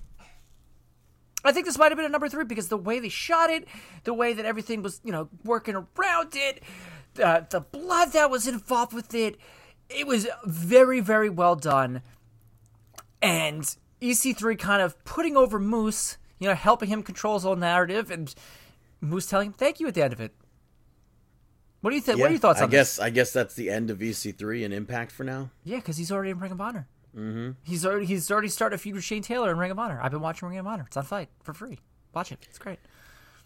[1.44, 3.66] I think this might have been a number three because the way they shot it,
[4.04, 6.62] the way that everything was, you know, working around it,
[7.22, 9.36] uh, the blood that was involved with it,
[9.88, 12.02] it was very, very well done.
[13.22, 13.62] And
[14.00, 18.34] EC3 kind of putting over Moose, you know, helping him control his whole narrative, and
[19.00, 20.34] Moose telling him thank you at the end of it.
[21.86, 22.18] What do you think?
[22.18, 23.04] what are your thoughts I on guess this?
[23.04, 25.50] I guess that's the end of EC3 and Impact for now.
[25.62, 26.88] Yeah, because he's already in Ring of Honor.
[27.16, 27.52] Mm-hmm.
[27.62, 30.00] He's already he's already started a feud with Shane Taylor in Ring of Honor.
[30.02, 30.82] I've been watching Ring of Honor.
[30.88, 31.78] It's on Fite for free.
[32.12, 32.44] Watch it.
[32.48, 32.80] It's great.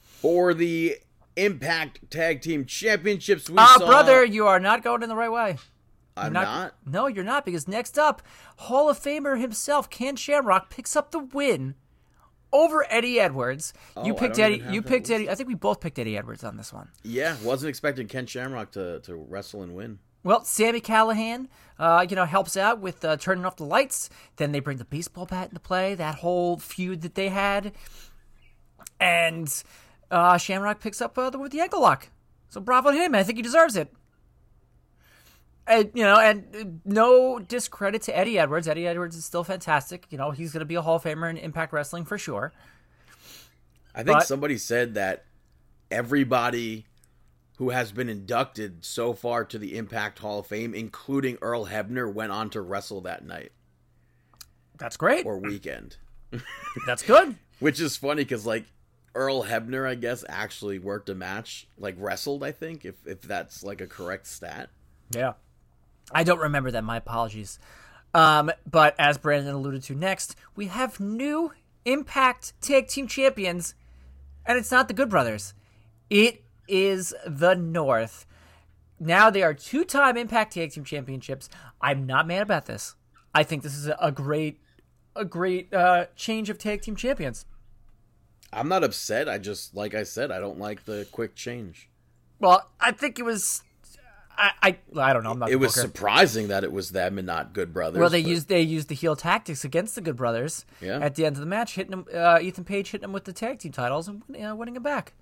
[0.01, 0.97] For the
[1.37, 3.87] Impact Tag Team Championships, we Ah, saw.
[3.87, 5.59] brother, you are not going in the right way.
[6.17, 6.75] I'm You're not.
[6.87, 7.45] No, you're not.
[7.45, 8.23] Because next up,
[8.57, 11.75] Hall of Famer himself, Ken Shamrock, picks up the win
[12.53, 13.73] over Eddie Edwards.
[14.05, 14.63] you Oh, I picked Eddie.
[14.71, 15.13] You picked list.
[15.13, 15.31] Eddie.
[15.31, 16.89] I think we both picked Eddie Edwards on this one.
[17.03, 19.99] Yeah, wasn't expecting Ken Shamrock to, to wrestle and win.
[20.23, 21.49] Well, Sami Callihan,
[21.79, 24.11] uh, you know, helps out with uh, turning off the lights.
[24.37, 25.95] Then they bring the baseball bat into play.
[25.95, 27.73] That whole feud that they had,
[29.01, 29.63] and
[30.11, 32.09] uh, Shamrock picks up uh, the, with the ankle lock.
[32.51, 33.15] So bravo to him.
[33.15, 33.93] I think he deserves it.
[35.71, 38.67] And you know, and uh, no discredit to Eddie Edwards.
[38.67, 40.07] Eddie Edwards is still fantastic.
[40.11, 42.53] You know, he's going to be a Hall of Famer in Impact Wrestling for sure.
[43.95, 45.25] I think But- somebody said that
[45.91, 46.87] everybody
[47.59, 52.11] who has been inducted so far to the Impact Hall of Fame, including Earl Hebner,
[52.13, 53.53] went on to wrestle that night
[54.79, 55.27] That's great.
[55.27, 55.97] or weekend.
[56.87, 57.37] That's good.
[57.59, 58.65] Which is funny because like
[59.15, 62.43] Earl Hebner, I guess, actually worked a match, like wrestled.
[62.43, 64.71] I think if if that's like a correct stat.
[65.11, 65.33] Yeah.
[66.13, 66.85] I don't remember that.
[66.85, 67.59] My apologies.
[68.13, 71.53] Um, but as Brandon alluded to next, we have new
[71.85, 73.75] Impact Tag Team Champions,
[74.45, 75.55] and it's not the Good Brothers.
[76.09, 78.27] It is the North.
[78.99, 81.49] Now they are two-time Impact Tag Team Championships.
[81.81, 82.97] I'm not mad about this.
[83.35, 84.61] I think this is a, a great,
[85.15, 87.47] a great uh, change of tag team champions.
[88.53, 89.29] I'm not upset.
[89.29, 91.89] I just, like I said, I don't like the quick change.
[92.41, 93.63] Well, I think it was.
[94.37, 95.31] I I, I don't know.
[95.33, 95.51] I'm not.
[95.51, 95.87] It was booker.
[95.89, 98.01] surprising that it was them and not Good Brothers.
[98.01, 100.65] Well, they but- used they used the heel tactics against the Good Brothers.
[100.81, 100.99] Yeah.
[100.99, 103.33] At the end of the match, hitting them, uh, Ethan Page hitting them with the
[103.33, 105.13] tag team titles and uh, winning them back.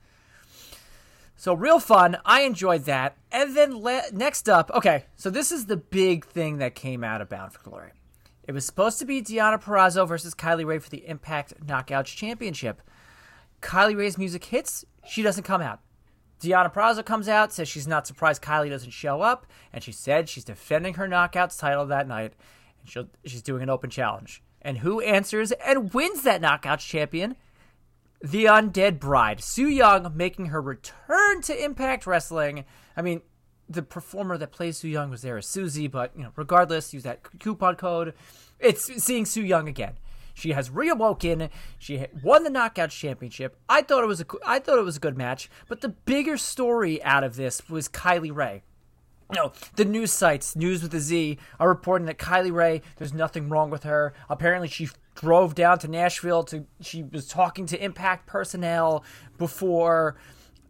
[1.36, 2.16] So real fun.
[2.24, 3.16] I enjoyed that.
[3.30, 5.04] And then le- next up, okay.
[5.16, 7.92] So this is the big thing that came out of Bound for Glory.
[8.46, 12.82] It was supposed to be Deonna Purrazzo versus Kylie Rae for the Impact Knockouts Championship.
[13.62, 14.84] Kylie Rae's music hits.
[15.06, 15.80] She doesn't come out.
[16.40, 20.28] Deonna Purrazzo comes out, says she's not surprised Kylie doesn't show up, and she said
[20.28, 22.34] she's defending her Knockouts title that night,
[22.80, 24.42] and she'll, she's doing an open challenge.
[24.62, 27.36] And who answers and wins that Knockouts champion?
[28.20, 32.64] The Undead Bride, Su Yung, making her return to Impact Wrestling.
[32.96, 33.22] I mean,
[33.68, 37.04] the performer that plays Su Yung was there as Susie, but you know, regardless, use
[37.04, 38.14] that coupon code.
[38.58, 39.94] It's seeing Su Yung again.
[40.38, 41.50] She has reawoken.
[41.78, 43.56] She won the Knockouts Championship.
[43.68, 46.36] I thought it was a I thought it was a good match, but the bigger
[46.36, 48.62] story out of this was Kylie Rae.
[49.34, 53.50] No, the news sites, News with a Z, are reporting that Kylie Rae, there's nothing
[53.50, 54.14] wrong with her.
[54.30, 56.64] Apparently, she drove down to Nashville to.
[56.80, 59.04] She was talking to Impact personnel
[59.36, 60.16] before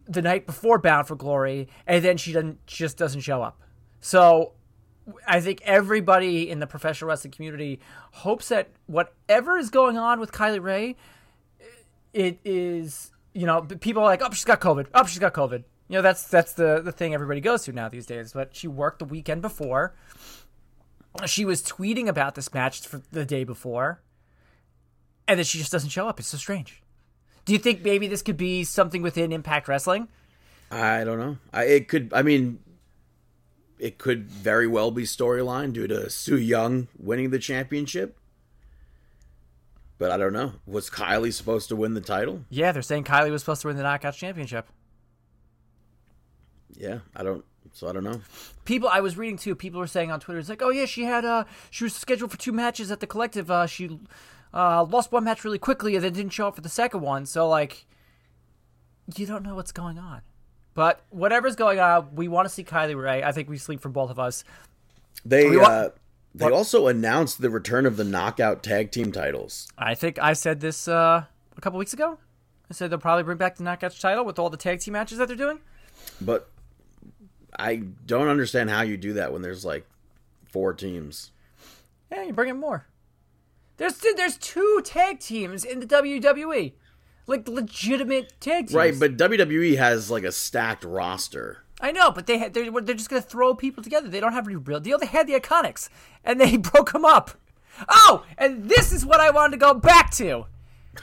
[0.07, 3.61] the night before Bound for Glory, and then she doesn't she just doesn't show up.
[4.01, 4.53] So
[5.27, 7.79] I think everybody in the professional wrestling community
[8.11, 10.95] hopes that whatever is going on with Kylie Rae,
[12.13, 14.87] it is you know people are like, oh, she's got COVID.
[14.93, 15.63] Oh, she's got COVID.
[15.87, 18.33] You know that's that's the the thing everybody goes through now these days.
[18.33, 19.95] But she worked the weekend before.
[21.25, 24.01] She was tweeting about this match for the day before,
[25.27, 26.19] and then she just doesn't show up.
[26.19, 26.83] It's so strange.
[27.45, 30.07] Do you think maybe this could be something within Impact Wrestling?
[30.69, 31.37] I don't know.
[31.51, 32.11] I, it could.
[32.13, 32.59] I mean,
[33.79, 38.17] it could very well be storyline due to Su Yung winning the championship.
[39.97, 40.53] But I don't know.
[40.65, 42.45] Was Kylie supposed to win the title?
[42.49, 44.69] Yeah, they're saying Kylie was supposed to win the Knockouts Championship.
[46.77, 47.43] Yeah, I don't.
[47.73, 48.21] So I don't know.
[48.65, 49.55] people I was reading too.
[49.55, 52.31] People were saying on Twitter, it's like, oh yeah, she had uh, she was scheduled
[52.31, 53.51] for two matches at the collective.
[53.51, 53.99] Uh, she
[54.53, 57.25] uh, lost one match really quickly and then didn't show up for the second one.
[57.25, 57.85] So like,
[59.15, 60.21] you don't know what's going on.
[60.79, 63.21] But whatever's going on, we want to see Kylie Rae.
[63.21, 64.45] I think we sleep for both of us.
[65.25, 65.89] They uh,
[66.33, 69.67] they also announced the return of the knockout tag team titles.
[69.77, 71.25] I think I said this uh,
[71.57, 72.17] a couple weeks ago.
[72.71, 75.17] I said they'll probably bring back the knockout title with all the tag team matches
[75.17, 75.59] that they're doing.
[76.21, 76.49] But
[77.57, 79.85] I don't understand how you do that when there's like
[80.49, 81.31] four teams.
[82.09, 82.87] Yeah, you bring in more.
[83.75, 86.71] There's there's two tag teams in the WWE,
[87.29, 88.73] like legitimate tag teams.
[88.73, 91.63] Right, but WWE has like a stacked roster.
[91.79, 94.09] I know, but they had, they're they're just gonna throw people together.
[94.09, 94.97] They don't have any real deal.
[94.97, 95.89] They had the Iconics,
[96.25, 97.31] and they broke them up.
[97.87, 100.45] Oh, and this is what I wanted to go back to.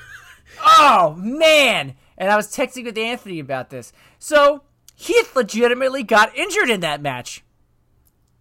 [0.61, 1.95] oh man!
[2.19, 3.93] And I was texting with Anthony about this.
[4.19, 4.63] So
[4.95, 7.43] Heath legitimately got injured in that match.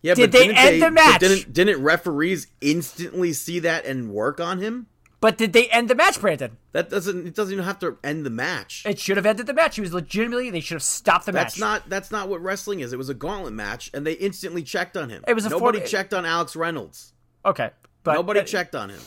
[0.02, 1.20] Yeah, Did but they end the but match?
[1.20, 4.88] Didn't didn't referees instantly see that and work on him?
[5.26, 6.58] But did they end the match, Brandon?
[6.72, 7.26] That doesn't.
[7.26, 8.84] It doesn't even have to end the match.
[8.86, 9.74] It should have ended the match.
[9.74, 10.52] He was legitimately.
[10.52, 11.60] They should have stopped the That's match.
[11.82, 11.90] not.
[11.90, 12.94] That's not what wrestling is.
[12.94, 15.24] It was a gauntlet match, and they instantly checked on him.
[15.28, 17.14] It was a nobody forty- checked on Alex Reynolds.
[17.44, 17.72] okay.
[18.04, 19.00] But nobody checked on him.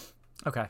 [0.44, 0.66] Okay.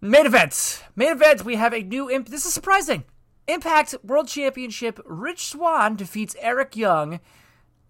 [0.00, 0.84] Main events.
[0.94, 1.44] Main events.
[1.44, 2.08] We have a new.
[2.08, 3.02] Imp- this is surprising.
[3.48, 5.00] Impact World Championship.
[5.04, 7.18] Rich Swann defeats Eric Young.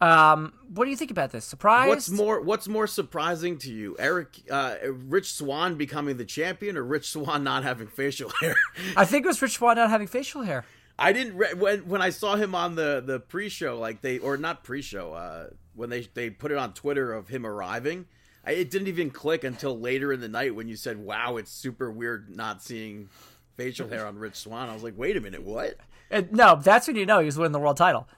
[0.01, 1.44] Um, what do you think about this?
[1.44, 1.89] Surprise?
[1.89, 2.40] What's more?
[2.40, 4.28] What's more surprising to you, Eric?
[4.51, 8.55] Uh, Rich Swann becoming the champion, or Rich Swann not having facial hair?
[8.97, 10.64] I think it was Rich Swann not having facial hair.
[10.98, 14.36] I didn't re- when when I saw him on the the pre-show, like they or
[14.36, 18.06] not pre-show, uh, when they they put it on Twitter of him arriving.
[18.44, 21.51] I, it didn't even click until later in the night when you said, "Wow, it's
[21.51, 23.10] super weird not seeing
[23.56, 25.77] facial hair on Rich Swann." I was like, "Wait a minute, what?"
[26.10, 28.09] Uh, no, that's when you know he was winning the world title.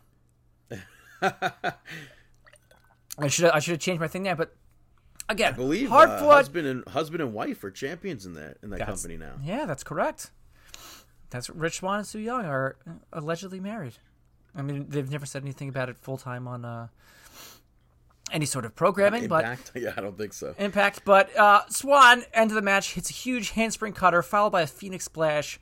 [3.19, 4.55] I should I should have changed my thing there, but
[5.29, 6.37] again, I believe hard uh, fought.
[6.37, 9.35] husband and husband and wife are champions in that in that That's- company now.
[9.43, 10.31] Yeah, that's correct.
[11.31, 12.77] That's Rich Swann and Su Yung are
[13.13, 13.95] allegedly married.
[14.55, 16.89] I mean, they've never said anything about it full time on uh,
[18.31, 19.73] any sort of programming, but Impact?
[19.77, 20.55] yeah, I don't think so.
[20.59, 21.03] Impact.
[21.07, 24.67] But uh, Swann, end of the match, hits a huge handspring cutter, followed by a
[24.67, 25.59] Phoenix Splash.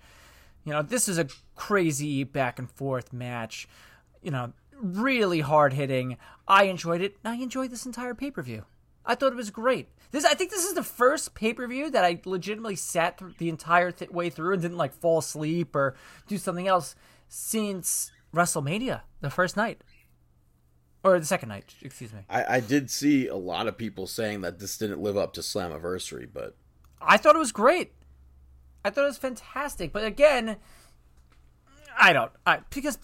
[0.65, 3.69] You know, this is a crazy back and forth match.
[4.23, 6.16] You know, really hard hitting.
[6.47, 7.16] I enjoyed it.
[7.24, 8.65] I enjoyed this entire pay per view.
[9.05, 9.89] I thought it was great.
[10.11, 13.35] This, I think, this is the first pay per view that I legitimately sat through
[13.39, 15.94] the entire th- way through and didn't like fall asleep or
[16.27, 16.94] do something else
[17.28, 19.82] since WrestleMania, the first night
[21.02, 21.74] or the second night.
[21.82, 22.20] Excuse me.
[22.28, 25.40] I, I did see a lot of people saying that this didn't live up to
[25.40, 26.57] Slammiversary, but
[27.01, 27.93] I thought it was great.
[28.85, 29.93] I thought it was fantastic.
[29.93, 30.57] But again,
[31.98, 32.32] I don't.
[32.47, 32.98] I, because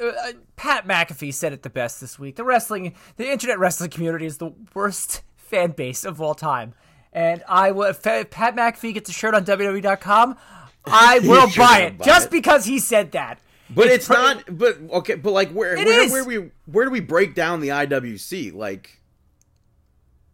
[0.00, 2.36] uh, uh, Pat McAfee said it the best this week.
[2.36, 6.74] The wrestling, the internet wrestling community is the worst fan base of all time.
[7.12, 7.84] And I will.
[7.88, 10.36] If Pat McAfee gets a shirt on WWE.com,
[10.84, 12.30] I will sure buy it buy just it.
[12.30, 13.40] because he said that.
[13.68, 14.44] but it's, pro- not.
[14.56, 18.54] But okay, but like where where, where we where do we break down the IWC?
[18.54, 19.00] Like,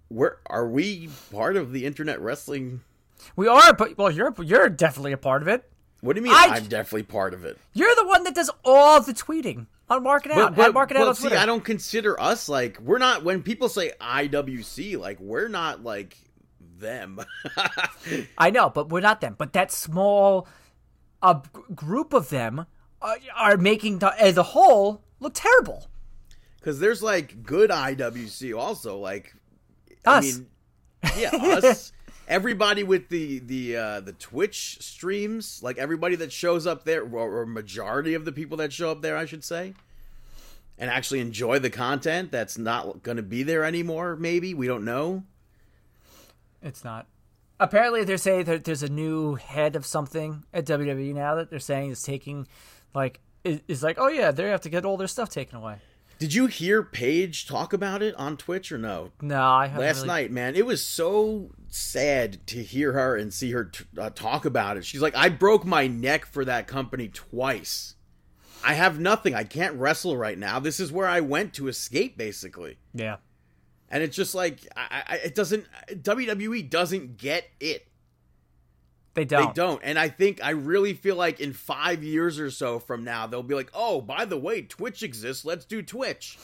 [0.08, 2.82] where are we part of the internet wrestling?
[3.36, 5.68] We are, but well, you're you're definitely a part of it.
[6.00, 6.34] What do you mean?
[6.34, 7.58] I- I'm definitely part of it.
[7.72, 10.54] You're the one that does all the tweeting on Markin' Out.
[10.54, 11.36] But, but, Markin' Out but on see, Twitter.
[11.36, 13.24] I don't consider us like we're not.
[13.24, 16.16] When people say IWC, like we're not like
[16.78, 17.20] them.
[18.38, 19.34] I know, but we're not them.
[19.38, 20.46] But that small
[21.22, 21.40] uh,
[21.74, 22.66] group of them
[23.00, 25.88] uh, are making the, as a whole look terrible.
[26.58, 28.98] Because there's like good IWC also.
[28.98, 29.34] Like,
[30.04, 30.16] Us.
[30.16, 30.46] I mean,
[31.16, 31.92] yeah, us.
[32.28, 37.40] Everybody with the the uh, the Twitch streams, like everybody that shows up there, or,
[37.40, 39.74] or majority of the people that show up there, I should say,
[40.76, 44.16] and actually enjoy the content that's not going to be there anymore.
[44.16, 45.22] Maybe we don't know.
[46.62, 47.06] It's not.
[47.58, 51.58] Apparently, they're saying that there's a new head of something at WWE now that they're
[51.58, 52.46] saying is taking,
[52.92, 55.76] like, is, like, oh yeah, they have to get all their stuff taken away.
[56.18, 59.10] Did you hear Paige talk about it on Twitch or no?
[59.20, 60.54] No, I haven't last really- night, man.
[60.56, 64.84] It was so sad to hear her and see her t- uh, talk about it.
[64.84, 67.94] She's like, I broke my neck for that company twice.
[68.64, 69.34] I have nothing.
[69.34, 70.58] I can't wrestle right now.
[70.58, 72.78] This is where I went to escape, basically.
[72.94, 73.16] Yeah,
[73.90, 77.86] And it's just like, I, I, it doesn't, WWE doesn't get it.
[79.14, 79.48] they don't.
[79.48, 79.80] They don't.
[79.84, 83.42] And I think, I really feel like in five years or so from now, they'll
[83.42, 85.44] be like, oh, by the way, Twitch exists.
[85.44, 86.38] Let's do Twitch.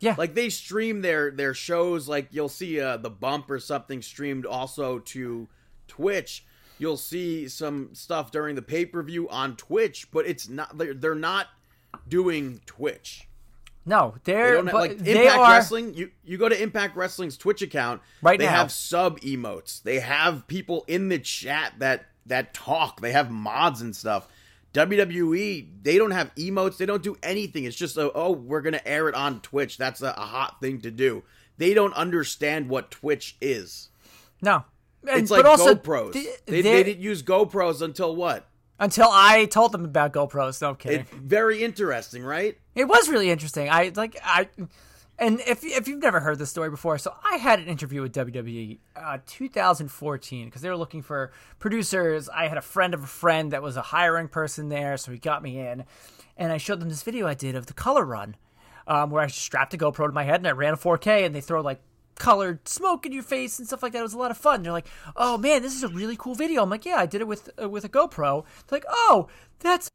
[0.00, 4.02] Yeah, like they stream their their shows like you'll see uh the bump or something
[4.02, 5.46] streamed also to
[5.88, 6.44] twitch.
[6.78, 11.48] You'll see some stuff during the pay-per-view on twitch but it's not they're, they're not
[12.08, 13.28] doing twitch.
[13.84, 15.52] No, they they're don't have, like they impact are.
[15.52, 18.52] wrestling you you go to impact wrestling's twitch account Right they now.
[18.52, 19.82] have sub emotes.
[19.82, 23.00] They have people in the chat that that talk.
[23.00, 24.28] They have mods and stuff
[24.74, 26.76] WWE, they don't have emotes.
[26.76, 27.64] They don't do anything.
[27.64, 29.76] It's just a, oh, we're gonna air it on Twitch.
[29.78, 31.22] That's a, a hot thing to do.
[31.58, 33.88] They don't understand what Twitch is.
[34.40, 34.64] No,
[35.06, 36.12] and, It's like but also GoPros.
[36.14, 38.46] th- they, they're- didn't use GoPros until what?
[38.82, 40.62] until I told them about GoPros.
[40.62, 41.00] No I'm kidding.
[41.00, 42.56] It's very interesting, right?
[42.74, 43.68] It was really interesting.
[43.68, 44.48] I like I,
[45.20, 48.14] and if if you've never heard this story before, so I had an interview with
[48.14, 52.30] WWE, uh, 2014, because they were looking for producers.
[52.30, 55.18] I had a friend of a friend that was a hiring person there, so he
[55.18, 55.84] got me in,
[56.38, 58.34] and I showed them this video I did of the color run,
[58.86, 61.34] um, where I strapped a GoPro to my head and I ran a 4K, and
[61.34, 61.82] they throw like
[62.14, 63.98] colored smoke in your face and stuff like that.
[63.98, 64.62] It was a lot of fun.
[64.62, 67.20] They're like, "Oh man, this is a really cool video." I'm like, "Yeah, I did
[67.20, 69.28] it with uh, with a GoPro." They're like, "Oh,
[69.58, 69.90] that's."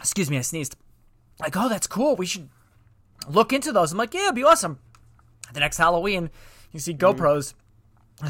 [0.00, 0.76] Excuse me, I sneezed.
[1.40, 2.16] Like, oh, that's cool.
[2.16, 2.48] We should
[3.28, 3.92] look into those.
[3.92, 4.78] I'm like, yeah, it'd be awesome.
[5.52, 6.30] The next Halloween,
[6.72, 7.22] you see mm-hmm.
[7.22, 7.54] GoPros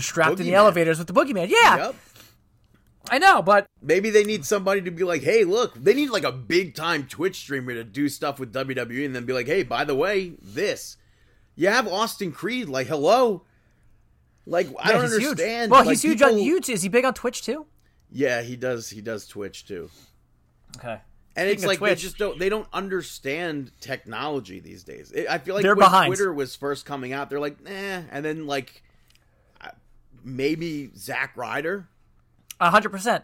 [0.01, 1.49] strapped in the elevators with the boogeyman.
[1.49, 1.95] Yeah, Yep.
[3.09, 6.25] I know, but Maybe they need somebody to be like, hey, look, they need like
[6.25, 9.63] a big time Twitch streamer to do stuff with WWE and then be like, hey,
[9.63, 10.97] by the way, this.
[11.55, 13.45] You have Austin Creed, like, hello.
[14.45, 15.39] Like, I don't understand.
[15.39, 15.71] Huge.
[15.71, 16.71] Well, like, he's huge people- on YouTube.
[16.71, 17.67] Is he big on Twitch too?
[18.11, 18.91] Yeah, he does.
[18.91, 19.91] He does Twitch too.
[20.79, 21.01] Okay.
[21.37, 25.13] And it's like they just don't they don't understand technology these days.
[25.13, 26.09] It- I feel like when behind.
[26.09, 27.71] Twitter was first coming out, they're like, nah,
[28.11, 28.83] and then like
[29.61, 29.69] uh,
[30.25, 31.89] maybe Zack Ryder.
[32.59, 33.23] A hundred percent.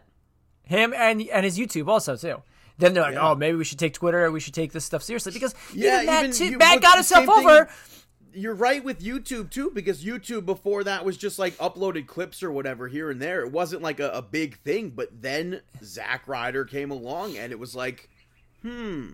[0.65, 2.43] Him and and his YouTube also too.
[2.79, 3.31] Then they're like, Yeah.
[3.31, 4.31] oh, maybe we should take Twitter.
[4.31, 6.95] We should take this stuff seriously because Yeah, even Matt, even too, you- Matt got
[6.97, 7.71] himself same thing- over.
[8.35, 12.51] You're right with YouTube too, because YouTube before that was just like uploaded clips or
[12.51, 13.41] whatever here and there.
[13.43, 17.59] It wasn't like a, a big thing, but then Zack Ryder came along and it
[17.59, 18.09] was like,
[18.63, 19.09] hmm,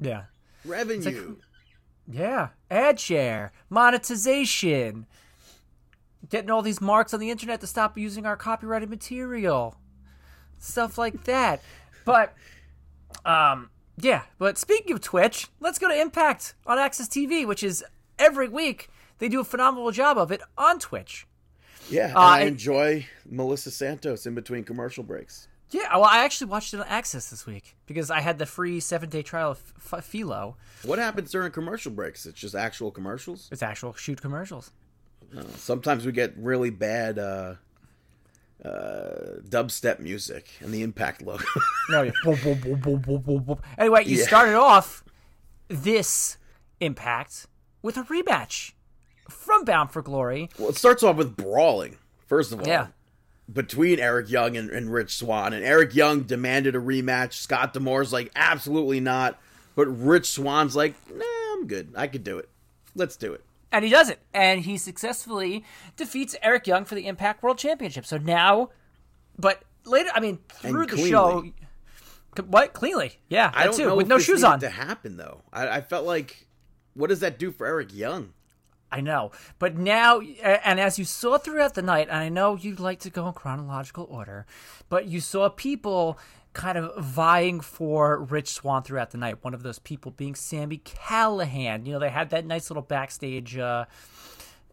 [0.00, 0.24] Yeah.
[0.64, 1.36] revenue.
[2.08, 5.06] Yeah, ad share, monetization,
[6.30, 9.76] getting all these marks on the internet to stop using our copyrighted material,
[10.58, 11.60] stuff like that.
[12.04, 12.32] But,
[13.24, 14.22] um, yeah.
[14.38, 17.84] But speaking of Twitch, let's go to Impact on AXS TV, which is
[18.18, 18.88] every week
[19.18, 21.26] they do a phenomenal job of it on Twitch.
[21.88, 25.48] yeah, and Uh, I and- enjoy Melissa Santos in between commercial breaks.
[25.70, 28.78] Yeah, well, I actually watched it on AXS this week because I had the free
[28.78, 30.56] seven day trial of F- Philo.
[30.84, 32.24] What happens during commercial breaks?
[32.24, 33.48] It's just actual commercials.
[33.50, 34.70] It's actual shoot commercials.
[35.56, 37.54] Sometimes we get really bad uh,
[38.64, 41.44] uh, dubstep music and the impact logo.
[41.90, 42.12] No, yeah.
[42.24, 43.58] Boom, boom, boom.
[43.78, 44.26] Anyway, you Yeah.
[44.26, 45.04] started off
[45.68, 46.36] this
[46.80, 47.46] Impact
[47.86, 48.72] with a rematch
[49.30, 50.50] from Bound for Glory.
[50.58, 51.96] well, it starts off with brawling.
[52.26, 52.88] First of all, Yeah.
[53.50, 57.34] between Eric Young and, and Rich Swann, and Eric Young demanded a rematch.
[57.34, 59.38] Scott D'Amore's like, absolutely not.
[59.76, 61.92] But Rich Swann's like, nah, I'm good.
[61.96, 62.48] I could do it.
[62.94, 63.44] Let's do it.
[63.70, 64.20] And he does it.
[64.32, 65.64] And he successfully
[65.96, 68.06] defeats Eric Young for the Impact World Championship.
[68.06, 68.70] So now,
[69.38, 71.44] but later, I mean, through the show.
[72.46, 72.72] What?
[72.74, 73.18] Cleanly.
[73.28, 73.86] Yeah, I don't too.
[73.86, 74.60] know with no shoes on.
[74.60, 75.42] to happen though.
[75.52, 76.46] I, I felt like,
[76.96, 78.32] what does that do for Eric Young?
[78.90, 79.32] I know.
[79.58, 83.10] But now, and as you saw throughout the night, and I know you'd like to
[83.10, 84.46] go in chronological order,
[84.88, 86.18] but you saw people
[86.52, 89.44] kind of vying for Rich Swann throughout the night.
[89.44, 91.84] One of those people being Sami Callihan.
[91.84, 93.84] You know, they had that nice little backstage uh,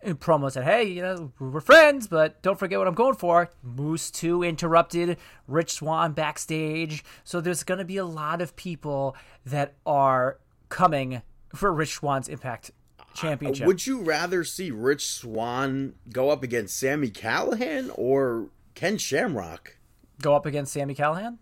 [0.06, 3.50] promo said, hey, you know, we're friends, but don't forget what I'm going for.
[3.62, 5.18] Moose 2 interrupted
[5.48, 7.04] Rich Swann backstage.
[7.24, 10.40] So there's going to be a lot of people that are
[10.70, 11.22] coming
[11.54, 12.72] for Rich Swann's Impact
[13.14, 13.68] Championship.
[13.68, 19.78] Would you rather see Rich Swann go up against Sami Callihan or Ken Shamrock?
[20.22, 21.38] go up against Sami Callihan?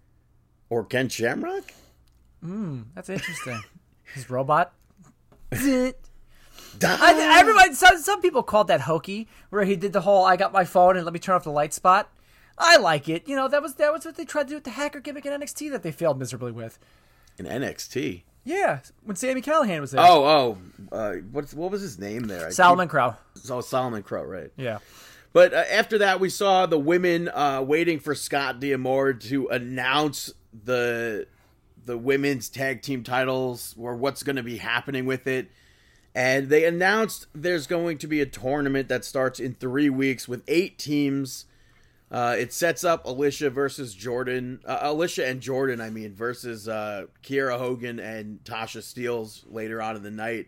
[0.70, 1.72] Or Ken Shamrock?
[2.42, 3.62] Hmm, that's interesting.
[4.14, 4.74] His robot.
[5.52, 5.94] I,
[6.80, 7.40] Die.
[7.40, 10.64] everybody, some, some people called that hokey, where he did the whole "I got my
[10.64, 12.10] phone and let me turn off the light spot."
[12.58, 13.28] I like it.
[13.28, 15.26] You know, that was that was what they tried to do with the hacker gimmick
[15.26, 16.80] in NXT that they failed miserably with.
[17.38, 18.24] In NXT.
[18.44, 20.02] Yeah, when Sami Callihan was there.
[20.04, 20.58] Oh,
[20.92, 22.48] oh, uh, what's what was his name there?
[22.48, 23.16] I Solomon Crowe.
[23.36, 24.52] keep- oh, Solomon Crowe, right?
[24.58, 24.80] Yeah.
[25.34, 30.34] But uh, after that, we saw the women uh, waiting for Scott D'Amore to announce
[30.66, 31.28] the
[31.86, 35.50] the women's tag team titles or what's going to be happening with it.
[36.14, 40.44] And they announced there's going to be a tournament that starts in three weeks with
[40.48, 41.46] eight teams.
[42.12, 47.06] Uh, it sets up Alisha versus Jordynne, uh, Alisha and Jordynne, I mean, versus uh,
[47.24, 50.48] Kiera Hogan and Tasha Steeles later on in the night.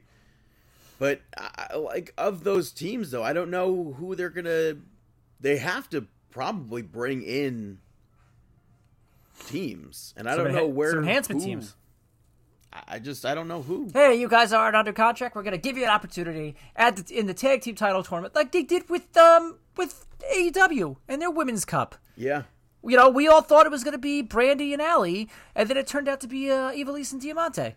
[0.99, 4.75] But I, like of those teams, though, I don't know who they're gonna.
[5.39, 7.79] They have to probably bring in
[9.47, 11.75] teams, and I Some don't know enha- where some enhancement who- teams.
[12.87, 13.89] I- just I don't know who.
[13.93, 15.35] Hey, you guys aren't under contract.
[15.35, 18.51] We're gonna give you an opportunity at the, in the tag team title tournament, like
[18.51, 21.95] they did with um with AEW and their women's cup.
[22.15, 22.43] Yeah,
[22.83, 25.87] You know, we all thought it was gonna be Brandi and Allie, and then it
[25.87, 27.75] turned out to be uh, Ivelisse and Diamante.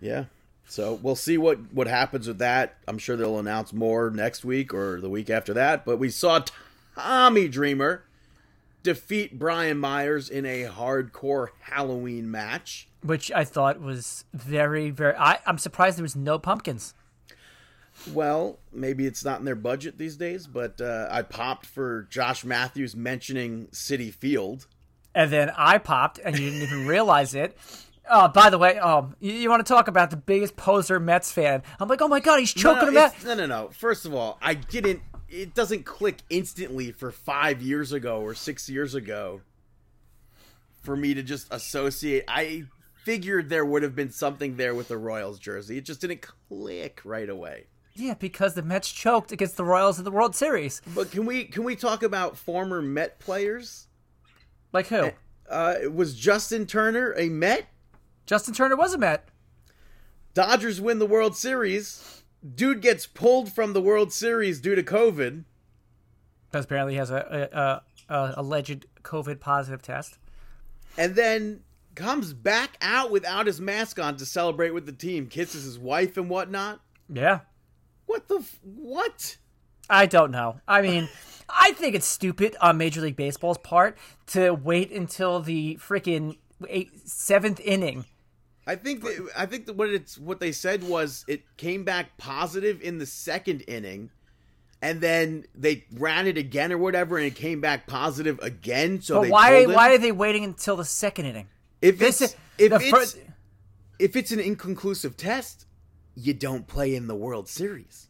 [0.00, 0.24] yeah.
[0.66, 2.76] So we'll see what what happens with that.
[2.88, 5.84] I'm sure they'll announce more next week or the week after that.
[5.84, 6.44] But we saw
[6.96, 8.04] Tommy Dreamer
[8.82, 12.88] defeat Brian Myers in a hardcore Halloween match.
[13.02, 15.14] Which I thought was very, very.
[15.16, 16.94] I, I'm surprised there was no pumpkins.
[18.12, 22.44] Well, maybe it's not in their budget these days, but uh, I popped for Josh
[22.44, 24.66] Matthews mentioning Citi Field.
[25.14, 27.56] And then I popped, and you didn't even realize it.
[28.10, 31.30] Oh, by the way, um, you, you want to talk about the biggest poser Mets
[31.30, 31.62] fan?
[31.78, 33.24] I'm like, oh my god, he's choking him no, out.
[33.24, 33.68] no, no, no.
[33.72, 35.00] First of all, I didn't.
[35.28, 39.40] It doesn't click instantly for five years ago or six years ago
[40.82, 42.24] for me to just associate.
[42.26, 42.64] I
[43.04, 45.78] figured there would have been something there with the Royals jersey.
[45.78, 47.66] It just didn't click right away.
[47.94, 50.80] Yeah, because the Mets choked against the Royals in the World Series.
[50.94, 53.88] But can we can we talk about former Met players?
[54.72, 55.10] Like who?
[55.50, 57.66] Uh, was Justin Turner a Met?
[58.24, 59.28] Justin Turner was a Met.
[60.32, 62.22] Dodgers win the World Series.
[62.54, 65.44] Dude gets pulled from the World Series due to COVID.
[66.50, 67.50] Because apparently he has a,
[68.08, 70.18] a, a, a alleged COVID positive test.
[70.96, 71.60] and then
[71.94, 76.16] comes back out without his mask on to celebrate with the team, kisses his wife
[76.16, 76.80] and whatnot.
[77.08, 77.40] Yeah.
[78.06, 79.36] What the f- what?
[79.88, 80.60] I don't know.
[80.66, 81.08] I mean,
[81.48, 83.98] I think it's stupid on Major League Baseball's part
[84.28, 86.38] to wait until the freaking
[87.04, 88.04] seventh inning.
[88.66, 92.16] I think that, I think that what it's what they said was it came back
[92.16, 94.10] positive in the second inning,
[94.80, 99.00] and then they ran it again or whatever, and it came back positive again.
[99.02, 99.66] So But they why?
[99.66, 101.48] Why are they waiting until the second inning?
[101.82, 103.16] If This it's if it's
[103.98, 105.66] if it's an inconclusive test,
[106.14, 108.08] you don't play in the World Series.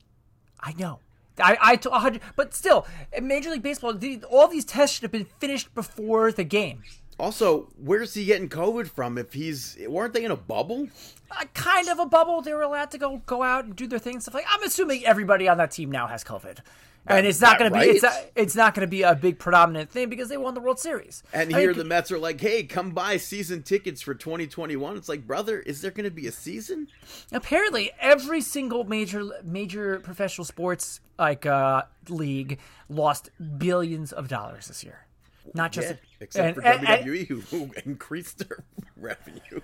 [0.60, 1.00] I know.
[1.38, 2.86] I, I, t- but still,
[3.20, 3.98] Major League Baseball,
[4.30, 6.82] all these tests should have been finished before the game.
[7.18, 9.18] Also, where's he getting COVID from?
[9.18, 10.88] If he's weren't they in a bubble?
[11.30, 12.40] Uh, kind of a bubble.
[12.42, 14.46] They were allowed to go go out and do their thing stuff like.
[14.48, 16.58] I'm assuming everybody on that team now has COVID,
[17.06, 18.12] and it's not that going to be it's right?
[18.12, 20.78] not, it's not going to be a big predominant thing because they won the World
[20.78, 21.22] Series.
[21.32, 24.96] And I here mean, the Mets are like, "Hey, come buy season tickets for 2021."
[24.96, 26.88] It's like, brother, is there going to be a season?
[27.30, 32.58] apparently every single major major professional sports like uh, league
[32.88, 35.06] lost billions of dollars this year.
[35.54, 38.64] Not just Yeah, except and- for and- and- WWE, who, who increased their
[38.96, 39.60] revenue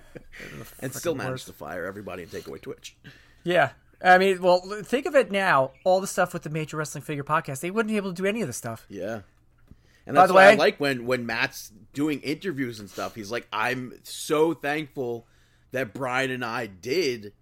[0.79, 2.95] and still managed to fire everybody and take away Twitch.
[3.43, 3.71] Yeah.
[4.03, 5.71] I mean, well, think of it now.
[5.83, 8.25] All the stuff with the Major Wrestling Figure podcast, they wouldn't be able to do
[8.25, 8.85] any of this stuff.
[8.89, 9.21] Yeah.
[10.05, 13.13] And By that's the why I like when when Matt's doing interviews and stuff.
[13.13, 15.27] He's like, "I'm so thankful
[15.71, 17.33] that Brian and I did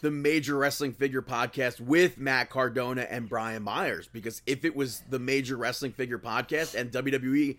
[0.00, 5.02] the Major Wrestling Figure podcast with Matt Cardona and Brian Myers because if it was
[5.10, 7.56] the Major Wrestling Figure podcast and WWE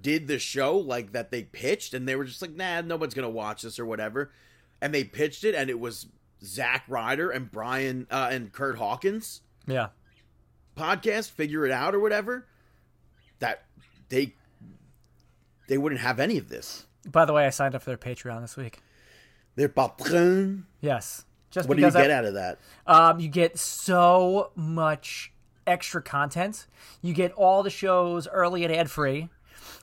[0.00, 3.24] did the show like that they pitched and they were just like, "Nah, nobody's going
[3.26, 4.30] to watch this or whatever."
[4.80, 6.06] And they pitched it and it was
[6.42, 9.88] Zack Ryder and Brian uh, and Kurt Hawkins Yeah.
[10.76, 12.46] podcast, figure it out or whatever,
[13.40, 13.64] that
[14.08, 14.34] they
[15.68, 16.86] they wouldn't have any of this.
[17.10, 18.80] By the way, I signed up for their Patreon this week.
[19.60, 20.64] Their patron.
[20.80, 21.26] Yes.
[21.50, 22.58] Just What do you get I, out of that?
[22.86, 25.32] Um, you get so much
[25.66, 26.66] extra content.
[27.02, 29.28] You get all the shows early and ad free.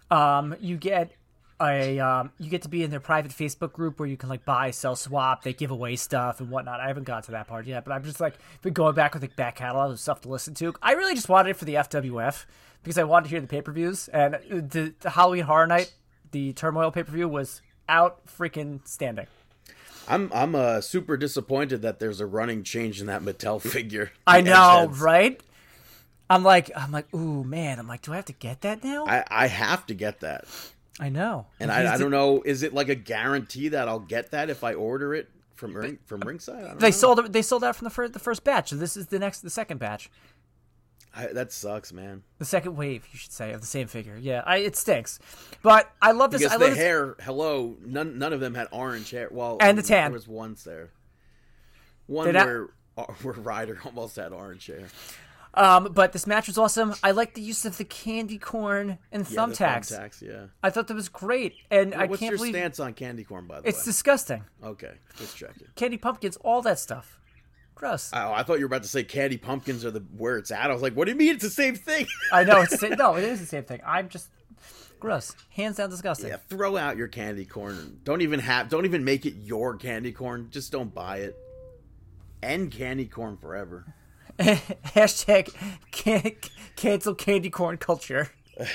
[0.10, 1.12] Um, you get
[1.62, 4.46] a um, you get to be in their private Facebook group where you can like
[4.46, 5.44] buy, sell, swap.
[5.44, 6.80] They give away stuff and whatnot.
[6.80, 8.34] I haven't got to that part yet, but I'm just like
[8.64, 10.74] been going back with the back catalog of stuff to listen to.
[10.82, 12.46] I really just wanted it for the FWF
[12.82, 15.94] because I wanted to hear the pay per views and the, the Halloween Horror Night,
[16.32, 19.28] the Turmoil pay per view was out freaking standing.
[20.08, 24.12] I'm I'm uh, super disappointed that there's a running change in that Mattel figure.
[24.26, 25.40] I know, right?
[26.30, 27.80] I'm like, I'm like, ooh, man.
[27.80, 29.06] I'm like, do I have to get that now?
[29.06, 30.44] I, I, have to get that,
[31.00, 31.48] I know.
[31.60, 32.42] and I, I don't know.
[32.44, 36.00] Is it like a guarantee that I'll get that if I order it from ring,
[36.06, 36.66] from ringside?
[36.66, 36.92] I don't They know.
[36.92, 37.32] sold.
[37.32, 38.72] They sold out from the first the first batch.
[38.72, 40.10] So this is the next, the second batch,
[41.16, 42.24] I, that sucks, man.
[42.38, 44.18] the second wave, you should say, of the same figure.
[44.22, 45.20] Yeah, I, it stinks,
[45.64, 46.42] but I love this.
[46.42, 49.28] Because I the love this- hair, hello, none none of them had orange hair.
[49.32, 50.12] Well, And the tan.
[50.12, 50.92] There was once there.
[52.06, 52.68] One Did I- where
[53.22, 54.88] where Ryder almost had orange hair.
[55.54, 56.94] Um, but this match was awesome.
[57.02, 59.92] I like the use of the candy corn and Yeah, the thumbtacks.
[59.92, 60.46] thumbtacks, yeah.
[60.62, 63.62] I thought that was great, and I can't your believe stance on candy corn, by
[63.62, 63.80] the it's way?
[63.80, 64.44] It's disgusting.
[64.64, 65.68] Okay, just checking.
[65.76, 67.20] Candy pumpkins, all that stuff,
[67.78, 68.12] gross.
[68.14, 70.70] Oh, I thought you were about to say candy pumpkins are the where it's at.
[70.70, 72.08] I was like, what do you mean it's the same thing?
[72.32, 73.80] I know it's the same, no, it is the same thing.
[73.86, 74.28] I'm just
[75.00, 76.30] gross, hands down disgusting.
[76.30, 78.00] yeah, throw out your candy corn.
[78.04, 78.70] Don't even have.
[78.70, 80.48] Don't even make it your candy corn.
[80.52, 81.38] Just don't buy it.
[82.44, 83.86] End candy corn forever.
[84.40, 85.54] Hashtag
[85.92, 86.36] can-
[86.76, 88.30] cancel candy corn culture.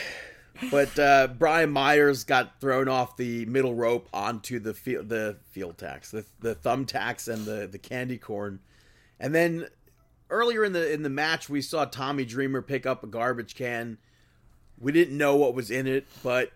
[0.70, 5.76] But uh, Brian Myers got thrown off the middle rope onto the field, the field
[5.78, 6.54] tax, the the
[6.86, 8.60] tax, and the the candy corn,
[9.20, 9.66] and then
[10.30, 13.98] earlier in the in the match we saw Tommy Dreamer pick up a garbage can.
[14.78, 16.50] We didn't know what was in it, but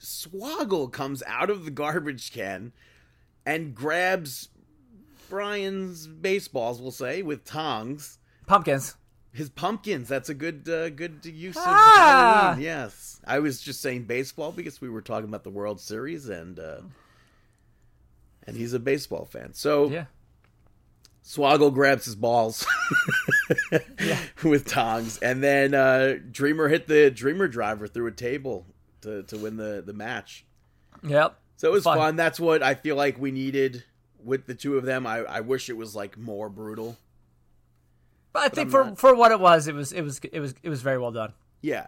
[0.00, 2.72] Swoggle comes out of the garbage can
[3.44, 4.48] and grabs
[5.28, 8.18] Brian's baseballs, we'll say, with tongs.
[8.46, 8.96] Pumpkins.
[9.32, 10.08] His pumpkins.
[10.08, 12.42] That's a good uh, good use of Ah!
[12.50, 12.64] Halloween.
[12.64, 16.60] Yes, I was just saying baseball because we were talking about the World Series and
[16.60, 16.82] uh,
[18.46, 19.54] and he's a baseball fan.
[19.54, 20.04] So Yeah.
[21.24, 22.66] Swoggle grabs his balls
[24.42, 28.66] with tongs, and then uh, Dreamer hit the Dreamer driver through a table
[29.02, 30.44] to to win the the match.
[31.04, 31.36] Yep.
[31.56, 31.96] So it was Fun.
[31.98, 32.16] fun.
[32.16, 33.84] That's what I feel like we needed
[34.22, 35.06] with the two of them.
[35.06, 36.96] I, I wish it was like more brutal.
[38.32, 40.40] But I think I'm for not- for what it was, it was it was it
[40.40, 41.32] was it was very well done.
[41.60, 41.86] Yeah.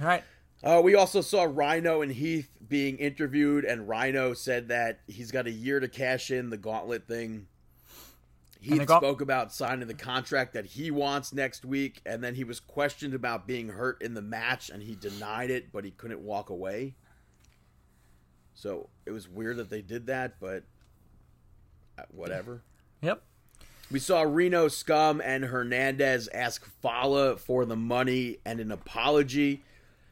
[0.00, 0.22] All right.
[0.62, 5.46] Uh, we also saw Rhino and Heath being interviewed, and Rhino said that he's got
[5.46, 7.46] a year to cash in the gauntlet thing.
[8.70, 12.44] The gaunt- spoke about signing the contract that he wants next week, and then he
[12.44, 16.20] was questioned about being hurt in the match, and he denied it, but he couldn't
[16.20, 16.94] walk away.
[18.54, 20.62] So it was weird that they did that, but
[21.98, 22.62] uh, whatever.
[23.02, 23.22] Yep.
[23.90, 29.62] We saw Reno Scum and Hernandez ask Fallah for the money and an apology.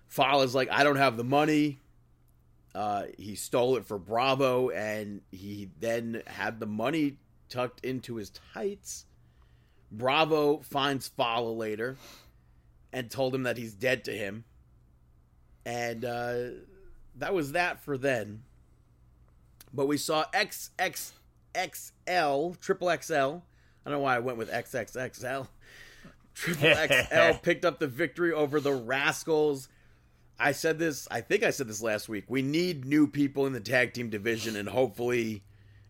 [0.09, 1.81] Fallah's like, I don't have the money.
[2.75, 7.17] Uh, he stole it for Bravo, and he then had the money
[7.53, 9.05] tucked into his tights.
[9.91, 11.97] Bravo finds Fallah later
[12.93, 14.45] and told him that he's dead to him.
[15.67, 16.37] And uh,
[17.17, 18.43] that was that for then.
[19.73, 23.15] But we saw XXXL, triple XL.
[23.15, 25.47] I don't know why I went with XXXL.
[26.35, 29.69] Triple XL picked up the victory over the Rascalz.
[30.39, 31.07] I said this.
[31.11, 32.25] I think I said this last week.
[32.29, 35.43] We need new people in the tag team division, and hopefully,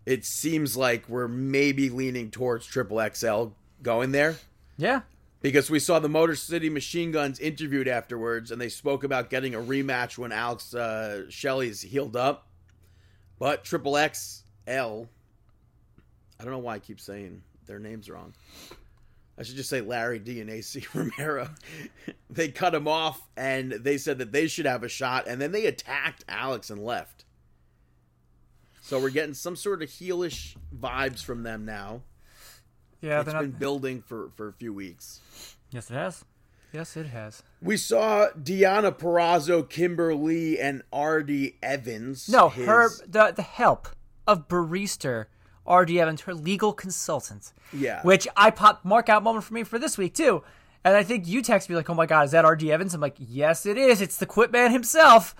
[0.06, 3.48] it seems like we're maybe leaning towards Triple XL
[3.82, 4.36] going there
[4.76, 5.02] Yeah.
[5.40, 9.54] because we saw the Motor City Machine Guns interviewed afterwards, and they spoke about getting
[9.54, 12.46] a rematch when Alex uh, Shelley's healed up.
[13.38, 18.34] But Triple XL, I don't know why I keep saying their names wrong.
[19.38, 21.48] I should just say Larry D and Acey Romero.
[22.30, 25.50] they cut him off, and they said that they should have a shot, and then
[25.52, 27.24] they attacked Alex and left.
[28.92, 32.02] So we're getting some sort of heelish vibes from them now.
[33.00, 33.40] Yeah, It's they're not.
[33.40, 35.56] been building for, for a few weeks.
[35.70, 36.26] yes, it has.
[36.74, 37.42] Yes, it has.
[37.62, 41.56] We saw Deonna Purrazzo, Kimberly, and R.D.
[41.62, 42.28] Evans.
[42.28, 43.88] No, his- her the the help
[44.26, 45.24] of barista
[45.66, 45.98] R.D.
[45.98, 47.54] Evans, her legal consultant.
[47.72, 48.02] Yeah.
[48.02, 50.44] Which I pop mark out moment for me for this week too.
[50.84, 52.70] And I think you text me like, "Oh my God, is that R.D.
[52.70, 54.02] Evans?" I'm like, "Yes, it is.
[54.02, 55.34] It's the Quit Man himself."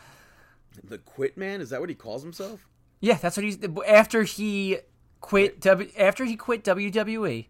[0.83, 1.61] the Quit Man.
[1.61, 2.67] Is that what he calls himself?
[3.03, 4.79] Yeah, that's what he's after he
[5.21, 7.47] quit W after he quit WWE.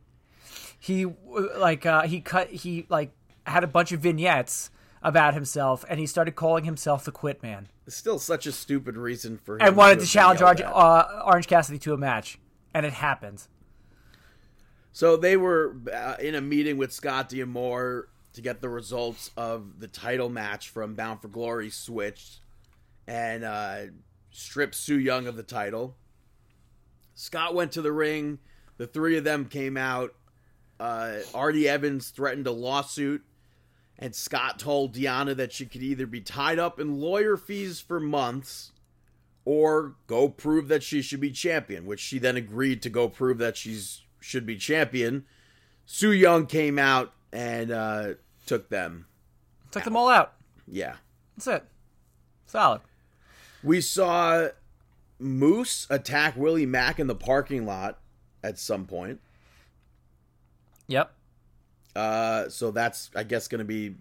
[0.81, 1.11] He uh,
[1.59, 3.13] like uh, he cut he like
[3.47, 4.71] had a bunch of vignettes
[5.03, 8.97] about himself, and he started calling himself the Quit Man, It's still such a stupid
[8.97, 9.67] reason for him.
[9.67, 12.39] and wanted to have challenge Orange, uh, Orange Cassidy to a match,
[12.73, 13.47] and it happened.
[14.93, 19.81] So they were uh, in a meeting with Scott D'Amore to get the results of
[19.81, 22.41] the title match from Bound for Glory switched
[23.07, 23.83] and uh,
[24.33, 25.97] stripped Su Yung of the title.
[27.15, 28.39] Scott went to the ring.
[28.79, 30.15] The three of them came out.
[30.81, 31.69] Uh, R.D.
[31.69, 33.23] Evans threatened a lawsuit,
[33.99, 38.01] and Scott told Deonna that she could either be tied up in lawyer fees for
[38.01, 38.73] months
[39.45, 43.39] or go prove that she should be champion, which she then agreed to go prove
[43.39, 43.81] that she
[44.21, 45.25] should be champion.
[45.85, 48.15] Su Yung came out and uh,
[48.47, 49.07] took them.
[49.71, 50.35] Took them all out.
[50.67, 50.97] Yeah.
[51.37, 51.65] That's it.
[52.47, 52.81] Solid.
[53.65, 54.49] We saw
[55.19, 57.99] Moose attack Willie Mack in the parking lot
[58.43, 59.21] at some point.
[60.89, 61.13] Yep.
[61.95, 63.95] Uh, so that's, I guess, going to be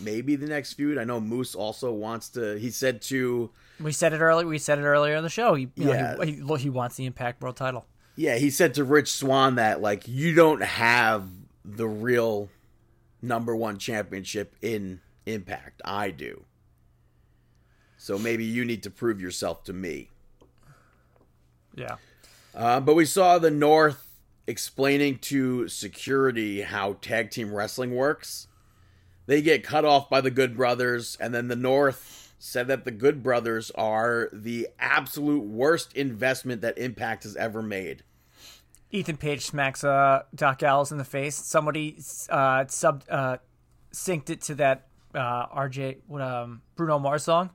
[0.00, 0.96] maybe the next feud.
[0.98, 2.58] I know Moose also wants to.
[2.58, 3.50] He said to,
[3.80, 4.46] We said it earlier.
[4.46, 5.54] We said it earlier in the show.
[5.54, 6.14] He, you Yeah.
[6.14, 7.84] know, he, he, he wants the Impact World Title.
[8.16, 11.28] yeah, he said to Rich Swann that like you don't have
[11.64, 12.48] the real
[13.20, 15.82] number one championship in Impact.
[15.84, 16.44] I do.
[18.06, 20.10] So maybe you need to prove yourself to me.
[21.74, 21.96] Yeah.
[22.54, 28.46] Uh, but we saw the North explaining to security how tag team wrestling works.
[29.26, 32.92] They get cut off by the Good Brothers, and then the North said that the
[32.92, 38.04] Good Brothers are the absolute worst investment that Impact has ever made.
[38.92, 41.34] Ethan Page smacks uh, Doc Gallows in the face.
[41.34, 43.38] Somebody uh, sub uh,
[43.92, 47.50] synced it to that uh, RJ what um Bruno Mars song.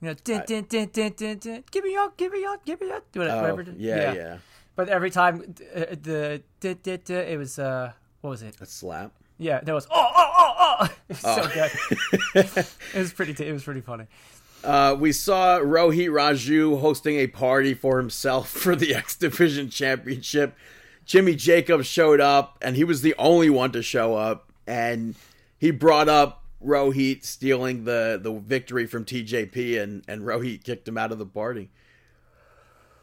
[0.00, 2.80] You know, din, din, din, din, din, din, give me up, give me up, give
[2.80, 3.62] me up, do it, Oh, whatever.
[3.76, 4.36] yeah, yeah,
[4.76, 8.56] But every time uh, the din, din, din, it was uh, what was it?
[8.60, 9.12] A slap.
[9.38, 10.88] Yeah, there was oh oh oh oh.
[11.08, 12.66] It was so good.
[12.94, 13.34] it was pretty.
[13.34, 14.06] T- it was pretty funny.
[14.62, 20.54] Uh, we saw Rohit Raju hosting a party for himself for the X Division Championship.
[21.04, 24.50] Jimmy Jacobs showed up, and he was the only one to show up.
[24.66, 25.14] And
[25.58, 30.96] he brought up Rohit stealing the, the victory from TJP, and, and Rohit kicked him
[30.98, 31.70] out of the party.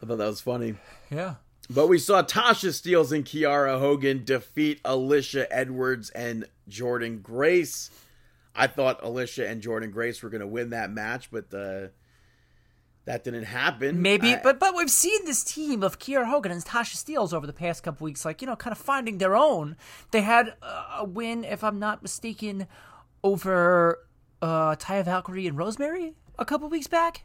[0.02, 0.76] I thought that was funny.
[1.10, 1.36] Yeah.
[1.70, 7.90] But we saw Tasha Steeles and Kiera Hogan defeat Alisha Edwards and Jordynne Grace.
[8.56, 11.88] I thought Alisha and Jordynne Grace were going to win that match, but uh,
[13.06, 14.02] that didn't happen.
[14.02, 17.48] Maybe, I- but but we've seen this team of Kiera Hogan and Tasha Steeles over
[17.48, 19.78] the past couple weeks, like you know, kind of finding their own.
[20.12, 22.68] They had uh, a win, if I'm not mistaken,
[23.24, 24.00] over
[24.42, 27.24] uh, Taya Valkyrie and Rosemary a couple weeks back.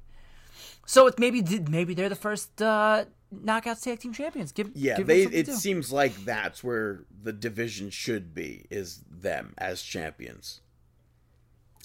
[0.86, 4.52] So it's maybe maybe they're the first uh, knockouts tag team champions.
[4.52, 5.22] Give yeah, give they.
[5.22, 10.60] It seems like that's where the division should be is them as champions.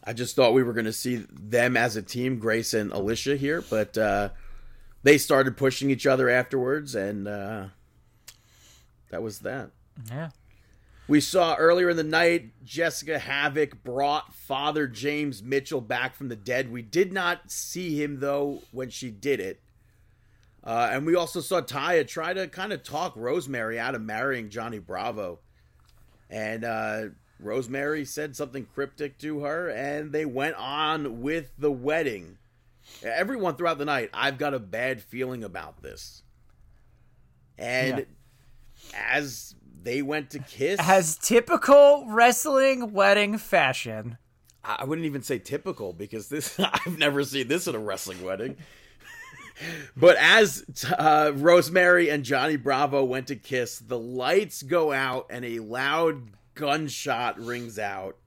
[0.04, 3.38] I just thought we were going to see them as a team, Grace and Alisha
[3.38, 4.30] here, but uh,
[5.04, 7.66] they started pushing each other afterwards, and uh,
[9.10, 9.72] that was that.
[10.10, 10.30] yeah.
[11.08, 16.36] We saw earlier in the night Jessicka Havok brought Father James Mitchell back from the
[16.36, 16.72] dead.
[16.72, 19.62] We did not see him though when she did it.
[20.64, 24.50] Uh, and we also saw Taya try to kind of talk Rosemary out of marrying
[24.50, 25.40] Johnny Bravo.
[26.30, 27.02] And uh,
[27.40, 32.38] Rosemary said something cryptic to her, and they went on with the wedding.
[33.04, 36.22] Everyone throughout the night, I've got a bad feeling about this.
[37.58, 38.06] And
[38.94, 39.00] Yeah.
[39.10, 44.18] as they went to kiss, As typical wrestling wedding fashion,
[44.64, 48.58] I wouldn't even say typical because this I've never seen this at a wrestling wedding.
[49.98, 50.66] but as
[50.98, 56.32] uh, Rosemary and Johnny Bravo went to kiss, the lights go out and a loud
[56.54, 58.18] gunshot rings out.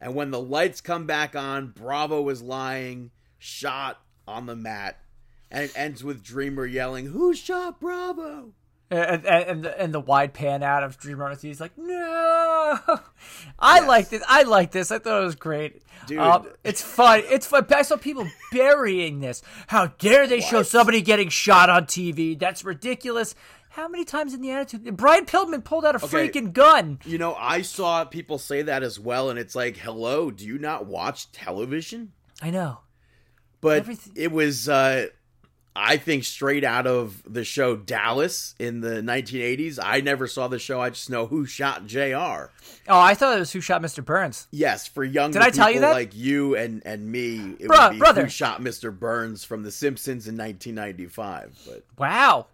[0.00, 4.98] And when the lights come back on, Bravo is lying, shot on the mat.
[5.50, 8.52] And it ends with Dreamer yelling, Who shot Bravo?
[8.94, 12.78] And, and, and, the, and the wide pan out of Dreamer Ortiz, like, no.
[13.58, 14.22] I like this.
[14.28, 14.90] I like this.
[14.90, 15.82] I thought it was great.
[16.06, 16.18] Dude.
[16.18, 17.22] Um, it's fun.
[17.26, 17.66] It's fun.
[17.74, 19.42] I saw people burying this.
[19.68, 22.38] How dare they show somebody getting shot on TV?
[22.38, 23.34] That's ridiculous.
[23.70, 24.96] How many times in the attitude?
[24.96, 26.28] Brian Pillman pulled out a Okay.
[26.28, 27.00] freaking gun.
[27.04, 30.58] You know, I saw people say that as well, and it's like, hello, do you
[30.58, 32.12] not watch television?
[32.40, 32.80] I know.
[33.60, 35.06] But Everything- it was, uh,
[35.76, 39.80] I think, straight out of the show Dallas in the 1980s.
[39.82, 40.80] I never saw the show.
[40.80, 42.04] I just know who shot JR.
[42.86, 44.04] Oh, I thought it was who shot Mr.
[44.04, 44.46] Burns.
[44.52, 45.32] Yes, for young.
[45.32, 45.94] Did I tell you people that?
[45.94, 48.22] like you and, and me, it Bruh, would be brother.
[48.22, 48.96] who shot Mr.
[48.96, 51.58] Burns from The Simpsons in 1995.
[51.66, 52.46] But Wow.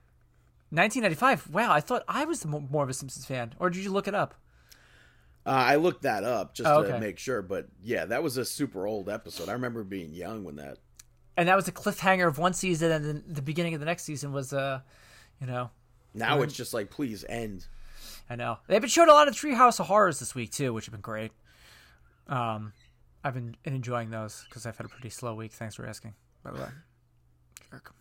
[0.71, 1.51] 1995.
[1.53, 3.53] Wow, I thought I was more of a Simpsons fan.
[3.59, 4.35] Or did you look it up?
[5.45, 7.43] uh, I looked that up just Oh, to make sure.
[7.43, 9.49] But yeah, that was a super old episode.
[9.49, 10.79] I remember being young when that.
[11.41, 14.03] And that was a cliffhanger of one season, and then the beginning of the next
[14.03, 14.81] season was, uh,
[15.41, 15.71] you know,
[16.13, 17.67] Now it's just like, please end.
[18.29, 20.85] I know they've been showing a lot of Treehouse of Horrors this week too, which
[20.85, 21.33] have been great.
[22.29, 22.75] Um,
[23.25, 25.53] I've been enjoying those because I've had a pretty slow week.
[25.53, 26.13] Thanks for asking,
[26.45, 26.69] by the way.
[27.71, 27.95] Jerk.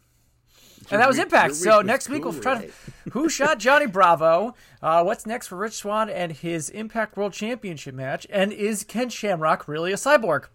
[0.91, 1.51] And that was week- Impact.
[1.53, 2.71] week So was next week we'll try to
[3.11, 4.53] who shot Johnny Bravo.
[4.81, 8.27] Uh, what's next for Rich Swan and his Impact World Championship match?
[8.29, 10.47] And is Ken Shamrock really a cyborg?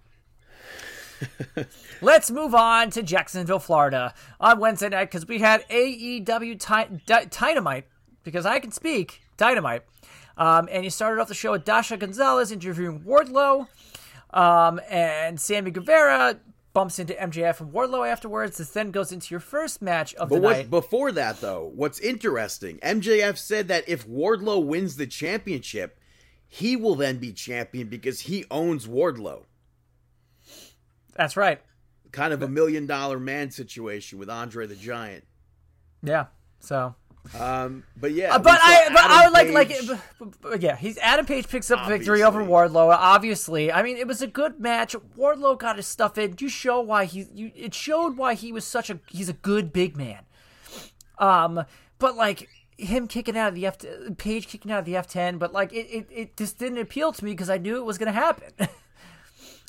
[2.00, 7.86] Let's move on to Jacksonville, Florida on Wednesday night because we had AEW Dy- Dynamite
[8.22, 9.82] because I can speak Dynamite.
[10.36, 13.68] Um, and you started off the show with Dasha Gonzalez interviewing Wardlow.
[14.32, 16.40] Um, and Sammy Guevara
[16.72, 18.58] bumps into MJF and Wardlow afterwards.
[18.58, 20.70] This then goes into your first match of But the night.
[20.70, 26.00] before that, though, what's interesting, MJF said that if Wardlow wins the championship,
[26.48, 29.44] he will then be champion because he owns Wardlow.
[31.16, 31.60] That's right.
[32.12, 35.24] Kind of a million dollar man situation with Andre the Giant.
[36.02, 36.26] Yeah.
[36.60, 36.94] So,
[37.38, 40.62] Um, but yeah, Uh, but I, but I Adam would like, like, but- but- but
[40.62, 42.94] yeah, he's Adam Page picks up the victory over Wardlow.
[42.94, 44.94] Obviously, I mean, it was a good match.
[45.16, 46.36] Wardlow got his stuff in.
[46.38, 49.72] You show why he, you, it showed why he was such a, he's a good
[49.72, 50.24] big man.
[51.18, 51.64] Um,
[51.98, 53.78] but like him kicking out of the F,
[54.18, 57.12] Page kicking out of the F ten, but like it, it, it just didn't appeal
[57.12, 58.52] to me because I knew it was gonna happen.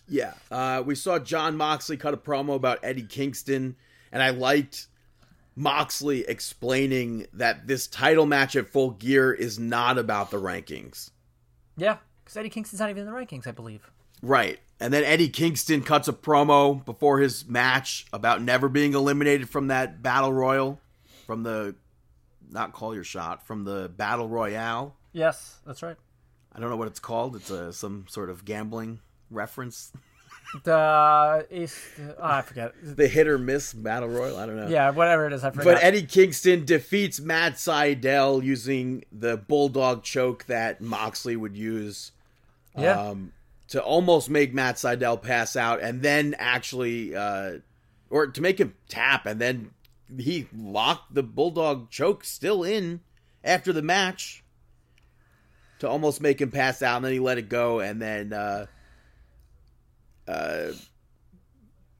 [0.07, 3.75] Yeah, uh, we saw Jon Moxley cut a promo about Eddie Kingston,
[4.11, 4.87] and I liked
[5.55, 11.11] Moxley explaining that this title match at Full Gear is not about the rankings.
[11.77, 13.89] yeah, because Eddie Kingston's not even in the rankings, I believe.
[14.21, 14.59] Right.
[14.79, 19.67] And then Eddie Kingston cuts a promo before his match about never being eliminated from
[19.67, 20.79] that battle royal,
[21.25, 21.75] from the
[22.49, 24.95] not call your shot, from the battle royale.
[25.13, 25.95] Yes, that's right.
[26.53, 27.35] I don't know what it's called.
[27.35, 28.99] It's a some sort of gambling
[29.35, 29.91] reference.
[30.63, 32.73] The is, oh, I forget.
[32.81, 34.37] The hit or miss battle royal.
[34.37, 34.69] I don't know.
[34.69, 35.65] Yeah, whatever it is, I forgot.
[35.65, 42.13] But Eddie Kingston defeats Matt Sydal using the bulldog choke that Moxley would use
[42.77, 43.09] yeah.
[43.09, 43.33] um,
[43.69, 47.55] to almost make Matt Sydal pass out, and then actually, uh,
[48.09, 49.71] or to make him tap, and then
[50.17, 53.01] he locked the bulldog choke still in
[53.43, 54.43] after the match
[55.79, 58.67] to almost make him pass out, and then he let it go, and then uh,
[60.27, 60.71] uh,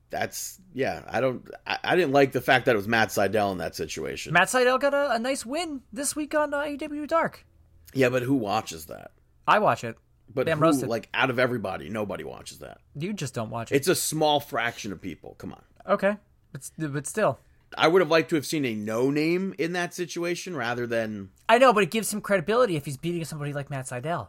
[0.10, 1.03] that's yeah.
[1.07, 1.49] I don't.
[1.68, 4.34] I, I didn't like the fact that it was Matt Sydal in that situation.
[4.34, 7.45] Matt Sydal got a, a nice win this week on uh, AEW Dark.
[7.93, 9.11] yeah, but who watches that?
[9.47, 9.97] I watch it.
[10.34, 10.89] But Damn who, roasted.
[10.89, 12.80] like out of everybody, nobody watches that.
[12.95, 13.76] You just don't watch it.
[13.76, 15.35] It's a small fraction of people.
[15.38, 15.61] Come on.
[15.88, 16.18] okay,
[16.52, 17.39] but, but still,
[17.77, 21.30] I would have liked to have seen a no name in that situation rather than
[21.47, 24.27] I know, but it gives him credibility if he's beating somebody like Matt Sydal.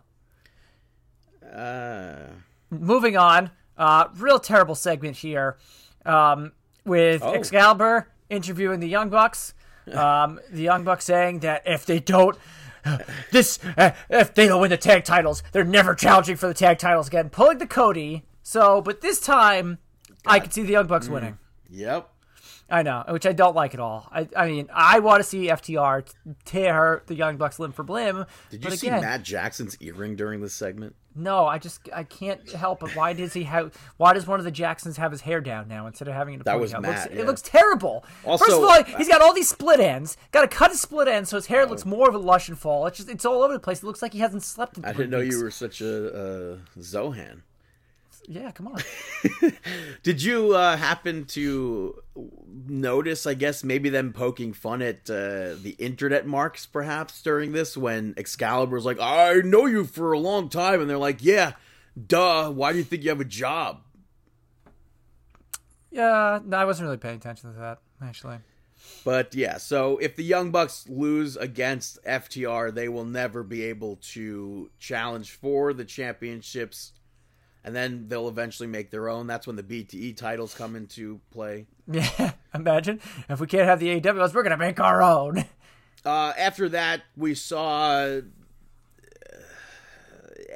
[1.52, 2.14] uh
[2.70, 5.57] Moving on, uh, real terrible segment here
[6.05, 6.53] um,
[6.85, 7.32] with Oh.
[7.35, 9.55] Excalibur interviewing the Young Bucks.
[9.93, 12.36] Um, the Young Bucks saying that if they don't.
[13.31, 16.78] This uh, if they don't win the tag titles, they're never challenging for the tag
[16.78, 17.31] titles again.
[17.31, 18.24] Pulling the Cody.
[18.43, 19.78] So, but this time,
[20.27, 20.89] I can see the Young Mm.
[20.89, 21.39] Bucks winning.
[21.70, 22.09] Yep.
[22.69, 24.09] I know, which I don't like at all.
[24.11, 26.05] I, I mean, I want to see FTR
[26.44, 28.24] tear the Young Bucks limb for limb.
[28.51, 30.97] Did you see again, Matt Jackson's earring during this segment?
[31.17, 32.95] No, I just I can't help it.
[32.95, 33.75] Why does he have?
[33.97, 36.45] Why does one of the Jacksons have his hair down now instead of having it?
[36.45, 36.79] That was ponytail?
[36.79, 37.21] It Matt, looks, yeah.
[37.23, 38.05] It looks terrible.
[38.25, 40.17] Also, First of all, he's got all these split ends.
[40.33, 41.71] Got to cut his split ends so his hair Oh.
[41.71, 42.87] looks more of a lush and fall.
[42.87, 43.83] It's just it's all over the place.
[43.83, 44.85] It looks like he hasn't slept in.
[44.85, 45.35] I didn't know weeks.
[45.37, 46.07] you were such a
[46.55, 47.41] uh, Zohan.
[48.28, 48.81] Yeah, come on.
[50.03, 52.03] Did you uh, happen to
[52.66, 57.77] notice, I guess, maybe them poking fun at uh, the internet marks perhaps during this
[57.77, 60.81] when Excalibur's like, I know you for a long time.
[60.81, 61.53] And they're like, yeah,
[62.07, 62.51] duh.
[62.51, 63.82] Why do you think you have a job?
[65.90, 68.39] Yeah, no, I wasn't really paying attention to that actually.
[69.05, 73.97] But yeah, so if the Young Bucks lose against FTR, they will never be able
[74.12, 76.93] to challenge for the championships.
[77.67, 79.27] And then they'll eventually make their own.
[79.27, 81.67] That's when the BTE titles come into play.
[81.91, 85.45] Yeah, imagine if we can't have the AWS, we're gonna make our own.
[86.05, 88.21] Uh, after that, we saw uh,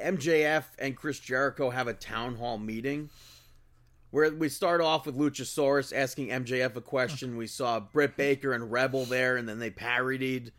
[0.01, 3.09] MJF and Chris Jericho have a town hall meeting
[4.11, 7.35] where we start off with Luchasaurus asking MJF a question.
[7.35, 10.53] We saw Britt Baker and Rebel there, and then they parodied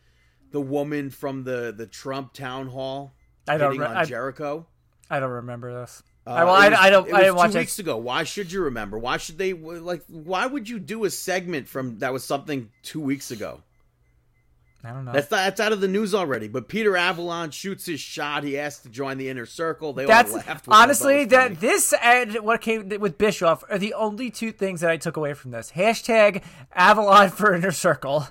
[0.50, 3.14] the woman from the the Trump town hall
[3.48, 4.66] I don't re- on I- Jericho.
[5.10, 6.02] I don't remember this.
[6.26, 7.08] Uh, I, well, I, was- I don't.
[7.08, 7.60] It I was didn't watch two it.
[7.62, 7.96] weeks ago.
[7.96, 8.98] Why should you remember?
[8.98, 10.02] Why should they like?
[10.08, 13.60] Why would you do a segment from that was something two weeks ago?
[14.84, 15.12] I don't know.
[15.12, 16.48] That's that's out of the news already.
[16.48, 18.42] But Peter Avalon shoots his shot.
[18.42, 19.92] He asked to join the inner circle.
[19.92, 20.64] They That's all laughed.
[20.68, 21.54] honestly that funny.
[21.56, 25.34] this and what came with Bischoff are the only two things that I took away
[25.34, 25.70] from this.
[25.72, 26.42] Hashtag
[26.74, 28.26] Avalon for Inner Circle.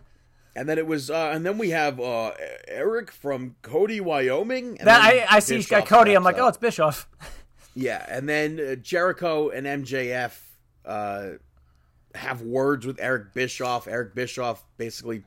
[0.53, 2.31] And then it was, uh, and then we have uh,
[2.68, 4.76] Eric from Cody, Wyoming.
[4.84, 6.13] That I, I see Cody.
[6.13, 6.41] I'm like, up.
[6.41, 7.07] oh, it's Bischoff.
[7.76, 8.06] yeah.
[8.10, 10.38] And then uh, Jericho and MJF
[10.85, 11.30] uh,
[12.15, 13.88] have words with Eric Bischoff.
[13.88, 15.23] Eric Bischoff basically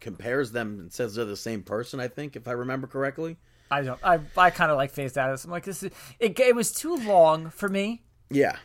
[0.00, 2.00] compares them and says they're the same person.
[2.00, 3.36] I think, if I remember correctly.
[3.70, 4.00] I don't.
[4.02, 5.44] I I kind of like phased out of this.
[5.44, 6.38] I'm like, this is it.
[6.40, 8.02] It was too long for me.
[8.28, 8.56] Yeah.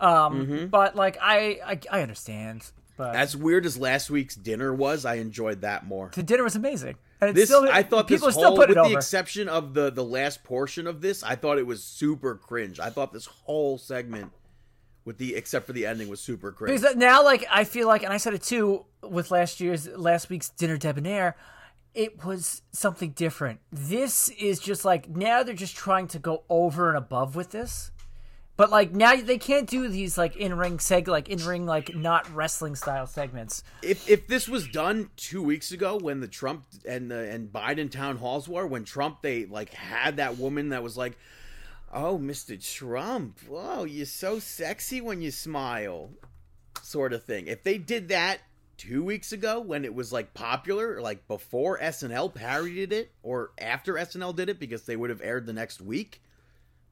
[0.00, 2.64] Um, but like I, I I understand.
[2.96, 6.10] But As weird as last week's dinner was, I enjoyed that more.
[6.14, 6.96] the dinner was amazing.
[7.20, 8.96] And it's This still, I thought this whole, with it the over.
[8.96, 12.78] exception of the the last portion of this, I thought it was super cringe.
[12.78, 14.30] I thought this whole segment,
[15.04, 16.80] with the except for the ending, was super cringe.
[16.80, 20.30] Because now, like, I feel like, and I said it too with last year's last
[20.30, 21.36] week's dinner debonair.
[21.94, 23.58] It was something different.
[23.72, 27.90] This is just like now they're just trying to go over and above with this,
[28.58, 31.94] but like now they can't do these like in ring seg like in ring like
[31.94, 33.62] not wrestling style segments.
[33.82, 37.90] if if this was done two weeks ago when the Trump and the and Biden
[37.90, 41.16] town halls were, when Trump they like had that woman that was like,
[41.94, 42.60] "Oh, Mr.
[42.60, 46.10] Trump, oh, you're so sexy when you smile,"
[46.82, 47.46] sort of thing.
[47.46, 48.40] If they did that
[48.76, 53.94] two weeks ago when it was like popular, like before SNL parodied it, or after
[53.94, 56.20] SNL did it because they would have aired the next week.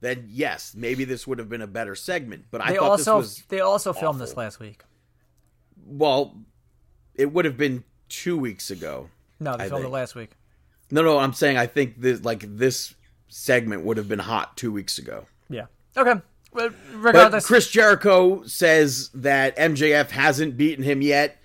[0.00, 2.46] Then yes, maybe this would have been a better segment.
[2.50, 4.82] But I They thought also this was they also filmed this last week.
[5.86, 6.36] well,
[7.14, 9.08] it would have been two weeks ago.
[9.40, 9.92] No, they I filmed think.
[9.92, 10.30] it last week.
[10.90, 12.94] No, no, I'm saying I think this like this
[13.28, 15.24] segment would have been hot two weeks ago.
[15.48, 15.66] Yeah.
[15.96, 16.20] Okay.
[16.52, 21.38] But But regardless, Chris Jericho says that MJF hasn't beaten him yet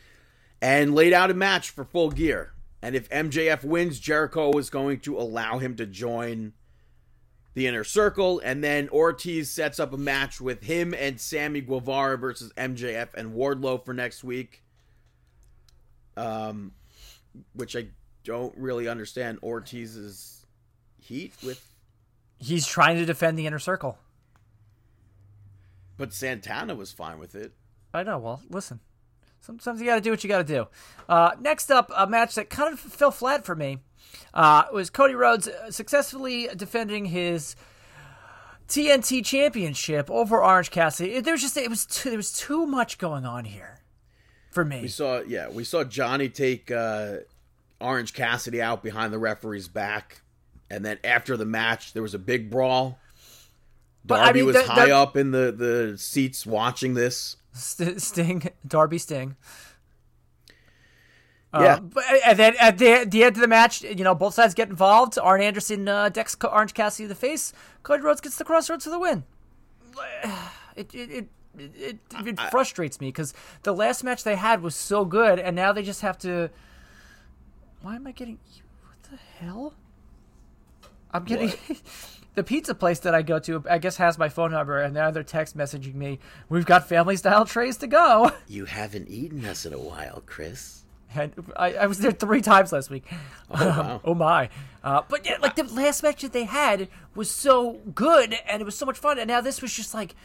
[0.61, 2.53] and laid out a match for full gear.
[2.81, 6.53] And if MJF wins, Jericho is going to allow him to join
[7.53, 8.41] the inner circle.
[8.43, 13.33] And then Ortiz sets up a match with him and Sammy Guevara versus MJF and
[13.33, 14.63] Wardlow for next week.
[16.17, 16.73] Um,
[17.53, 17.87] which I
[18.23, 20.45] don't really understand Ortiz's
[20.99, 21.65] heat with,
[22.39, 23.97] he's trying to defend the inner circle.
[25.97, 27.53] but Santana was fine with it.
[27.93, 28.17] I know.
[28.17, 28.79] Well, listen.
[29.39, 30.67] Sometimes you got to do what you got to do.
[31.09, 33.79] Uh, next up, a match that kind of fell flat for me
[34.33, 37.55] uh, was Cody Rhodes successfully defending his
[38.67, 41.19] TNT Championship over Orange Cassidy.
[41.19, 43.81] There was just it was too, there was too much going on here
[44.51, 44.81] for me.
[44.81, 47.17] We saw, yeah, we saw Johnny take uh,
[47.79, 50.21] Orange Cassidy out behind the referee's back,
[50.69, 52.97] and then after the match, there was a big brawl.
[54.05, 57.37] But, Darby I mean, was high up in the the seats watching this.
[57.53, 59.35] St- Sting, Darby Sting.
[61.53, 61.59] Yeah.
[61.59, 64.53] Uh, but and then at the, the end of the match, you know, both sides
[64.53, 65.19] get involved.
[65.19, 67.51] Arn Anderson uh, decks Orange Cassidy in the face.
[67.83, 69.23] Cody Rhodes gets the crossroads for the win.
[70.73, 73.33] It it it, it, it frustrates me because
[73.63, 76.49] the last match they had was so good, and now they just have to.
[77.81, 78.39] Why am I getting?
[78.85, 79.73] What the hell?
[81.11, 81.51] I'm getting.
[82.35, 85.11] the pizza place that I go to, I guess, has my phone number, and now
[85.11, 86.19] they're text messaging me.
[86.47, 88.31] We've got family style trays to go.
[88.47, 90.83] You haven't eaten us in a while, Chris.
[91.13, 93.05] And I, I was there three times last week.
[93.53, 94.01] Oh, wow.
[94.05, 94.49] oh my!
[94.83, 98.65] Uh, but yeah, like the last match that they had was so good, and it
[98.65, 99.19] was so much fun.
[99.19, 100.15] And now this was just like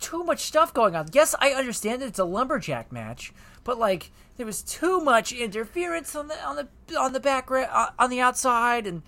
[0.00, 1.08] too much stuff going on.
[1.12, 3.32] Yes, I understand that it's a lumberjack match,
[3.64, 7.90] but like there was too much interference on the on the on the back uh,
[7.98, 9.02] on the outside, and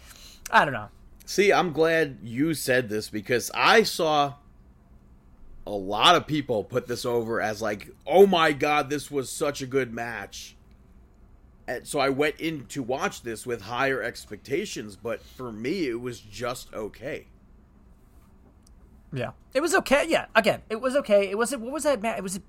[0.50, 0.88] I don't know.
[1.26, 4.34] See, I'm glad you said this because I saw
[5.66, 9.60] a lot of people put this over as like, oh my god, this was such
[9.60, 10.56] a good match.
[11.84, 16.20] So I went in to watch this with higher expectations, but for me, it was
[16.20, 17.26] just okay.
[19.12, 20.06] Yeah, it was okay.
[20.08, 21.30] Yeah, again, it was okay.
[21.30, 21.60] It was it.
[21.60, 22.18] what was that match?
[22.18, 22.40] It was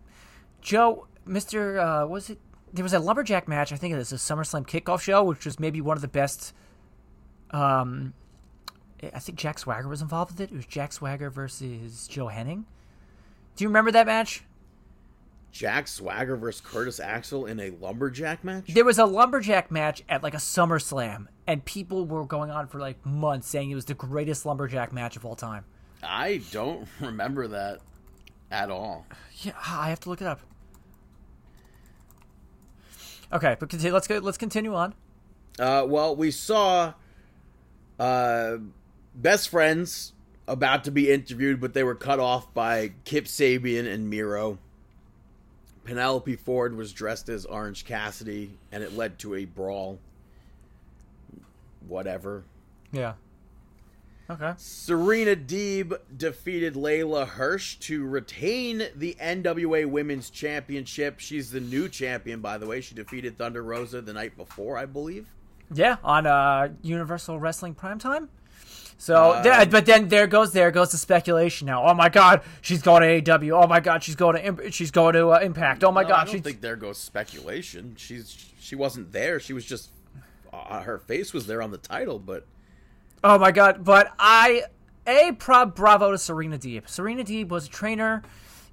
[0.61, 1.79] Joe, Mister.
[1.79, 2.39] Uh, was it?
[2.73, 3.73] There was a lumberjack match.
[3.73, 6.53] I think it was a SummerSlam kickoff show, which was maybe one of the best.
[7.51, 8.13] Um,
[9.01, 10.53] I think Jack Swagger was involved with it.
[10.53, 12.63] It was Jack Swagger versus Joe Hennig.
[13.55, 14.43] Do you remember that match?
[15.51, 18.65] Jack Swagger versus Curtis Axel in a lumberjack match.
[18.67, 22.80] There was a lumberjack match at like a SummerSlam, and people were going on for
[22.80, 25.65] like months saying it was the greatest lumberjack match of all time.
[26.03, 27.80] I don't remember that
[28.51, 29.05] at all.
[29.41, 30.41] Yeah, I have to look it up.
[33.31, 34.17] Okay, but continue, let's go.
[34.17, 34.93] Let's continue on.
[35.59, 36.93] Uh, well, we saw
[37.99, 38.57] uh,
[39.13, 40.13] best friends
[40.47, 44.57] about to be interviewed, but they were cut off by Kip Sabian and Miro.
[45.90, 49.98] Penelope Ford was dressed as Orange Cassidy, and it led to a brawl.
[51.88, 52.44] Whatever.
[52.91, 53.14] Yeah.
[54.30, 54.53] Okay.
[54.57, 61.20] Serena Deeb defeated Leyla Hirsch to retain the NWA Women's Championship.
[61.20, 62.82] She's the new champion, by the way.
[62.82, 65.28] She defeated Thunder Rosa the night before, I believe.
[65.74, 68.28] Yeah, on uh, Universal Wrestling Primetime.
[69.01, 71.88] So, there, but then there goes there goes the speculation now.
[71.88, 73.63] Oh my God, she's going to AW.
[73.63, 75.85] Oh my God, she's going to Imp- she's going to uh, Impact.
[75.85, 77.95] Oh my No, God, I don't she's think there goes speculation.
[77.97, 79.39] She's she wasn't there.
[79.39, 79.91] She was just
[80.51, 82.45] uh, her face was there on the title, but
[83.23, 83.85] Oh my god!
[83.85, 84.63] But I
[85.07, 86.89] a prob bravo to Serena Deeb.
[86.89, 88.21] Serena Deeb was a trainer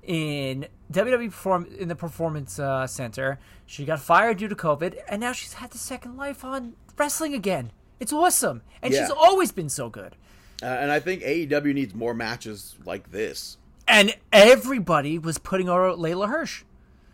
[0.03, 3.39] in WWE perform in the Performance uh, Center.
[3.65, 7.35] She got fired due to COVID, and now she's had the second life on wrestling
[7.35, 7.70] again.
[8.01, 10.16] It's awesome, and she's always been so good.
[10.62, 13.56] uh, and I think AEW needs more matches like this.
[13.89, 16.64] And everybody was putting over Leyla Hirsch.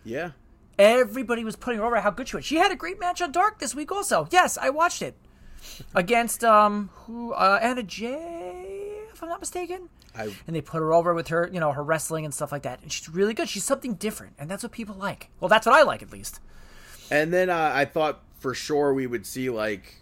[0.04, 0.30] Yeah,
[0.78, 2.44] Everybody was putting her over how good she was.
[2.44, 4.26] She had a great match on Dark this week, also.
[4.32, 5.14] Yes, I watched it
[5.94, 9.88] against um who uh, Anna Jay, if I'm not mistaken.
[10.16, 12.62] I and they put her over with her, you know, her wrestling and stuff like
[12.62, 12.82] that.
[12.82, 13.48] And she's really good.
[13.48, 15.28] She's something different, and that's what people like.
[15.40, 16.40] Well, that's what I like, at least.
[17.10, 19.96] and then uh, I thought for sure we would see like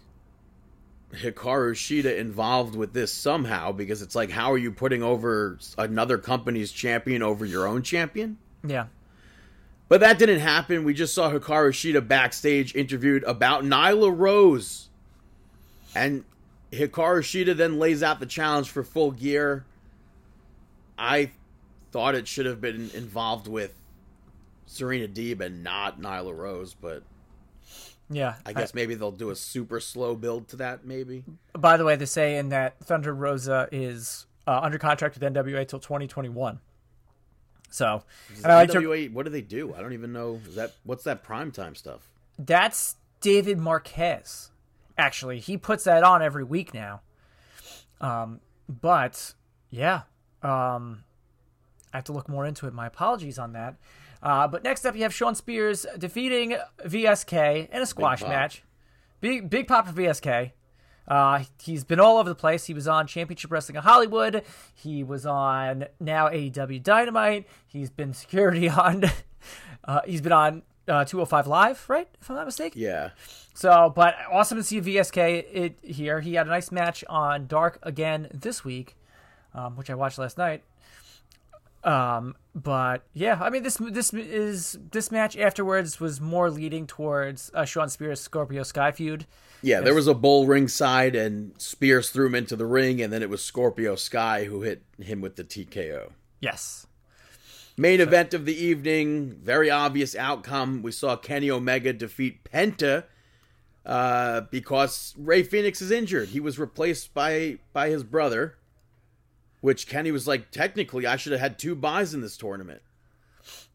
[1.13, 6.17] Hikaru Shida involved with this somehow because it's like how are you putting over another
[6.17, 8.37] company's champion over your own champion?
[8.65, 8.87] Yeah,
[9.89, 10.83] But that didn't happen.
[10.83, 14.89] We just saw Hikaru Shida backstage interviewed about Nyla Rose.
[15.95, 16.23] And
[16.71, 19.65] Hikaru Shida then lays out the challenge for full gear.
[20.97, 21.31] I
[21.91, 23.73] thought it should have been involved with
[24.67, 27.03] Serena Deeb and not Nyla Rose, but
[28.11, 28.35] yeah.
[28.45, 31.23] I guess maybe they'll do a super slow build to that, maybe.
[31.57, 35.79] by the way, they're saying that Thunder Rosa is uh, under contract with NWA till
[35.79, 36.59] 2021.
[37.69, 38.03] So,
[38.43, 39.73] I like to, NWA, what do they do?
[39.73, 40.41] I don't even know.
[40.45, 42.09] Is that what's that primetime stuff?
[42.45, 44.51] that's David Marquez.
[44.97, 47.01] Actually, he puts that on every week now.
[47.99, 49.33] Um, but
[49.69, 50.01] yeah,
[50.43, 51.03] um,
[51.93, 52.73] I have to look more into it.
[52.73, 53.75] My apologies on that.
[54.23, 58.29] Uh, but next up, you have Shawn Spears defeating VSK in a squash pop.
[58.29, 58.63] match.
[59.19, 60.51] Big big pop for VSK.
[61.07, 62.65] Uh, he's been all over the place.
[62.65, 64.43] He was on Championship Wrestling in Hollywood.
[64.73, 67.47] He was on now AEW Dynamite.
[67.67, 69.05] He's been security on.
[69.83, 72.07] Uh, he's been on uh, 205 Live, right?
[72.21, 72.81] If I'm not mistaken.
[72.81, 73.09] Yeah.
[73.53, 76.21] So, but awesome to see VSK it here.
[76.21, 78.95] He had a nice match on Dark again this week,
[79.53, 80.63] um, which I watched last night.
[81.83, 87.49] Um, but yeah, I mean this this is this match afterwards was more leading towards
[87.53, 89.25] uh, Shawn Spears Scorpio Sky feud.
[89.63, 93.21] Yeah, there was a bull ringside, and Spears threw him into the ring, and then
[93.21, 96.11] it was Scorpio Sky who hit him with the TKO.
[96.39, 96.87] Yes.
[97.77, 100.81] Main event of the evening, very obvious outcome.
[100.81, 103.05] We saw Kenny Omega defeat Penta
[103.85, 106.29] uh, because Rey Fenix is injured.
[106.29, 108.57] He was replaced by by his brother,
[109.61, 112.81] which Kenny was like, technically, I should have had two byes in this tournament.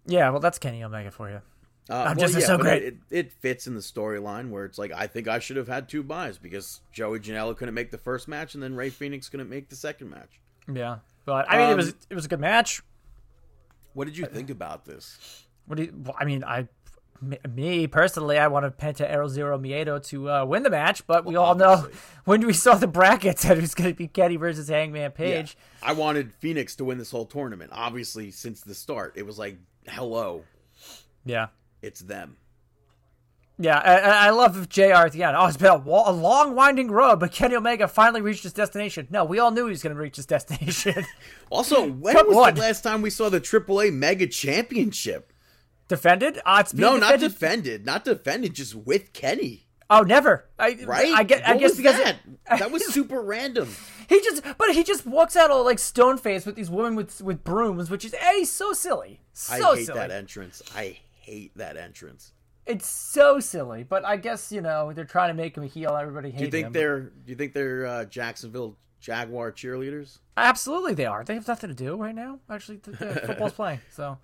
[0.07, 1.41] Yeah, well, that's Kenny Omega for you.
[1.89, 2.83] Uh, I'm just so great.
[2.83, 5.89] It, it fits in the storyline where it's like I think I should have had
[5.89, 9.49] two byes because Joey Janela couldn't make the first match and then Rey Fenix couldn't
[9.49, 10.41] make the second match.
[10.73, 12.83] Yeah, but I mean, it Um, was it was a good match.
[13.95, 15.47] What did you think about this?
[15.67, 16.69] What do you, well, I mean, I
[17.23, 21.37] me- personally, I wanted Penta El Zero Miedo to uh, win the match, but we
[21.37, 21.89] all know
[22.25, 25.57] when we saw the brackets that it was going to be Kenny versus Hangman Page.
[25.83, 27.71] I wanted Fenix to win this whole tournament.
[27.75, 29.57] Obviously, since the start, it was like,
[29.89, 30.45] hello,
[31.25, 31.49] Yeah.
[31.83, 32.37] it's them.
[33.59, 34.83] Yeah, I, I love Jr.
[34.83, 35.35] at the end.
[35.35, 38.53] Oh, it's been a, wa- a long, winding road, but Kenny Omega finally reached his
[38.53, 39.09] destination.
[39.09, 41.07] No, we all knew he was going to reach his destination.
[41.49, 42.55] Also, when Come was on.
[42.55, 45.33] the last time we saw the AAA Mega Championship?
[45.89, 46.41] Defended?
[46.45, 47.31] Uh, it's No, not defended.
[47.33, 50.47] defended, not defended, just with Kenny, Oh, never.
[50.59, 51.13] I, right?
[51.15, 51.47] I get.
[51.49, 52.17] I guess was because that
[52.59, 53.69] that was super random.
[54.09, 57.21] he just, but he just walks out all like stone faced with these women with
[57.23, 59.99] with brooms, which is a so silly, I hate silly.
[59.99, 60.61] that entrance.
[60.75, 62.33] I hate that entrance.
[62.67, 65.97] It's so silly, but I guess you know they're trying to make him a heel.
[65.97, 66.73] Everybody hates Do you think him.
[66.73, 70.19] they're Do you think they're uh, Jacksonville Jaguar cheerleaders?
[70.37, 71.23] Absolutely, they are.
[71.23, 72.41] They have nothing to do right now.
[72.51, 73.79] Actually, the, the football's playing.
[73.93, 74.19] So,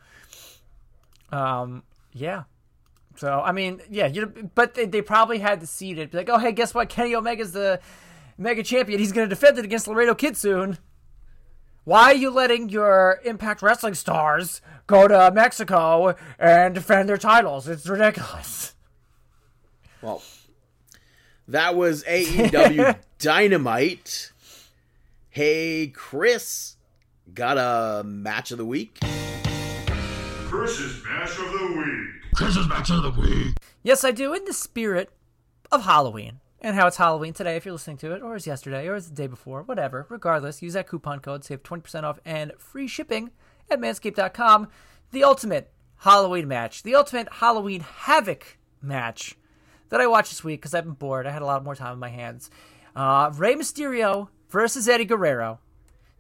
[1.33, 1.83] um,
[2.13, 2.45] yeah.
[3.17, 4.27] So I mean, yeah, you.
[4.55, 6.13] But they, they probably had to seed it.
[6.13, 6.89] Be like, oh, hey, guess what?
[6.89, 7.81] Kenny Omega's the
[8.39, 8.99] mega champion.
[8.99, 10.79] He's going to defend it against Laredo Kid soon.
[11.85, 17.67] Why are you letting your Impact Wrestling stars go to Mexico and defend their titles?
[17.67, 18.75] It's ridiculous.
[20.01, 20.23] Well,
[21.49, 24.33] that was AEW Dynamite.
[25.29, 26.77] Hey, Chris,
[27.35, 28.99] got a match of the week?
[30.53, 32.35] Chris's match of the week.
[32.35, 33.57] Chris's match of the week.
[33.83, 34.35] Yes, I do.
[34.35, 35.09] In the spirit
[35.73, 38.87] of Halloween and how it's Halloween today, if you're listening to it, or it's yesterday,
[38.87, 40.07] or it's the day before, whatever.
[40.11, 43.31] Regardless, use that coupon code, save 20% off and free shipping
[43.71, 44.69] at manscaped.com.
[45.11, 49.39] The ultimate Halloween match, the ultimate Halloween Havoc match
[49.89, 51.27] that I watched this week because I've been bored.
[51.27, 52.51] I had a lot more time on my hands.
[52.95, 55.61] Uh, Rey Mysterio versus Eddie Guerrero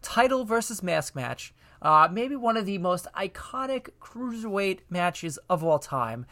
[0.00, 1.52] title versus mask match.
[1.82, 6.24] Uh, maybe one of the most iconic cruiserweight matches of all time.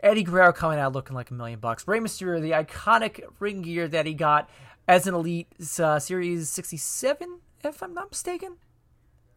[0.00, 1.86] Eddie Guerrero coming out looking like a million bucks.
[1.86, 4.48] Rey Mysterio, the iconic ring gear that he got
[4.88, 5.48] as an Elite
[5.78, 8.56] uh, Series 67, if I'm not mistaken.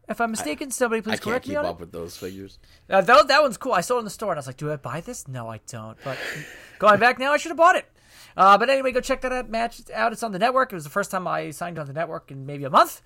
[0.09, 1.81] If I'm mistaken, somebody please I can't correct me keep on up it.
[1.81, 2.59] with those figures.
[2.89, 3.73] Uh, that, that one's cool.
[3.73, 5.27] I saw it in the store and I was like, do I buy this?
[5.27, 5.97] No, I don't.
[6.01, 6.17] But
[6.79, 7.85] going back now, I should have bought it.
[8.37, 10.13] Uh, but anyway, go check that out, match out.
[10.13, 10.71] It's on the network.
[10.71, 13.01] It was the first time I signed on the network in maybe a month.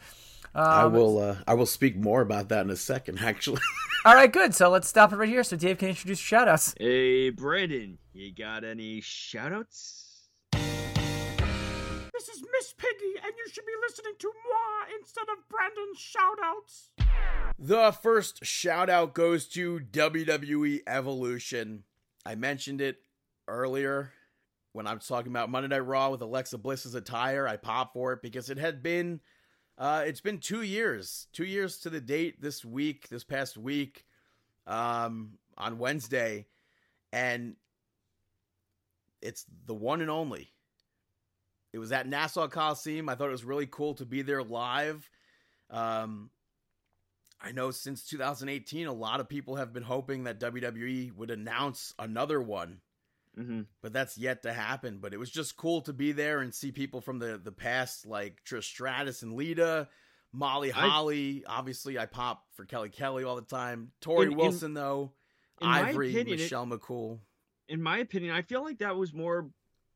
[0.54, 1.18] I Um, will.
[1.20, 3.20] Uh, I will speak more about that in a second.
[3.22, 3.62] Actually,
[4.06, 4.54] All right, good.
[4.56, 6.74] So let's stop it right here so Dave can introduce shoutouts.
[6.80, 10.08] Hey, Brandon, you got any shoutouts?
[10.54, 16.90] This is Miss Piggy, and you should be listening to moi instead of Brandon's shoutouts.
[17.58, 21.84] the first shoutout goes to WWE Evolution.
[22.26, 22.98] I mentioned it
[23.48, 24.12] earlier
[24.74, 27.48] when I was talking about Monday Night Raw with Alexa Bliss's attire.
[27.48, 29.22] I popped for it because it had been.
[29.78, 34.06] Uh, it's been two years, two years to the date this week, this past week,
[34.68, 36.46] um, on Wednesday,
[37.12, 37.56] and
[39.22, 40.52] it's the one and only.
[41.74, 43.10] It was at Nassau Coliseum.
[43.10, 45.10] I thought it was really cool to be there live.
[45.70, 46.30] Um,
[47.42, 51.94] I know since 2018, a lot of people have been hoping that WWE would announce
[51.98, 52.82] another one
[53.40, 53.62] Mm-hmm.
[53.82, 55.00] but that's yet to happen.
[55.02, 58.06] But it was just cool to be there and see people from the the past,
[58.06, 59.88] like Trish Stratus and Lita,
[60.34, 61.44] Molly I- Holly.
[61.48, 63.92] Obviously, I pop for Kelly Kelly all the time.
[64.02, 65.14] Torrie In- in- Wilson, though,
[65.62, 67.20] in Ivory, opinion, it- Michelle McCool.
[67.70, 69.50] In my opinion, I feel like that was more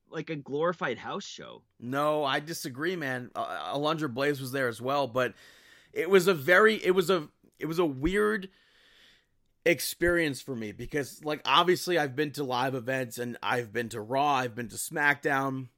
[0.09, 1.61] like a glorified house show.
[1.79, 3.31] No, I disagree, man.
[3.35, 5.33] Uh, Alundra Blaze was there as well, but
[5.91, 7.27] it was a very, it was a,
[7.59, 8.49] it was a weird
[9.65, 14.01] experience for me because, like, obviously, I've been to live events and I've been to
[14.01, 15.69] Raw, I've been to SmackDown,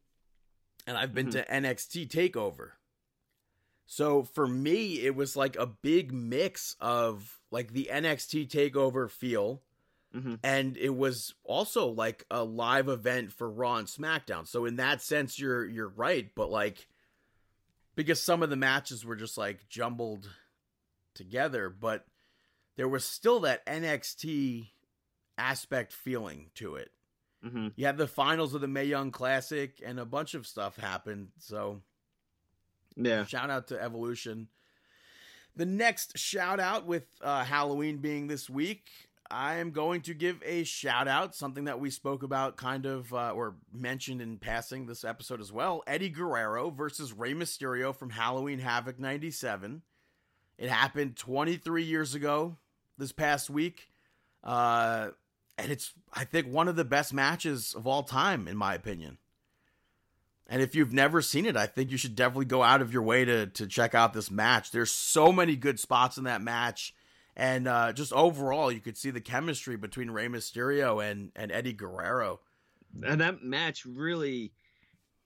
[0.85, 2.71] and I've been to NXT Takeover.
[3.85, 9.63] So for me, it was like a big mix of like the NXT Takeover feel
[10.13, 10.39] Mhm.
[10.41, 14.47] and it was also like a live event for Raw and SmackDown.
[14.47, 16.87] So in that sense, you're you're right, but like
[17.95, 20.29] because some of the matches were just like jumbled
[21.13, 22.05] together, but
[22.77, 24.69] there was still that NXT
[25.37, 26.91] aspect feeling to it.
[27.45, 27.67] Mm-hmm.
[27.75, 31.29] You had the finals of the Mae Young Classic, and a bunch of stuff happened.
[31.39, 31.81] So
[32.95, 33.25] Yeah.
[33.25, 34.47] Shout out to Evolution.
[35.55, 38.89] The next shout out with uh, Halloween being this week,
[39.29, 43.11] I am going to give a shout out, something that we spoke about kind of
[43.11, 45.83] uh, or mentioned in passing this episode as well.
[45.87, 49.81] Eddie Guerrero versus Rey Mysterio from Halloween Havoc 97.
[50.57, 52.57] It happened 23 years ago
[52.97, 53.89] this past week.
[54.43, 55.09] Uh,
[55.57, 59.17] and it's, I think, one of the best matches of all time, in my opinion.
[60.49, 63.01] And if you've never seen it, I think you should definitely go out of your
[63.01, 64.71] way to to check out this match.
[64.71, 66.93] There's so many good spots in that match,
[67.35, 71.73] and uh, just overall, you could see the chemistry between Rey Mysterio and and Eddie
[71.73, 72.39] Guerrero.
[73.03, 74.53] And that match really,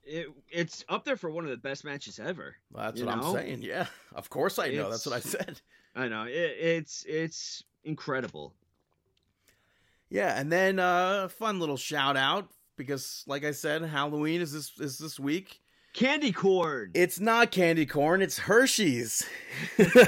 [0.04, 2.56] it, it's up there for one of the best matches ever.
[2.72, 3.28] Well, that's what know?
[3.28, 3.62] I'm saying.
[3.62, 3.86] Yeah,
[4.16, 4.90] of course I know.
[4.90, 5.62] That's what I said.
[5.96, 8.54] I know it, it's it's incredible.
[10.10, 14.54] Yeah, and then uh, a fun little shout out because, like I said, Halloween is
[14.54, 15.62] this is this week.
[15.94, 16.92] Candy corn.
[16.94, 19.28] It's not candy corn, it's Hershey's.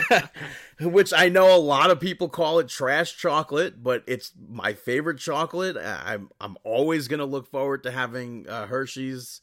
[0.80, 5.20] Which I know a lot of people call it trash chocolate, but it's my favorite
[5.20, 5.78] chocolate.
[5.78, 9.42] I'm I'm always going to look forward to having uh, Hershey's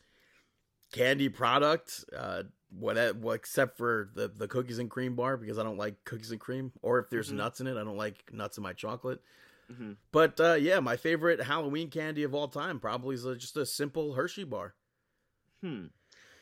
[0.92, 2.04] candy product.
[2.16, 2.44] Uh
[2.78, 6.30] what, what except for the the cookies and cream bar because I don't like cookies
[6.30, 9.20] and cream or if there's nuts in it, I don't like nuts in my chocolate.
[10.10, 13.64] But uh, yeah, my favorite Halloween candy of all time probably is a, just a
[13.64, 14.74] simple Hershey bar.
[15.62, 15.84] Hmm.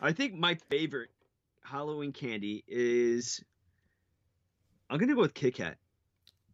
[0.01, 1.11] I think my favorite
[1.63, 3.45] Halloween candy is.
[4.89, 5.77] I'm gonna go with Kit Kat.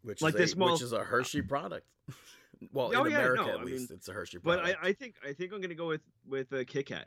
[0.03, 1.87] which Like is this a, small- which is a Hershey product.
[2.73, 4.67] well, Oh, in yeah, America no, at I least, mean, it's a Hershey product.
[4.67, 4.85] But.
[4.85, 7.07] I, I think I think I'm gonna go with with a Kit Kat.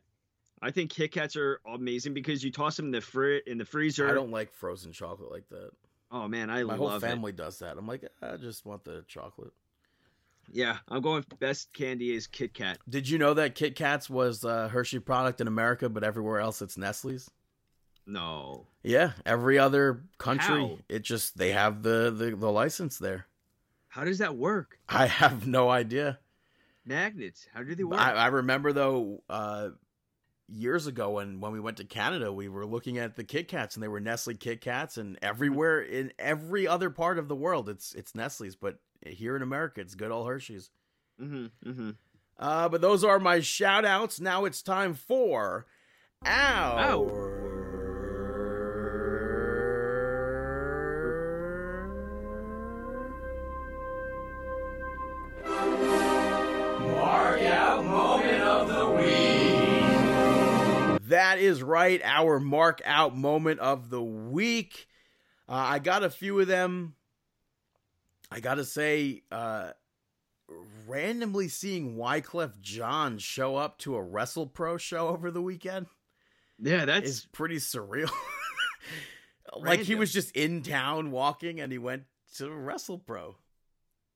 [0.62, 3.66] I think Kit Kats are amazing because you toss them in the fri- in the
[3.66, 4.10] freezer.
[4.10, 5.70] I don't like frozen chocolate like that.
[6.12, 7.36] Oh man, I My love whole family it.
[7.36, 7.78] does that.
[7.78, 9.52] I'm like, I just want the chocolate.
[10.52, 11.26] Yeah, I'm going.
[11.30, 12.78] with Best candy is Kit Kat.
[12.88, 16.62] Did you know that Kit Kats was a Hershey product in America, but everywhere else
[16.62, 17.30] it's Nestle's?
[18.10, 20.78] No, Yeah, every other country, How?
[20.88, 23.26] it just they have the, the the license there.
[23.90, 24.80] how does that work?
[24.88, 26.18] I have no idea.
[26.86, 27.46] Magnets.
[27.54, 28.00] How do they work?
[28.00, 29.70] I, I remember though, uh,
[30.48, 33.76] years ago when when we went to Canada, we were looking at the Kit Kats
[33.76, 37.70] and they were Nestle Kit Kats, and everywhere in every other part of the world,
[37.70, 40.70] it's it's Nestle's, but here in America, it's good old Hershey's.
[41.22, 41.90] mm-hmm, mm-hmm.
[42.40, 44.20] Uh, but those are my shout outs.
[44.20, 45.66] Now it's time for
[46.24, 47.47] our
[61.38, 64.88] That is right, our mark out moment of the week.
[65.48, 66.96] Uh, I got a few of them.
[68.32, 69.74] I gotta say, uh,
[70.88, 75.86] randomly seeing Wyclef Jean show up to a Wrestle Pro show over the weekend
[76.58, 78.10] Yeah, that's is pretty surreal.
[79.56, 82.06] like he was just in town walking and he went
[82.38, 83.36] to Wrestle Pro.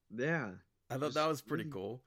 [0.09, 0.49] yeah,
[0.89, 2.01] I thought Just that was pretty cool.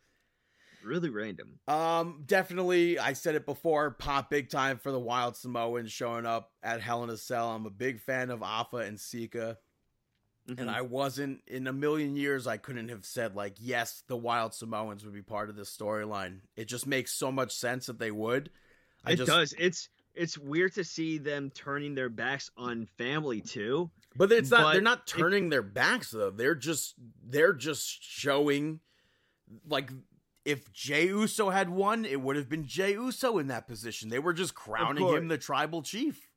[0.85, 1.59] Really random.
[1.67, 2.99] Um, definitely.
[2.99, 3.91] I said it before.
[3.93, 7.51] Pop big time for the Wild Samoans showing up at Hell in a Cell.
[7.51, 9.59] I'm a big fan of Afa and Sika,
[10.47, 10.61] Mm-hmm.
[10.61, 12.47] and I wasn't in a million years.
[12.47, 16.41] I couldn't have said like, yes, the Wild Samoans would be part of this storyline.
[16.55, 18.51] It just makes so much sense that they would.
[19.07, 19.55] I it just, does.
[19.59, 23.91] It's it's weird to see them turning their backs on family too.
[24.17, 24.65] but it's not.
[24.65, 26.29] but they're not it- turning their backs though.
[26.31, 26.95] They're just.
[27.27, 28.81] They're just showing,
[29.67, 29.89] like.
[30.45, 34.11] If Jey Uso had won, it would have been Jey Uso in that position.
[34.11, 36.29] They were just crowning him the tribal chief.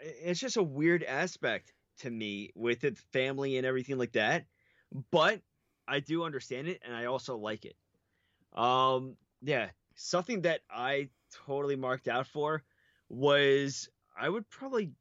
[0.00, 4.46] It's just a weird aspect to me with its family and everything like that.
[5.10, 5.40] But
[5.86, 7.76] I do understand it and I also like it.
[8.52, 11.08] Um yeah, something that I
[11.46, 12.62] totally marked out for
[13.08, 14.92] was I would probably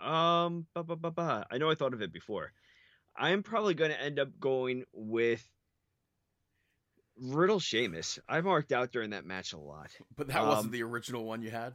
[0.00, 1.46] um ba, ba, ba, ba.
[1.50, 2.52] I know I thought of it before.
[3.16, 5.46] I'm probably going to end up going with
[7.20, 8.18] Riddle Sheamus.
[8.28, 9.90] I marked out during that match a lot.
[10.16, 11.74] But that Um, wasn't the original one you had.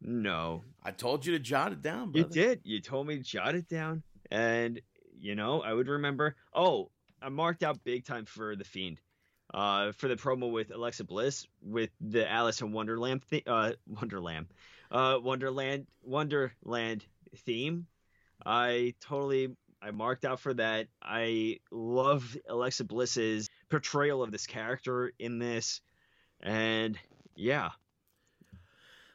[0.00, 2.60] No, I told you to jot it down, You did.
[2.64, 4.80] You told me to jot it down, and
[5.18, 6.36] you know I would remember.
[6.52, 6.90] Oh,
[7.22, 9.00] I marked out big time for the Fiend,
[9.54, 14.48] uh, for the promo with Alexa Bliss with the Alice in Wonderland, th- uh, Wonderland,
[14.90, 17.04] uh, Wonderland, Wonderland
[17.46, 17.86] theme.
[18.44, 20.88] I totally, I marked out for that.
[21.02, 25.80] I love Alexa Bliss's portrayal of this character in this,
[26.40, 26.98] and
[27.34, 27.70] yeah,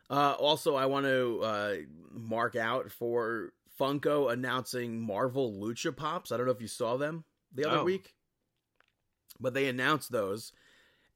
[0.09, 1.75] Uh, also, I want to uh,
[2.11, 6.31] mark out for Funko announcing Marvel Lucha Pops.
[6.31, 7.23] I don't know if you saw them
[7.53, 7.83] the other Oh.
[7.85, 8.13] week,
[9.39, 10.51] but they announced those.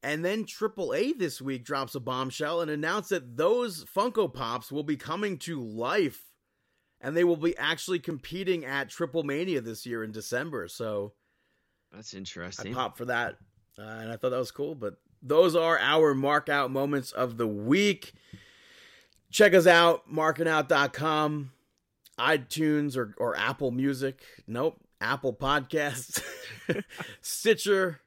[0.01, 4.83] And then AAA this week drops a bombshell and announced that those Funko Pops will
[4.83, 6.31] be coming to life
[7.01, 10.67] and they will be actually competing at Triple Mania this year in December.
[10.69, 11.13] So
[11.95, 12.71] that's interesting.
[12.71, 13.35] I popped for that,
[13.79, 14.75] uh, and I thought that was cool.
[14.75, 18.13] But those are our mark out moments of the week.
[19.31, 21.51] Check us out, markingout.com,
[22.19, 24.21] iTunes or, or Apple Music.
[24.47, 26.23] Nope, Apple Podcasts,
[27.21, 28.01] Stitcher,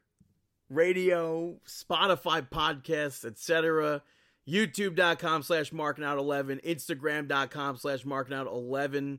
[0.70, 4.02] Radio, Spotify Podcasts, etc.
[4.48, 9.19] YouTube.com slash markingout11, Instagram.com slash markingout11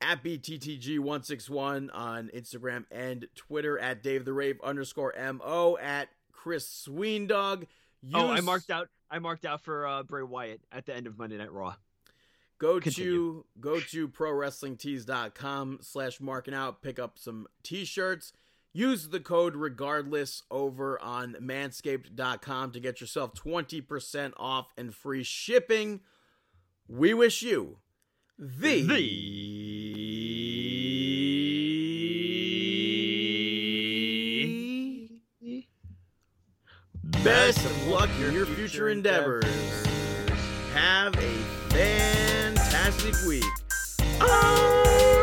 [0.00, 7.66] at BTTG161 on Instagram and Twitter at Dave the Rave underscore MO at Chris Sweendog.
[8.14, 8.88] Oh, I marked out.
[9.10, 11.74] I marked out for uh, Bray Wyatt at the end of Monday Night Raw.
[12.58, 13.12] Go Continue.
[13.12, 18.32] to go to prowrestlingtees.com slash marking out, pick up some t-shirts.
[18.72, 26.00] Use the code regardless over on manscaped.com to get yourself 20% off and free shipping.
[26.86, 27.78] We wish you
[28.38, 29.18] the,
[37.24, 39.44] best of luck in your future endeavors.
[40.72, 41.34] Have a
[41.70, 43.44] fantastic week.
[44.20, 45.17] Oh!